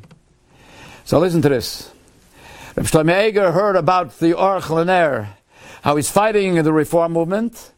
So 1.04 1.20
listen 1.20 1.40
to 1.42 1.48
this. 1.48 1.92
Reb 2.76 2.86
Shlomo 2.86 3.28
Eger 3.28 3.52
heard 3.52 3.76
about 3.76 4.18
the 4.18 4.32
Aruch 4.32 4.70
LaNer, 4.70 5.28
how 5.82 5.94
he's 5.94 6.10
fighting 6.10 6.60
the 6.60 6.72
reform 6.72 7.12
movement. 7.12 7.71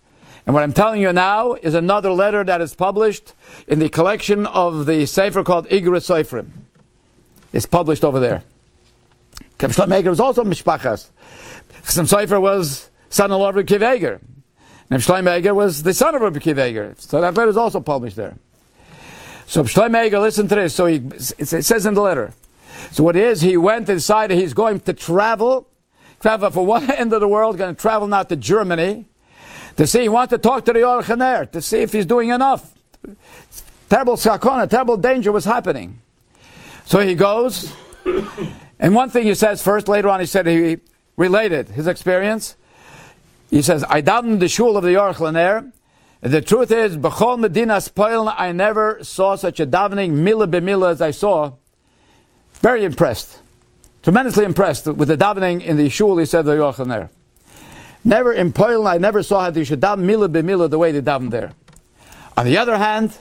And 0.46 0.54
what 0.54 0.62
I'm 0.62 0.72
telling 0.72 1.00
you 1.00 1.12
now 1.12 1.54
is 1.54 1.74
another 1.74 2.10
letter 2.10 2.44
that 2.44 2.60
is 2.60 2.74
published 2.74 3.32
in 3.66 3.78
the 3.78 3.88
collection 3.88 4.46
of 4.46 4.86
the 4.86 5.06
Sefer 5.06 5.42
called 5.42 5.68
Igros 5.68 6.04
Sofrim. 6.04 6.50
It's 7.52 7.66
published 7.66 8.04
over 8.04 8.20
there. 8.20 8.42
Reb 9.64 9.70
Shlomo 9.72 10.04
was 10.04 10.20
also 10.20 10.44
Mishpachas. 10.44 11.08
Chassam 11.84 12.06
Sefer 12.06 12.38
was 12.38 12.90
son-in-law 13.08 13.48
of 13.48 13.56
Kiv 13.56 13.96
Eger. 13.96 14.20
And 14.90 15.28
Eger 15.28 15.54
was 15.54 15.82
the 15.82 15.94
son 15.94 16.14
of 16.14 16.20
Rabbi 16.20 16.38
Eger. 16.38 16.94
So 16.98 17.22
that 17.22 17.34
letter 17.34 17.48
is 17.48 17.56
also 17.56 17.80
published 17.80 18.16
there. 18.16 18.36
So 19.46 19.64
Shlomo 19.64 20.06
Eger, 20.06 20.18
listen 20.18 20.48
to 20.48 20.54
this. 20.54 20.74
So 20.74 20.84
he, 20.84 20.96
it 20.96 21.46
says 21.46 21.86
in 21.86 21.94
the 21.94 22.02
letter, 22.02 22.34
so 22.90 23.04
what 23.04 23.16
it 23.16 23.22
is, 23.22 23.40
he 23.40 23.56
went 23.56 23.88
inside, 23.88 24.30
he's 24.30 24.52
going 24.52 24.80
to 24.80 24.92
travel, 24.92 25.66
travel 26.20 26.50
from 26.50 26.66
one 26.66 26.90
end 26.90 27.14
of 27.14 27.20
the 27.20 27.28
world, 27.28 27.56
going 27.56 27.74
to 27.74 27.80
travel 27.80 28.06
now 28.06 28.24
to 28.24 28.36
Germany, 28.36 29.06
to 29.76 29.86
see, 29.86 30.02
he 30.02 30.08
wants 30.08 30.30
to 30.30 30.38
talk 30.38 30.64
to 30.66 30.72
the 30.72 30.80
Aruch 30.80 31.50
to 31.52 31.62
see 31.62 31.78
if 31.78 31.92
he's 31.92 32.06
doing 32.06 32.30
enough. 32.30 32.72
Terrible 33.88 34.16
sakona, 34.16 34.68
terrible 34.68 34.96
danger 34.96 35.32
was 35.32 35.44
happening. 35.44 36.00
So 36.84 37.00
he 37.00 37.14
goes, 37.14 37.72
and 38.78 38.94
one 38.94 39.10
thing 39.10 39.24
he 39.24 39.34
says 39.34 39.62
first, 39.62 39.88
later 39.88 40.08
on 40.08 40.20
he 40.20 40.26
said 40.26 40.46
he 40.46 40.78
related 41.16 41.68
his 41.68 41.86
experience. 41.86 42.56
He 43.50 43.62
says, 43.62 43.84
I 43.88 44.02
davened 44.02 44.40
the 44.40 44.48
shul 44.48 44.76
of 44.76 44.84
the 44.84 44.94
Aruch 44.94 45.16
LaNer. 45.16 45.72
The 46.20 46.40
truth 46.40 46.70
is, 46.70 46.96
B'chol 46.96 47.38
Medina 47.38 47.80
Spoil, 47.80 48.28
I 48.28 48.52
never 48.52 49.02
saw 49.02 49.36
such 49.36 49.60
a 49.60 49.66
davening, 49.66 50.12
mila 50.12 50.46
b'mila, 50.46 50.92
as 50.92 51.02
I 51.02 51.10
saw 51.10 51.52
very 52.54 52.84
impressed, 52.84 53.40
tremendously 54.02 54.44
impressed 54.44 54.86
with 54.86 55.08
the 55.08 55.18
davening 55.18 55.62
in 55.62 55.76
the 55.76 55.90
shul, 55.90 56.16
he 56.16 56.24
said, 56.24 56.46
the 56.46 56.54
Yochanan 56.54 56.88
there. 56.88 57.10
Never 58.04 58.32
in 58.32 58.52
Poland, 58.52 58.86
I 58.88 58.98
never 58.98 59.22
saw 59.22 59.40
how 59.42 59.50
they 59.50 59.64
should 59.64 59.80
daven 59.80 60.00
mila 60.00 60.28
b'mila 60.28 60.68
the 60.68 60.78
way 60.78 60.92
they 60.92 61.00
daven 61.00 61.30
there. 61.30 61.52
On 62.36 62.44
the 62.44 62.58
other 62.58 62.76
hand, 62.76 63.16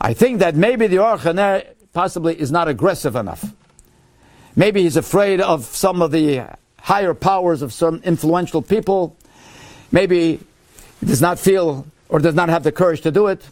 I 0.00 0.12
think 0.12 0.40
that 0.40 0.54
maybe 0.54 0.86
the 0.86 0.96
Yochanan 0.96 1.66
possibly 1.92 2.38
is 2.38 2.52
not 2.52 2.68
aggressive 2.68 3.16
enough. 3.16 3.44
Maybe 4.54 4.82
he's 4.82 4.96
afraid 4.96 5.40
of 5.40 5.64
some 5.64 6.02
of 6.02 6.10
the 6.10 6.42
higher 6.80 7.14
powers 7.14 7.62
of 7.62 7.72
some 7.72 8.02
influential 8.04 8.60
people. 8.60 9.16
Maybe 9.90 10.40
he 11.00 11.06
does 11.06 11.22
not 11.22 11.38
feel 11.38 11.86
or 12.08 12.18
does 12.18 12.34
not 12.34 12.48
have 12.50 12.64
the 12.64 12.72
courage 12.72 13.00
to 13.02 13.10
do 13.10 13.28
it. 13.28 13.42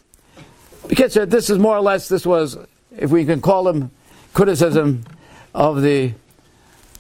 Because 0.89 1.15
this 1.15 1.49
is 1.49 1.59
more 1.59 1.77
or 1.77 1.81
less, 1.81 2.09
this 2.09 2.27
was, 2.27 2.59
if 2.97 3.11
we 3.11 3.25
can 3.25 3.41
call 3.41 3.69
him, 3.69 3.91
criticism 4.35 5.05
of 5.55 5.83
the 5.83 6.13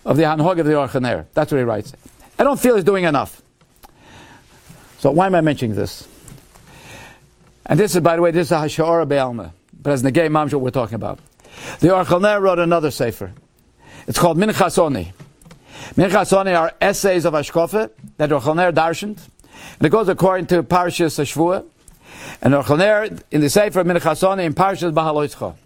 of 0.04 0.16
the 0.16 0.22
Hanhog 0.22 0.58
of 0.58 0.66
the 0.66 0.72
Orchaner. 0.72 1.26
That's 1.34 1.52
what 1.52 1.58
he 1.58 1.64
writes. 1.64 1.92
I 2.38 2.44
don't 2.44 2.58
feel 2.58 2.74
he's 2.74 2.84
doing 2.84 3.04
enough. 3.04 3.42
So 5.00 5.10
why 5.10 5.24
am 5.24 5.34
I 5.34 5.40
mentioning 5.40 5.74
this? 5.74 6.06
And 7.64 7.80
this 7.80 7.94
is, 7.94 8.02
by 8.02 8.16
the 8.16 8.22
way, 8.22 8.32
this 8.32 8.48
is 8.48 8.52
a 8.52 8.56
Hashara 8.56 9.08
Be'alma. 9.08 9.52
But 9.82 9.94
as 9.94 10.02
Negei 10.02 10.30
what 10.52 10.60
we're 10.60 10.70
talking 10.70 10.96
about. 10.96 11.18
The 11.78 11.88
Orchaner 11.88 12.38
wrote 12.38 12.58
another 12.58 12.90
sefer. 12.90 13.32
It's 14.06 14.18
called 14.18 14.36
Minchas 14.36 14.84
Ani. 14.84 15.14
Minchasoni 15.94 16.54
are 16.54 16.74
essays 16.82 17.24
of 17.24 17.32
Ashkofe 17.32 17.90
that 18.18 18.28
Orchaner 18.28 18.74
darshaned. 18.74 19.26
And 19.78 19.86
it 19.86 19.88
goes 19.88 20.10
according 20.10 20.48
to 20.48 20.62
Parshas 20.62 21.18
Shvua. 21.18 21.64
And 22.42 22.52
Orchaner 22.52 23.22
in 23.30 23.40
the 23.40 23.48
sefer 23.48 23.82
Minchas 23.82 24.30
Ani 24.30 24.44
in 24.44 24.52
Parshas 24.52 24.92
Bahaloitzcha. 24.92 25.56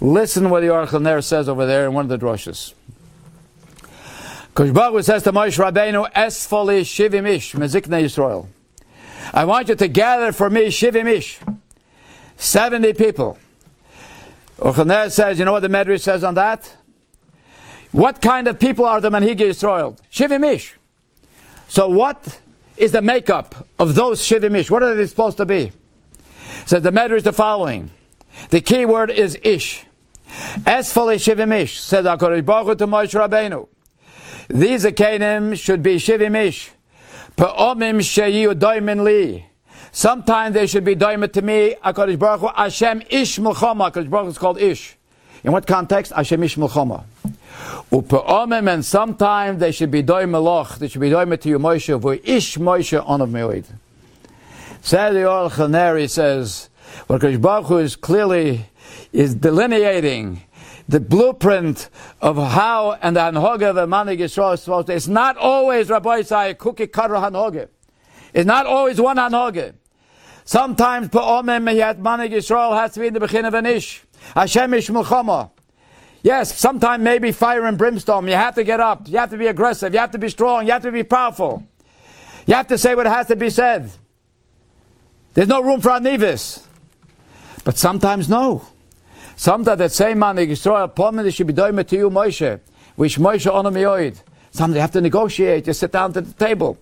Listen 0.00 0.48
what 0.48 0.60
the 0.60 0.68
Aruch 0.68 0.98
Ner 1.02 1.20
says 1.20 1.46
over 1.46 1.66
there 1.66 1.84
in 1.84 1.92
one 1.92 2.10
of 2.10 2.18
the 2.20 2.26
drushes. 2.26 2.72
Kushbaru 4.56 5.04
says 5.04 5.22
to 5.22 5.32
Moshe 5.32 5.58
Rabbeinu, 5.62 6.10
Esfoli 6.14 6.80
shivim 6.80 7.28
ish, 7.28 7.52
mezikne 7.52 8.02
Yisrael. 8.02 8.46
I 9.34 9.44
want 9.44 9.68
you 9.68 9.74
to 9.74 9.86
gather 9.86 10.32
for 10.32 10.48
me 10.48 10.68
shivim 10.68 11.06
ish, 11.06 11.38
70 12.38 12.94
people. 12.94 13.36
Aruch 14.58 15.10
says, 15.10 15.38
you 15.38 15.44
know 15.44 15.52
what 15.52 15.60
the 15.60 15.68
Medrash 15.68 16.00
says 16.00 16.24
on 16.24 16.36
that? 16.36 16.74
What 17.92 18.22
kind 18.22 18.48
of 18.48 18.58
people 18.58 18.86
are 18.86 18.98
the 18.98 19.10
Manhigi 19.10 19.40
Yisrael? 19.40 19.98
Shivim 20.10 20.54
ish. 20.54 20.74
So 21.68 21.90
what 21.90 22.40
is 22.78 22.92
the 22.92 23.02
makeup 23.02 23.68
of 23.78 23.94
those 23.94 24.22
shivim 24.22 24.56
ish? 24.56 24.70
What 24.70 24.82
are 24.82 24.94
they 24.94 25.06
supposed 25.06 25.36
to 25.36 25.44
be? 25.44 25.70
Says 26.64 26.82
the 26.82 26.92
Medrash 26.92 27.24
the 27.24 27.34
following. 27.34 27.90
The 28.48 28.62
key 28.62 28.86
word 28.86 29.10
is 29.10 29.38
ish. 29.42 29.84
Esfali 30.30 31.16
shivim 31.16 31.54
ish, 31.54 31.78
said 31.78 32.06
HaKadosh 32.06 32.42
Baruch 32.42 32.78
to 32.78 32.86
Moshe 32.86 33.12
Rabbeinu. 33.12 33.68
These 34.48 34.84
Akanim 34.84 35.58
should 35.58 35.82
be 35.82 35.96
Shivimish. 35.96 36.70
Pa'omim 37.36 37.98
sheyu 37.98 38.54
doimin 38.54 39.02
li. 39.02 39.46
Sometimes 39.92 40.54
they 40.54 40.66
should 40.66 40.84
be 40.84 40.94
doimin 40.94 41.32
to 41.32 41.42
me, 41.42 41.74
HaKadosh 41.84 42.18
Baruch 42.18 42.40
Hu, 42.40 42.48
Hashem 42.48 43.02
ish 43.10 43.38
mulchama. 43.38 43.90
HaKadosh 43.90 44.10
Baruch 44.10 44.24
Hu 44.24 44.30
is 44.30 44.38
called 44.38 44.58
ish. 44.60 44.96
In 45.42 45.52
what 45.52 45.66
context? 45.66 46.12
Hashem 46.12 46.42
ish 46.42 46.56
mulchama. 46.56 47.04
Upe'omim, 47.90 48.72
and 48.72 48.84
sometimes 48.84 49.60
they 49.60 49.72
should 49.72 49.90
be 49.90 50.02
doim 50.02 50.30
meloch. 50.30 50.78
They 50.78 50.88
should 50.88 51.00
be 51.00 51.10
doim 51.10 51.38
to 51.40 51.48
you, 51.48 51.58
Moshe, 51.58 52.00
for 52.00 52.14
ish 52.14 52.56
Moshe 52.56 53.02
on 53.06 53.20
of 53.20 53.30
meoid. 53.30 53.64
The 54.88 55.28
Or 55.28 55.50
Chaneri 55.50 56.08
says, 56.08 56.68
what 57.06 57.20
Kodesh 57.20 57.40
Baruch 57.40 57.66
Hu 57.66 57.78
is 57.78 57.96
clearly 57.96 58.66
is 59.12 59.34
delineating 59.34 60.42
the 60.88 61.00
blueprint 61.00 61.90
of 62.20 62.36
how 62.36 62.92
and 63.02 63.16
the 63.16 63.20
Hanhoga 63.20 63.70
of 63.70 63.88
Manig 63.88 64.18
Yisrael 64.18 64.54
is 64.54 64.62
supposed 64.62 64.86
to. 64.86 64.94
It's 64.94 65.08
not 65.08 65.36
always 65.36 65.90
Rabbi 65.90 66.20
Isai 66.20 66.56
cookie 66.56 66.86
cutter 66.86 67.14
Hanhoga. 67.14 67.68
It's 68.32 68.46
not 68.46 68.66
always 68.66 69.00
one 69.00 69.16
Hanhoga. 69.16 69.74
Sometimes 70.44 71.08
Pa'omim 71.08 71.74
Yat 71.74 71.98
Manig 71.98 72.30
Yisrael 72.30 72.78
has 72.78 72.92
to 72.94 73.00
be 73.00 73.08
in 73.08 73.14
the 73.14 73.20
beginning 73.20 73.46
of 73.46 73.54
an 73.54 73.66
Ish. 73.66 74.04
Hashem 74.34 74.74
Ish 74.74 74.88
Mulchama. 74.88 75.50
Yes, 76.22 76.56
sometimes 76.56 77.02
maybe 77.02 77.32
fire 77.32 77.66
and 77.66 77.76
brimstone. 77.78 78.26
You 78.26 78.34
have 78.34 78.54
to 78.56 78.64
get 78.64 78.80
up. 78.80 79.08
You 79.08 79.18
have 79.18 79.30
to 79.30 79.36
be 79.36 79.46
aggressive. 79.46 79.92
You 79.92 80.00
have 80.00 80.10
to 80.12 80.18
be 80.18 80.28
strong. 80.28 80.66
You 80.66 80.72
have 80.72 80.82
to 80.82 80.92
be 80.92 81.04
powerful. 81.04 81.64
You 82.46 82.54
have 82.54 82.68
to 82.68 82.78
say 82.78 82.94
what 82.94 83.06
has 83.06 83.26
to 83.28 83.36
be 83.36 83.50
said. 83.50 83.90
There's 85.34 85.48
no 85.48 85.62
room 85.62 85.80
for 85.80 85.90
anivis. 85.90 86.64
But 87.64 87.76
sometimes 87.76 88.28
no. 88.28 88.66
Sometimes 89.36 89.78
that 89.78 89.92
same 89.92 90.18
man, 90.18 90.36
the 90.36 90.46
Yisrael, 90.46 90.92
Pomen, 90.92 91.32
should 91.32 91.46
be 91.46 91.52
doing 91.52 91.76
to 91.76 91.96
you, 91.96 92.10
Moshe, 92.10 92.58
which 92.96 93.18
Moshe 93.18 93.52
honor 93.52 93.70
me 93.70 93.82
oid. 93.82 94.16
Sometimes 94.50 94.74
you 94.74 94.80
have 94.80 94.92
to 94.92 95.00
negotiate, 95.02 95.66
you 95.66 95.74
sit 95.74 95.92
down 95.92 96.14
to 96.14 96.22
the 96.22 96.32
table. 96.32 96.78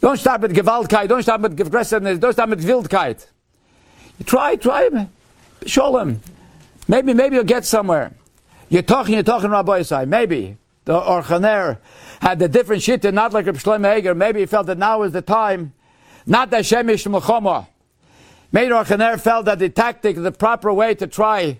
Don't 0.00 0.18
start 0.18 0.40
with 0.40 0.56
Gewaltkeit, 0.56 1.06
don't 1.06 1.22
start 1.22 1.40
with 1.40 1.60
aggressiveness, 1.60 2.18
don't 2.18 2.32
start 2.32 2.50
with 2.50 2.64
Wildkeit. 2.64 3.24
You 4.18 4.24
try, 4.24 4.56
try, 4.56 4.88
Sholem. 5.60 6.18
Maybe, 6.88 7.14
maybe 7.14 7.36
you'll 7.36 7.44
get 7.44 7.64
somewhere. 7.64 8.12
You're 8.68 8.82
talking, 8.82 9.14
you're 9.14 9.22
talking 9.22 9.50
Rabbi 9.50 9.80
Isai, 9.80 10.08
maybe. 10.08 10.56
The 10.84 11.00
Orchaner 11.00 11.78
had 12.20 12.40
the 12.40 12.48
different 12.48 12.82
shit, 12.82 13.04
not 13.14 13.32
like 13.32 13.46
Reb 13.46 13.56
Shlomo 13.56 13.96
Eger. 13.96 14.16
Maybe 14.16 14.40
he 14.40 14.46
felt 14.46 14.66
that 14.66 14.78
now 14.78 15.02
is 15.02 15.12
the 15.12 15.22
time, 15.22 15.72
not 16.26 16.50
the 16.50 16.56
Shemish 16.56 17.06
Melchoma. 17.06 17.68
Maybe 18.52 18.70
Orchaner 18.70 19.18
felt 19.18 19.46
that 19.46 19.58
the 19.58 19.70
tactic, 19.70 20.16
the 20.16 20.30
proper 20.30 20.72
way 20.72 20.94
to 20.94 21.06
try, 21.06 21.58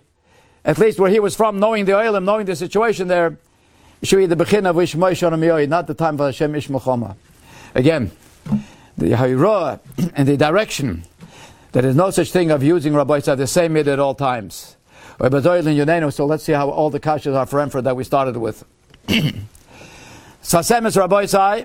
at 0.65 0.79
least 0.79 1.01
where 1.01 1.11
he 1.11 1.19
was 1.19 1.35
from, 1.35 1.59
knowing 1.59 1.87
the 1.87 1.97
oil 1.97 2.15
and 2.15 2.27
knowing 2.27 2.45
the 2.45 2.55
situation 2.55 3.09
there, 3.09 3.39
should 4.03 4.19
be 4.19 4.27
the 4.27 4.37
Bechin 4.37 4.67
of 4.67 4.77
Ishmoy 4.77 5.69
not 5.69 5.87
the 5.87 5.95
time 5.95 6.19
for 6.19 6.27
Hashem 6.27 6.53
Ishmachoma. 6.53 7.17
Again, 7.75 8.11
the 8.99 9.11
Hayra 9.11 9.81
and 10.15 10.29
the 10.29 10.37
direction. 10.37 11.05
There 11.73 11.87
is 11.87 11.97
no 11.97 12.11
such 12.11 12.31
thing 12.31 12.51
of 12.51 12.63
using 12.63 12.95
Rabbi 12.95 13.21
Isai 13.21 13.37
the 13.39 13.47
same 13.47 13.73
mid 13.73 13.89
at 13.89 13.99
all 13.99 14.15
times. 14.15 14.77
So 15.19 16.27
let's 16.27 16.45
see 16.45 16.53
how 16.53 16.69
all 16.69 16.91
the 16.91 17.01
kashas 17.01 17.35
are 17.35 17.47
for 17.47 17.61
Emperor 17.61 17.81
that 17.83 17.97
we 17.97 18.05
started 18.05 18.37
with. 18.37 18.65
Sasem 20.43 20.87
is 20.87 20.97
Rabbi 20.97 21.65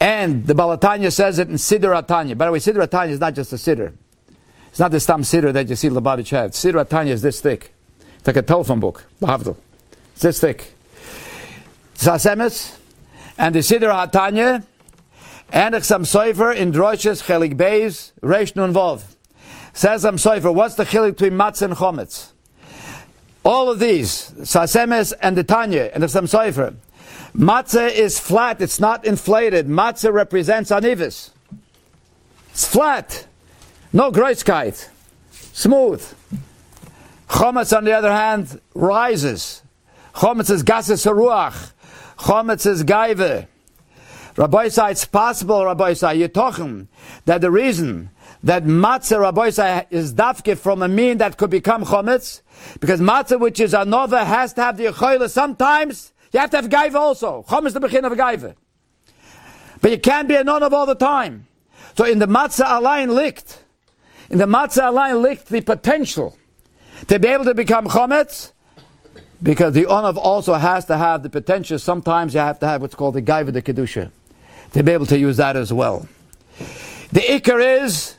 and 0.00 0.46
the 0.46 0.54
Balatanya 0.54 1.12
says 1.12 1.38
it 1.38 1.48
in 1.48 1.54
Siddur 1.54 2.00
Atanya. 2.00 2.36
By 2.36 2.46
the 2.46 2.52
way, 2.52 2.58
Atanya 2.58 3.10
is 3.10 3.20
not 3.20 3.34
just 3.34 3.52
a 3.52 3.56
Siddur. 3.56 3.92
It's 4.70 4.78
not 4.78 4.90
the 4.90 5.00
Stam 5.00 5.22
Siddur 5.22 5.52
that 5.52 5.68
you 5.68 5.76
see 5.76 5.88
Lubavitch 5.88 6.30
had. 6.30 6.52
Siddur 6.52 6.84
Atanya 6.84 7.10
is 7.10 7.22
this 7.22 7.40
thick. 7.40 7.74
It's 8.18 8.26
like 8.26 8.36
a 8.36 8.42
telephone 8.42 8.80
book, 8.80 9.04
Bahavdil. 9.20 9.56
It's 10.12 10.22
this 10.22 10.40
thick. 10.40 10.72
Sasemis, 11.94 12.78
and 13.36 13.54
the 13.54 13.60
Siddur 13.60 13.92
Atanya, 13.92 14.64
and 15.52 15.74
Chsam 15.74 16.02
Soifer 16.02 16.54
in 16.54 16.72
Droshes 16.72 17.24
Chelik 17.24 17.56
Beis 17.56 18.12
Reish 18.20 18.54
Nun 18.54 18.72
Vov. 18.72 19.02
Says 19.72 20.04
Chsam 20.04 20.14
Soifer, 20.14 20.54
what's 20.54 20.76
the 20.76 20.84
chilik 20.84 21.16
between 21.16 21.32
matzah 21.32 21.62
and 21.62 21.74
chometz? 21.74 22.30
All 23.44 23.70
of 23.70 23.78
these, 23.78 24.30
Sasemes 24.40 25.12
and 25.20 25.36
the 25.36 25.44
Tanya 25.44 25.90
and 25.92 26.02
the 26.02 26.06
Chsam 26.06 26.24
Soifer, 26.24 26.76
matzah 27.34 27.90
is 27.90 28.20
flat, 28.20 28.60
it's 28.60 28.78
not 28.78 29.04
inflated. 29.04 29.66
Matzah 29.66 30.12
represents 30.12 30.70
anivis. 30.70 31.30
It's 32.50 32.66
flat. 32.66 33.26
No 33.92 34.12
groitzkeit. 34.12 34.88
Smooth. 35.32 36.14
Chometz, 37.28 37.76
on 37.76 37.84
the 37.84 37.92
other 37.92 38.12
hand, 38.12 38.60
rises. 38.74 39.62
Chometz 40.14 40.50
is 40.50 40.62
gases 40.62 41.04
ruach. 41.04 41.72
Chometz 42.18 42.66
is 42.66 42.84
gaive. 42.84 43.46
Rabbi 44.36 44.66
Isai, 44.66 44.92
it's 44.92 45.04
possible, 45.04 45.64
Rabbi 45.64 45.92
Isai, 45.92 46.18
you're 46.18 46.28
talking 46.28 46.88
that 47.24 47.40
the 47.40 47.50
reason 47.50 48.10
that 48.44 48.64
matzah, 48.64 49.20
Rabbi 49.20 49.48
Isai, 49.48 49.86
is 49.90 50.14
dafke 50.14 50.56
from 50.56 50.82
a 50.82 50.88
mean 50.88 51.18
that 51.18 51.36
could 51.36 51.50
become 51.50 51.84
chometz, 51.84 52.42
because 52.78 53.00
matzah, 53.00 53.40
which 53.40 53.58
is 53.58 53.72
anova, 53.72 54.24
has 54.24 54.52
to 54.54 54.62
have 54.62 54.76
the 54.76 54.84
yechoyle. 54.84 55.28
Sometimes 55.28 56.12
you 56.32 56.38
have 56.38 56.50
to 56.50 56.56
have 56.58 56.68
gaiva 56.68 56.94
also. 56.94 57.44
Chometz 57.48 57.72
the 57.72 57.80
begin 57.80 58.04
of 58.04 58.12
gaiva. 58.12 58.54
But 59.80 59.90
you 59.90 59.98
can't 59.98 60.28
be 60.28 60.36
a 60.36 60.44
non 60.44 60.62
all 60.62 60.86
the 60.86 60.94
time. 60.94 61.48
So 61.96 62.04
in 62.04 62.20
the 62.20 62.26
matzah 62.26 62.78
align 62.78 63.10
licht, 63.10 63.64
the 64.38 64.46
matzah 64.46 64.88
align 64.88 65.22
licht 65.22 65.48
the 65.48 65.60
potential 65.60 66.36
to 67.08 67.18
be 67.18 67.28
able 67.28 67.44
to 67.44 67.54
become 67.54 67.86
chometz, 67.86 68.52
because 69.42 69.74
the 69.74 69.84
onav 69.84 70.16
also 70.16 70.54
has 70.54 70.84
to 70.84 70.96
have 70.96 71.22
the 71.22 71.30
potential. 71.30 71.78
Sometimes 71.78 72.34
you 72.34 72.40
have 72.40 72.58
to 72.60 72.66
have 72.66 72.82
what's 72.82 72.94
called 72.94 73.14
the 73.14 73.22
gaiva 73.22 73.52
the 73.52 73.62
kedusha 73.62 74.10
to 74.72 74.82
be 74.82 74.92
able 74.92 75.06
to 75.06 75.18
use 75.18 75.38
that 75.38 75.56
as 75.56 75.72
well. 75.72 76.06
The 77.12 77.20
ikar 77.20 77.82
is 77.82 78.16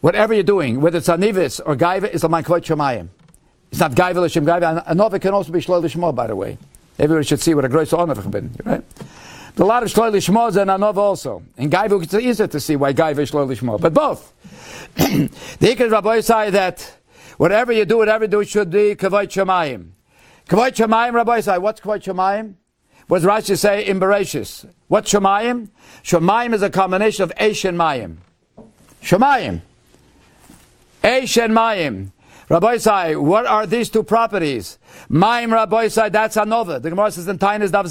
whatever 0.00 0.32
you're 0.32 0.42
doing, 0.42 0.80
whether 0.80 0.98
it's 0.98 1.08
anivis 1.08 1.60
or 1.64 1.76
gaiva, 1.76 2.08
is 2.08 2.24
a 2.24 2.28
kvot 2.28 2.64
shemayim. 2.64 3.08
It's 3.70 3.80
not 3.80 3.92
gaiva 3.92 4.24
l'shem 4.24 4.46
gaiva. 4.46 4.86
Anova 4.86 5.20
can 5.20 5.34
also 5.34 5.52
be 5.52 5.58
shloi 5.58 5.82
l'shmo, 5.82 6.14
by 6.14 6.28
the 6.28 6.36
way. 6.36 6.56
Everybody 6.98 7.26
should 7.26 7.40
see 7.40 7.54
what 7.54 7.64
a 7.64 7.68
gross 7.68 7.90
onav 7.90 8.16
has 8.16 8.26
been, 8.26 8.54
right? 8.64 8.84
A 9.56 9.64
lot 9.64 9.82
of 9.82 9.88
shloi 9.88 10.12
l'shmo 10.12 10.48
and 10.48 10.70
anova 10.70 10.96
also. 10.96 11.42
In 11.56 11.70
gaiva, 11.70 12.02
it's 12.02 12.14
easier 12.14 12.46
to 12.46 12.58
see 12.58 12.76
why 12.76 12.92
gaiva 12.92 13.18
is 13.18 13.30
shloi 13.30 13.48
l'shmo. 13.48 13.80
But 13.80 13.94
both. 13.94 14.32
the 14.96 15.28
ikar 15.60 15.90
Rabbi 15.90 16.20
say 16.20 16.50
that 16.50 16.96
whatever 17.36 17.72
you 17.72 17.84
do, 17.84 17.98
whatever 17.98 18.24
you 18.24 18.30
do, 18.30 18.44
should 18.44 18.70
be 18.70 18.94
kvot 18.94 19.28
shemayim. 19.28 19.90
Kvot 20.48 20.72
shemayim, 20.72 21.12
Rabbi 21.12 21.40
say, 21.40 21.58
what's 21.58 21.80
kvot 21.80 22.02
shemayim? 22.02 22.54
What 23.06 23.22
does 23.22 23.28
Rashi 23.28 23.58
say 23.58 23.86
in 23.86 24.00
Bereshis? 24.00 24.66
What's 24.88 25.12
Shemayim? 25.12 25.68
Shemayim 26.02 26.54
is 26.54 26.62
a 26.62 26.70
combination 26.70 27.24
of 27.24 27.32
Eish 27.34 27.68
and 27.68 27.78
Mayim. 27.78 28.16
Shemayim. 29.02 29.60
Eish 31.02 31.42
and 31.42 31.54
Mayim. 31.54 32.12
Rabbi 32.48 32.76
Sai, 32.78 33.16
what 33.16 33.46
are 33.46 33.66
these 33.66 33.90
two 33.90 34.02
properties? 34.02 34.78
Mayim, 35.10 35.52
Rabbi 35.52 35.88
Sai, 35.88 36.08
that's 36.08 36.36
Anova. 36.36 36.80
The 36.80 36.90
Gemara 36.90 37.10
says 37.10 37.28
in 37.28 37.38
Tainis 37.38 37.70
Dav 37.72 37.88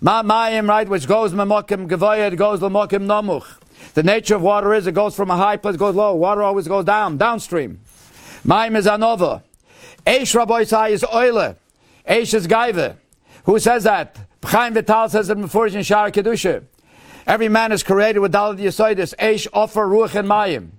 Zayim. 0.00 0.02
Ma 0.02 0.22
Mayim, 0.22 0.68
right, 0.68 0.88
which 0.88 1.06
goes 1.06 1.32
Memokim 1.32 1.88
Gavoya, 1.88 2.32
it 2.32 2.36
goes 2.36 2.60
Lemokim 2.60 3.04
Nomuch. 3.04 3.46
The 3.94 4.02
nature 4.02 4.36
of 4.36 4.42
water 4.42 4.74
is 4.74 4.86
it 4.86 4.92
goes 4.92 5.14
from 5.14 5.30
a 5.30 5.36
high 5.36 5.56
place, 5.56 5.76
goes 5.76 5.94
low. 5.94 6.14
Water 6.14 6.42
always 6.42 6.68
goes 6.68 6.84
down, 6.84 7.16
downstream. 7.16 7.80
Mayim 8.46 8.76
is 8.76 8.86
Anova. 8.86 9.42
Eish, 10.06 10.34
Rabbi 10.34 10.60
is 10.60 11.04
Oile. 11.04 11.56
Eish 12.08 12.34
is 12.34 12.46
Gaiva. 12.46 12.96
Who 13.44 13.58
says 13.58 13.84
that? 13.84 14.16
Chaim 14.44 14.74
Vital 14.74 15.08
says 15.08 15.30
it 15.30 15.40
before 15.40 15.66
in 15.66 15.74
Shara 15.74 16.12
Kedusha. 16.12 16.64
Every 17.26 17.48
man 17.48 17.72
is 17.72 17.82
created 17.82 18.20
with 18.20 18.32
Dalit 18.32 18.58
Yisoidis, 18.58 19.14
Eish, 19.16 19.46
Ofer, 19.52 19.86
Ruach, 19.86 20.14
and 20.14 20.28
Mayim. 20.28 20.70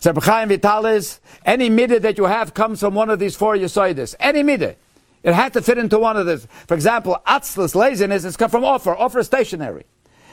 So 0.00 0.12
Chaim 0.12 0.48
Vital 0.48 0.86
is, 0.86 1.20
any 1.44 1.70
midah 1.70 2.00
that 2.02 2.18
you 2.18 2.24
have 2.24 2.54
comes 2.54 2.80
from 2.80 2.94
one 2.94 3.08
of 3.08 3.18
these 3.18 3.36
four 3.36 3.56
Yisoidis. 3.56 4.14
Any 4.20 4.42
midah. 4.42 4.76
It 5.22 5.34
had 5.34 5.52
to 5.54 5.62
fit 5.62 5.78
into 5.78 5.98
one 5.98 6.16
of 6.16 6.26
these. 6.26 6.46
For 6.66 6.74
example, 6.74 7.20
Atzlus, 7.26 7.74
laziness, 7.74 8.24
is 8.24 8.36
come 8.36 8.50
from 8.50 8.64
offer. 8.64 8.94
Offer 8.94 9.20
is 9.20 9.26
stationary. 9.26 9.84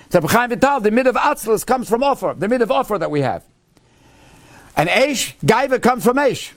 So 0.10 0.20
the 0.20 0.90
mid 0.92 1.08
of 1.08 1.16
Atzlus 1.16 1.66
comes 1.66 1.90
from 1.90 2.04
offer, 2.04 2.36
the 2.38 2.48
mid 2.48 2.62
of 2.62 2.72
offer 2.72 2.98
that 2.98 3.10
we 3.10 3.22
have. 3.22 3.44
And 4.78 4.90
Eish, 4.90 5.36
Gaiva 5.40 5.82
comes 5.82 6.04
from 6.04 6.18
Eish. 6.18 6.52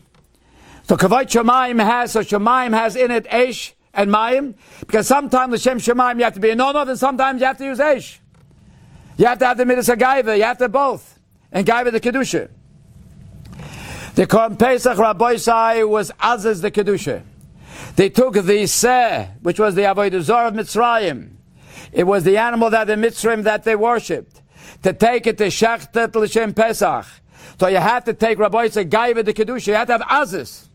So 0.84 0.96
Kavod 0.96 1.24
Shemaim 1.24 1.82
has, 1.82 2.12
so 2.12 2.20
Shemaim 2.20 2.76
has 2.76 2.96
in 2.96 3.10
it 3.10 3.24
Eish, 3.26 3.72
and 3.94 4.10
Mayim, 4.10 4.54
because 4.80 5.06
sometimes 5.06 5.52
the 5.52 5.58
Shem 5.58 5.78
Shemaim 5.78 6.18
you 6.18 6.24
have 6.24 6.34
to 6.34 6.40
be 6.40 6.50
a 6.50 6.56
nonov, 6.56 6.88
and 6.88 6.98
sometimes 6.98 7.40
you 7.40 7.46
have 7.46 7.58
to 7.58 7.64
use 7.64 7.78
Eish. 7.78 8.18
You 9.16 9.26
have 9.26 9.38
to 9.38 9.46
have 9.46 9.56
the 9.56 9.64
mid 9.64 9.78
Midas 9.78 9.88
Gaiva, 9.88 10.36
you 10.36 10.44
have 10.44 10.58
to 10.58 10.68
both. 10.68 11.18
And 11.50 11.66
Gaiva 11.66 11.90
the 11.90 12.00
Kedusha. 12.00 12.50
The 14.14 14.26
Korban 14.26 14.58
Pesach 14.58 14.98
Rabbi 14.98 15.36
Sai 15.36 15.84
was 15.84 16.10
Aziz 16.20 16.60
the 16.60 16.70
Kedusha. 16.70 17.22
They 17.96 18.08
took 18.10 18.34
the 18.34 18.66
Seh, 18.66 19.26
which 19.42 19.58
was 19.58 19.74
the 19.74 19.82
Avodah 19.82 20.20
Zorah 20.20 20.48
of 20.48 20.54
Mitzrayim. 20.54 21.32
It 21.92 22.04
was 22.04 22.24
the 22.24 22.36
animal 22.36 22.70
that 22.70 22.86
the 22.86 22.94
Mitzrayim 22.94 23.42
that 23.44 23.64
they 23.64 23.76
worshipped. 23.76 24.42
To 24.82 24.92
take 24.92 25.26
it 25.26 25.38
to 25.38 25.46
Shachtet 25.46 26.14
L'Shem 26.14 26.54
Pesach. 26.54 27.06
So 27.58 27.66
you 27.66 27.78
have 27.78 28.04
to 28.04 28.14
take 28.14 28.38
Rabbi 28.38 28.68
Sai 28.68 28.84
Gaiva 28.84 29.24
the 29.24 29.34
Kedusha. 29.34 29.68
You 29.68 29.74
have 29.74 29.88
to 29.88 29.98
have 29.98 30.22
Aziz. 30.22 30.68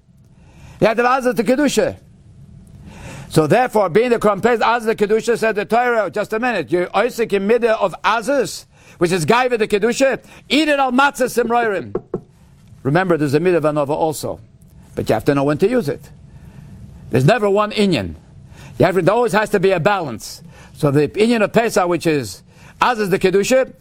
You 0.81 0.87
have 0.87 0.97
to 0.97 1.07
have 1.07 1.19
Aziz 1.19 1.35
the 1.35 1.43
Kedusha. 1.43 1.97
So 3.29 3.47
therefore, 3.47 3.89
being 3.89 4.09
the 4.09 4.19
Krampez 4.19 4.61
Az 4.61 4.85
the 4.85 4.95
Kedusha 4.95 5.37
said 5.37 5.55
the 5.55 5.65
Torah, 5.65 6.09
just 6.11 6.33
a 6.33 6.39
minute, 6.39 6.71
you 6.71 6.87
Isaac 6.93 7.33
in 7.33 7.47
middle 7.47 7.71
of 7.71 7.95
Azus, 8.03 8.65
which 8.97 9.11
is 9.11 9.25
Gaiva 9.25 9.57
the 9.57 9.67
Kedusha, 9.67 10.23
eat 10.49 10.67
it 10.67 10.79
al 10.79 10.91
matzah 10.91 11.25
simroirim. 11.25 11.95
Remember, 12.83 13.17
there's 13.17 13.33
a 13.33 13.39
midah 13.39 13.55
of 13.55 13.63
Anova 13.63 13.89
also, 13.89 14.39
but 14.93 15.07
you 15.07 15.13
have 15.13 15.25
to 15.25 15.33
know 15.33 15.45
when 15.45 15.57
to 15.59 15.69
use 15.69 15.89
it. 15.89 16.11
There's 17.13 17.25
never 17.25 17.47
one 17.47 17.69
Inyan. 17.69 18.15
You 18.79 18.85
have, 18.87 19.05
there 19.05 19.13
always 19.13 19.33
has 19.33 19.51
to 19.51 19.59
be 19.59 19.69
a 19.69 19.79
balance. 19.79 20.41
So 20.73 20.89
the 20.89 21.07
Inyan 21.09 21.43
of 21.43 21.53
Pesach, 21.53 21.87
which 21.87 22.07
is 22.07 22.41
as 22.81 22.97
is 22.97 23.11
the 23.11 23.19
Kedusha, 23.19 23.71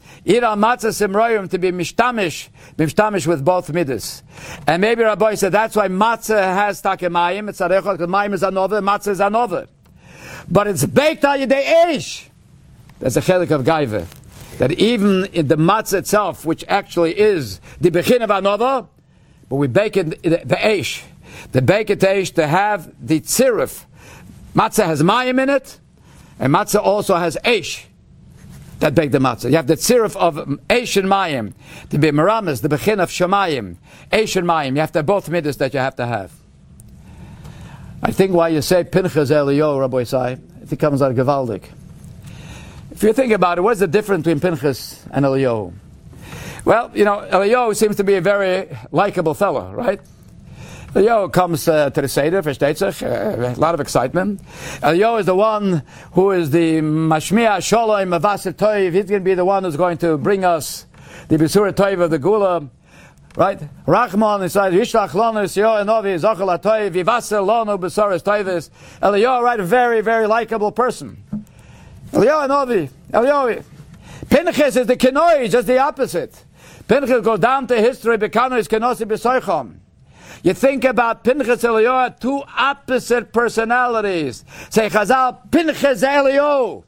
al 0.43 0.57
matzah 0.59 0.93
simroirim 0.93 1.49
to 1.49 1.59
be 1.59 1.73
mishtamish, 1.73 2.51
mishtamish 2.77 3.27
with 3.27 3.43
both 3.43 3.73
midas. 3.73 4.23
And 4.67 4.83
maybe 4.83 5.03
Rabbi 5.03 5.37
said 5.37 5.51
that's 5.51 5.75
why 5.75 5.89
matzah 5.89 6.43
has 6.43 6.83
takemayim, 6.83 7.49
it's 7.49 7.61
arechot, 7.61 7.95
because 7.95 8.07
mayim 8.07 8.35
is 8.35 8.43
another, 8.43 8.83
matzah 8.83 9.09
is 9.09 9.21
another. 9.21 9.67
But 10.51 10.67
it's 10.67 10.85
baked 10.85 11.25
al 11.25 11.39
yedei 11.39 11.95
ish. 11.95 12.29
That's 12.99 13.17
a 13.17 13.23
chelik 13.23 13.51
of 13.51 13.65
gaiva. 13.65 14.07
That 14.59 14.73
even 14.73 15.25
in 15.33 15.49
the 15.49 15.57
matzah 15.57 16.01
itself, 16.01 16.45
which 16.45 16.67
actually 16.69 17.19
is 17.19 17.63
the 17.81 17.91
bechin 17.91 18.21
of 18.21 18.29
another, 18.29 18.87
but 19.49 19.57
we 19.57 19.69
bake 19.69 19.97
it 19.97 20.23
the, 20.23 20.43
the 20.45 20.71
ish. 20.71 21.03
The 21.51 22.17
ish 22.17 22.31
to 22.33 22.47
have 22.47 22.93
the 23.05 23.21
tzirif. 23.21 23.85
Matzah 24.55 24.87
has 24.87 25.03
mayim 25.03 25.43
in 25.43 25.51
it, 25.51 25.81
and 26.39 26.55
matzah 26.55 26.81
also 26.81 27.17
has 27.17 27.37
ish. 27.45 27.87
that 28.83 28.95
bake 28.95 29.13
the 29.13 29.19
matzah. 29.19 29.49
You 29.49 29.57
have 29.57 29.69
the 29.69 29.77
tziruf 29.77 30.17
of 30.17 30.35
Eishin 30.69 31.05
Mayim, 31.05 31.55
to 31.91 31.99
be 31.99 32.11
Meramis, 32.11 32.61
the 32.61 32.69
Bechin 32.69 33.01
of 33.01 33.11
Shemayim, 33.11 33.77
Eishin 34.11 34.45
Mayim. 34.45 34.75
You 34.75 34.81
have 34.81 34.93
to 34.93 34.99
have 34.99 35.07
both 35.07 35.29
midas 35.29 35.57
that 35.59 35.73
you 35.73 35.81
have 35.81 35.97
to 35.97 36.07
have. 36.07 36.33
I 38.03 38.11
think 38.11 38.33
why 38.33 38.49
you 38.49 38.61
say 38.61 38.83
Pinchas 38.83 39.31
Elio, 39.31 39.79
Rabbi 39.79 39.99
Isai, 39.99 40.73
it 40.73 40.79
comes 40.79 41.01
out 41.01 41.13
of 41.13 41.17
Gavaldik. 41.17 41.63
If 42.91 43.03
you 43.05 43.13
think 43.13 43.33
about 43.33 43.59
it, 43.59 43.61
what's 43.63 43.79
the 43.79 43.87
difference 43.87 44.25
between 44.25 44.41
Pinchas 44.41 45.05
and 45.13 45.25
Elio? 45.25 45.73
Well, 46.65 46.91
you 46.93 47.05
know, 47.05 47.21
Elio 47.21 47.73
seems 47.75 47.97
to 47.97 48.05
be 48.05 48.15
a 48.15 48.21
very 48.21 48.77
likable 48.91 49.35
fellow, 49.35 49.73
right? 49.73 50.01
Elio 50.95 51.27
comes 51.29 51.67
uh, 51.69 51.89
to 51.89 52.03
the 52.03 52.09
Seder, 52.09 52.43
versteht 52.43 52.77
sich, 52.77 53.03
uh, 53.03 53.55
a 53.57 53.59
lot 53.59 53.73
of 53.73 53.81
excitement. 53.81 54.43
Elio 54.83 55.17
is 55.17 55.25
the 55.25 55.35
one 55.35 55.83
who 56.13 56.33
is 56.33 56.51
the 56.51 56.83
Mashmiah 56.83 57.63
Shalom 57.63 58.11
Mavasit 58.11 58.55
Toiv. 58.55 58.93
He's 58.93 59.07
going 59.07 59.23
to 59.23 59.25
be 59.25 59.33
the 59.33 59.45
one 59.45 59.65
who's 59.65 59.77
going 59.77 59.97
to 59.99 60.19
bring 60.19 60.45
us 60.45 60.85
the 61.29 61.39
Besura 61.39 61.73
Toiv 61.73 62.03
of 62.03 62.11
the 62.11 62.19
Gula. 62.19 62.69
Right? 63.37 63.59
Rachman 63.87 64.51
says, 64.51 64.75
Yishlach 64.75 65.09
Lonu 65.13 65.45
Sio 65.45 65.83
Enovi 65.83 66.21
Zochel 66.21 66.59
Atoiv 66.61 66.91
Vivasel 66.91 67.47
Lonu 67.47 67.81
Besoris 67.81 68.23
Toivis. 68.23 68.69
Elio, 69.01 69.41
right? 69.41 69.61
A 69.61 69.65
very, 69.65 70.03
very 70.03 70.27
likable 70.27 70.73
person. 70.73 71.25
Elio 72.13 72.41
Enovi. 72.41 72.91
Elio. 73.15 73.65
Pinchas 74.29 74.77
is 74.77 74.87
the 74.87 74.97
Kenoi, 74.99 75.51
just 75.51 75.67
the 75.67 75.79
opposite. 75.79 76.45
Pinchas 76.87 77.23
goes 77.23 77.39
down 77.39 77.67
to 77.69 77.81
history, 77.81 78.19
Bekano 78.19 78.59
is 78.59 78.69
Kenosi 78.69 79.07
Besoichom. 79.07 79.79
You 80.43 80.55
think 80.55 80.85
about 80.85 81.23
Pinchas 81.23 81.63
Elio, 81.63 82.15
two 82.19 82.43
opposite 82.57 83.33
personalities. 83.33 84.45
Say 84.71 84.89
Chazal, 84.89 85.51
Pinchas 85.51 86.03
Elio. 86.03 86.85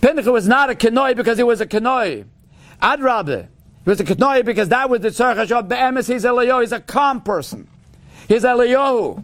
Pinchas 0.00 0.26
was 0.26 0.48
not 0.48 0.70
a 0.70 0.74
Kenoi 0.74 1.14
because 1.14 1.36
he 1.36 1.44
was 1.44 1.60
a 1.60 1.66
Kenoi. 1.66 2.24
Adrabe. 2.82 3.48
He 3.84 3.90
was 3.90 4.00
a 4.00 4.04
Kenoi 4.04 4.44
because 4.44 4.70
that 4.70 4.88
was 4.88 5.00
the 5.00 5.08
Tzarech 5.08 5.36
Hashem. 5.36 5.68
Be'emes, 5.68 6.10
he's 6.10 6.24
Elio. 6.24 6.60
He's 6.60 6.72
a 6.72 6.80
calm 6.80 7.20
person. 7.20 7.68
He's 8.28 8.44
Elio. 8.46 9.22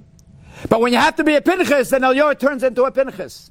But 0.68 0.80
when 0.80 0.92
you 0.92 0.98
have 0.98 1.16
to 1.16 1.24
be 1.24 1.34
a 1.34 1.40
Pinchas, 1.40 1.90
then 1.90 2.04
Elio 2.04 2.34
turns 2.34 2.62
into 2.62 2.84
a 2.84 2.90
Pinchas. 2.90 3.50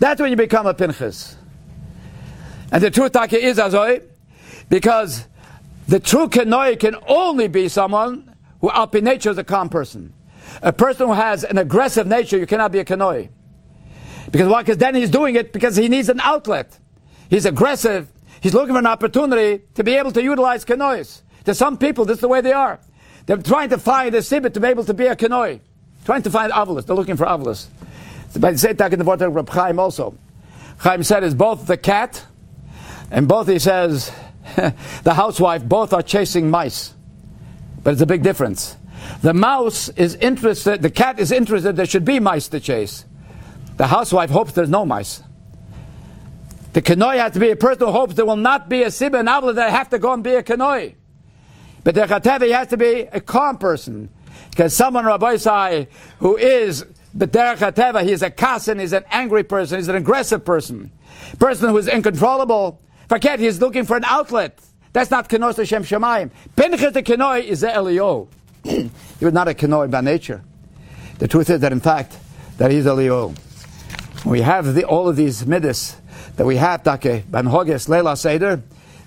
That's 0.00 0.20
when 0.20 0.30
you 0.30 0.36
become 0.36 0.66
a 0.66 0.74
Pinchas. 0.74 1.36
And 2.72 2.82
the 2.82 2.90
truth 2.90 3.14
is 3.14 3.58
Azoi, 3.58 4.02
because 4.68 5.26
the 5.88 6.00
true 6.00 6.28
Kenoi 6.28 6.78
can 6.78 6.96
only 7.06 7.48
be 7.48 7.68
someone 7.68 8.34
who, 8.60 8.68
up 8.68 8.94
in 8.94 9.04
nature, 9.04 9.30
is 9.30 9.38
a 9.38 9.44
calm 9.44 9.68
person. 9.68 10.12
A 10.62 10.72
person 10.72 11.06
who 11.08 11.12
has 11.12 11.44
an 11.44 11.58
aggressive 11.58 12.06
nature, 12.06 12.38
you 12.38 12.46
cannot 12.46 12.72
be 12.72 12.78
a 12.78 12.84
Kenoi. 12.84 13.28
Because 14.30 14.48
why? 14.48 14.62
Because 14.62 14.78
then 14.78 14.94
he's 14.94 15.10
doing 15.10 15.36
it 15.36 15.52
because 15.52 15.76
he 15.76 15.88
needs 15.88 16.08
an 16.08 16.20
outlet. 16.20 16.78
He's 17.30 17.46
aggressive. 17.46 18.12
He's 18.40 18.54
looking 18.54 18.74
for 18.74 18.78
an 18.78 18.86
opportunity 18.86 19.64
to 19.74 19.84
be 19.84 19.94
able 19.94 20.12
to 20.12 20.22
utilize 20.22 20.64
Kenois. 20.64 21.22
To 21.44 21.54
some 21.54 21.78
people, 21.78 22.04
this 22.04 22.16
is 22.16 22.20
the 22.20 22.28
way 22.28 22.40
they 22.40 22.52
are. 22.52 22.80
They're 23.26 23.36
trying 23.36 23.70
to 23.70 23.78
find 23.78 24.14
a 24.14 24.22
sibit 24.22 24.54
to 24.54 24.60
be 24.60 24.68
able 24.68 24.84
to 24.84 24.94
be 24.94 25.06
a 25.06 25.16
Kenoi. 25.16 25.60
Trying 26.04 26.22
to 26.22 26.30
find 26.30 26.52
Avalus. 26.52 26.86
They're 26.86 26.96
looking 26.96 27.16
for 27.16 27.26
Avalus. 27.26 27.66
By 28.38 28.52
the 28.52 28.58
same 28.58 28.76
in 28.78 28.98
the 28.98 29.04
word 29.04 29.22
of 29.22 29.34
Reb 29.34 29.48
Chaim 29.48 29.78
also. 29.78 30.16
Chaim 30.78 31.02
said 31.02 31.24
is 31.24 31.34
both 31.34 31.66
the 31.66 31.76
cat 31.76 32.24
and 33.10 33.26
both 33.26 33.48
he 33.48 33.58
says 33.58 34.12
the 35.02 35.14
housewife 35.14 35.64
both 35.64 35.92
are 35.92 36.02
chasing 36.02 36.50
mice. 36.50 36.94
But 37.82 37.92
it's 37.92 38.02
a 38.02 38.06
big 38.06 38.22
difference. 38.22 38.76
The 39.22 39.34
mouse 39.34 39.88
is 39.90 40.14
interested, 40.16 40.82
the 40.82 40.90
cat 40.90 41.18
is 41.18 41.32
interested 41.32 41.76
there 41.76 41.86
should 41.86 42.04
be 42.04 42.20
mice 42.20 42.48
to 42.48 42.60
chase. 42.60 43.04
The 43.76 43.86
housewife 43.86 44.30
hopes 44.30 44.52
there's 44.52 44.70
no 44.70 44.86
mice. 44.86 45.22
The 46.72 46.82
kanoi 46.82 47.16
has 47.16 47.32
to 47.32 47.40
be 47.40 47.50
a 47.50 47.56
person 47.56 47.86
who 47.86 47.92
hopes 47.92 48.14
there 48.14 48.26
will 48.26 48.36
not 48.36 48.68
be 48.68 48.82
a 48.82 48.88
sibba 48.88 49.20
and 49.20 49.28
avla 49.28 49.54
that 49.54 49.70
have 49.70 49.88
to 49.90 49.98
go 49.98 50.12
and 50.12 50.22
be 50.22 50.34
a 50.34 50.42
kanoi. 50.42 50.94
But 51.84 51.94
the 51.94 52.02
chatevi 52.02 52.52
has 52.52 52.68
to 52.68 52.76
be 52.76 53.08
a 53.12 53.20
calm 53.20 53.58
person. 53.58 54.10
Because 54.50 54.74
someone, 54.74 55.06
Rabbi 55.06 55.36
Sai, 55.36 55.88
who 56.18 56.36
is 56.36 56.84
derech 57.16 57.58
hateva, 57.58 58.02
he 58.02 58.12
is 58.12 58.22
a 58.22 58.30
kasan, 58.30 58.78
he's 58.78 58.92
an 58.92 59.04
angry 59.10 59.44
person, 59.44 59.78
he's 59.78 59.88
an 59.88 59.96
aggressive 59.96 60.44
person. 60.44 60.90
Person 61.38 61.70
who 61.70 61.78
is 61.78 61.88
uncontrollable. 61.88 62.80
Forget, 63.08 63.38
he's 63.38 63.60
looking 63.60 63.84
for 63.84 63.96
an 63.96 64.04
outlet. 64.04 64.58
That's 64.92 65.10
not 65.10 65.28
kenos 65.28 65.56
Hashem 65.56 65.84
Shemayim. 65.84 66.30
Pinchas 66.56 66.92
the 66.92 67.02
kenoi 67.02 67.44
is 67.44 67.60
the 67.60 67.72
Elio. 67.72 68.28
he 68.64 68.90
was 69.20 69.34
not 69.34 69.48
a 69.48 69.54
kenoi 69.54 69.90
by 69.90 70.00
nature. 70.00 70.42
The 71.18 71.28
truth 71.28 71.50
is 71.50 71.60
that 71.60 71.72
in 71.72 71.80
fact, 71.80 72.16
that 72.58 72.70
he's 72.70 72.86
Elio. 72.86 73.34
We 74.24 74.40
have 74.40 74.74
the, 74.74 74.84
all 74.84 75.08
of 75.08 75.16
these 75.16 75.46
midas 75.46 75.96
that 76.36 76.46
we 76.46 76.56
have, 76.56 76.82
Take, 76.82 77.30
Ben 77.30 77.46
Hoges, 77.46 77.88
Leila 77.88 78.16
Seder, 78.16 78.62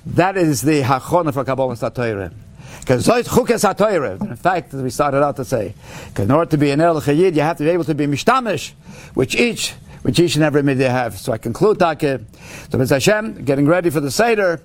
that 0.06 0.38
is 0.38 0.62
the 0.62 0.82
hachona 0.82 1.34
for 1.34 1.44
Kabbalah 1.44 1.76
Satoirah. 1.76 2.34
Because 2.80 3.08
in 3.08 4.36
fact, 4.36 4.74
as 4.74 4.82
we 4.82 4.90
started 4.90 5.24
out 5.24 5.36
to 5.36 5.46
say, 5.46 5.76
in 6.18 6.32
order 6.32 6.50
to 6.50 6.58
be 6.58 6.72
an 6.72 6.82
El 6.82 7.02
Chayid, 7.02 7.36
you 7.36 7.42
have 7.42 7.58
to 7.58 7.64
be 7.64 7.70
able 7.70 7.84
to 7.84 7.94
be 7.94 8.08
mishtamish, 8.08 8.72
which 9.14 9.36
each, 9.36 9.76
which 10.02 10.20
each 10.20 10.36
and 10.36 10.44
every 10.44 10.62
midah 10.62 10.90
have. 10.90 11.18
So 11.18 11.32
I 11.34 11.38
conclude, 11.38 11.80
Take, 11.80 12.02
so 12.02 12.78
Bez 12.78 12.90
Hashem, 12.90 13.46
getting 13.46 13.68
ready 13.68 13.90
for 13.90 14.00
the 14.00 14.12
Seder, 14.12 14.62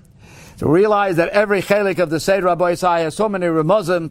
to 0.59 0.69
realize 0.69 1.17
that 1.17 1.31
every 1.31 1.63
chelik 1.63 1.99
of 1.99 2.11
the 2.11 2.21
Seder 2.21 2.47
Rabbi 2.47 2.75
Isai 2.75 3.01
has 3.01 3.15
so 3.15 3.29
many 3.29 3.47
remuzim, 3.47 4.11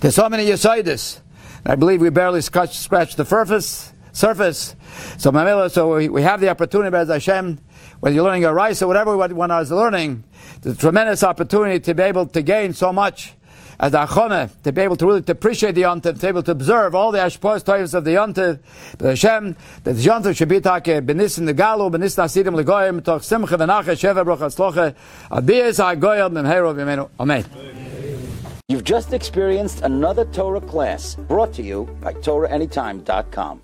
there's 0.00 0.14
so 0.14 0.28
many 0.28 0.46
yisaidis. 0.46 1.20
I 1.66 1.76
believe 1.76 2.00
we 2.00 2.10
barely 2.10 2.40
scratched, 2.40 2.88
the 2.88 3.24
surface. 3.24 3.92
Surface. 4.12 4.76
So, 5.16 5.32
Mamela, 5.32 5.70
so 5.70 5.96
we, 5.96 6.08
we 6.08 6.22
have 6.22 6.40
the 6.40 6.48
opportunity, 6.48 6.90
Bez 6.90 7.08
Hashem, 7.08 7.58
whether 8.00 8.14
you're 8.14 8.24
learning 8.24 8.44
a 8.44 8.52
rice 8.52 8.82
or 8.82 8.86
whatever 8.86 9.16
one 9.16 9.50
is 9.50 9.70
learning, 9.70 10.24
the 10.60 10.74
tremendous 10.74 11.22
opportunity 11.22 11.80
to 11.80 11.94
be 11.94 12.02
able 12.02 12.26
to 12.26 12.42
gain 12.42 12.72
so 12.72 12.92
much 12.92 13.34
as 13.82 13.92
achone, 13.92 14.48
to 14.62 14.72
be 14.72 14.80
able 14.80 14.96
to 14.96 15.06
really 15.06 15.22
to 15.22 15.32
appreciate 15.32 15.74
the 15.74 15.82
yontif, 15.82 16.14
to 16.14 16.20
be 16.20 16.26
able 16.28 16.42
to 16.44 16.52
observe 16.52 16.94
all 16.94 17.10
the 17.10 17.18
ashpos 17.18 17.64
toivs 17.64 17.94
of 17.94 18.04
the 18.04 18.12
yontif, 18.12 18.60
Hashem, 19.00 19.56
that 19.82 19.92
the 19.94 20.02
yontif 20.02 20.36
should 20.36 20.48
be 20.48 20.60
take 20.60 20.84
benis 21.04 21.36
in 21.36 21.46
the 21.46 21.52
galu, 21.52 21.90
benis 21.90 22.16
nasidim 22.16 22.54
legoyim, 22.62 23.02
toch 23.04 23.24
simcha 23.24 23.58
v'nacha, 23.58 23.96
sheva 23.98 24.24
brocha 24.24 24.48
tzlocha, 24.54 24.94
abiyas 25.32 25.82
ha'goyim, 25.82 26.32
b'mheiro 26.32 26.72
v'menu. 26.72 27.10
Amen. 27.18 27.44
You've 28.68 28.84
just 28.84 29.12
experienced 29.12 29.82
another 29.82 30.24
Torah 30.26 30.60
class 30.60 31.16
brought 31.16 31.52
to 31.54 31.62
you 31.62 31.84
by 32.00 32.12
TorahAnytime.com. 32.12 33.62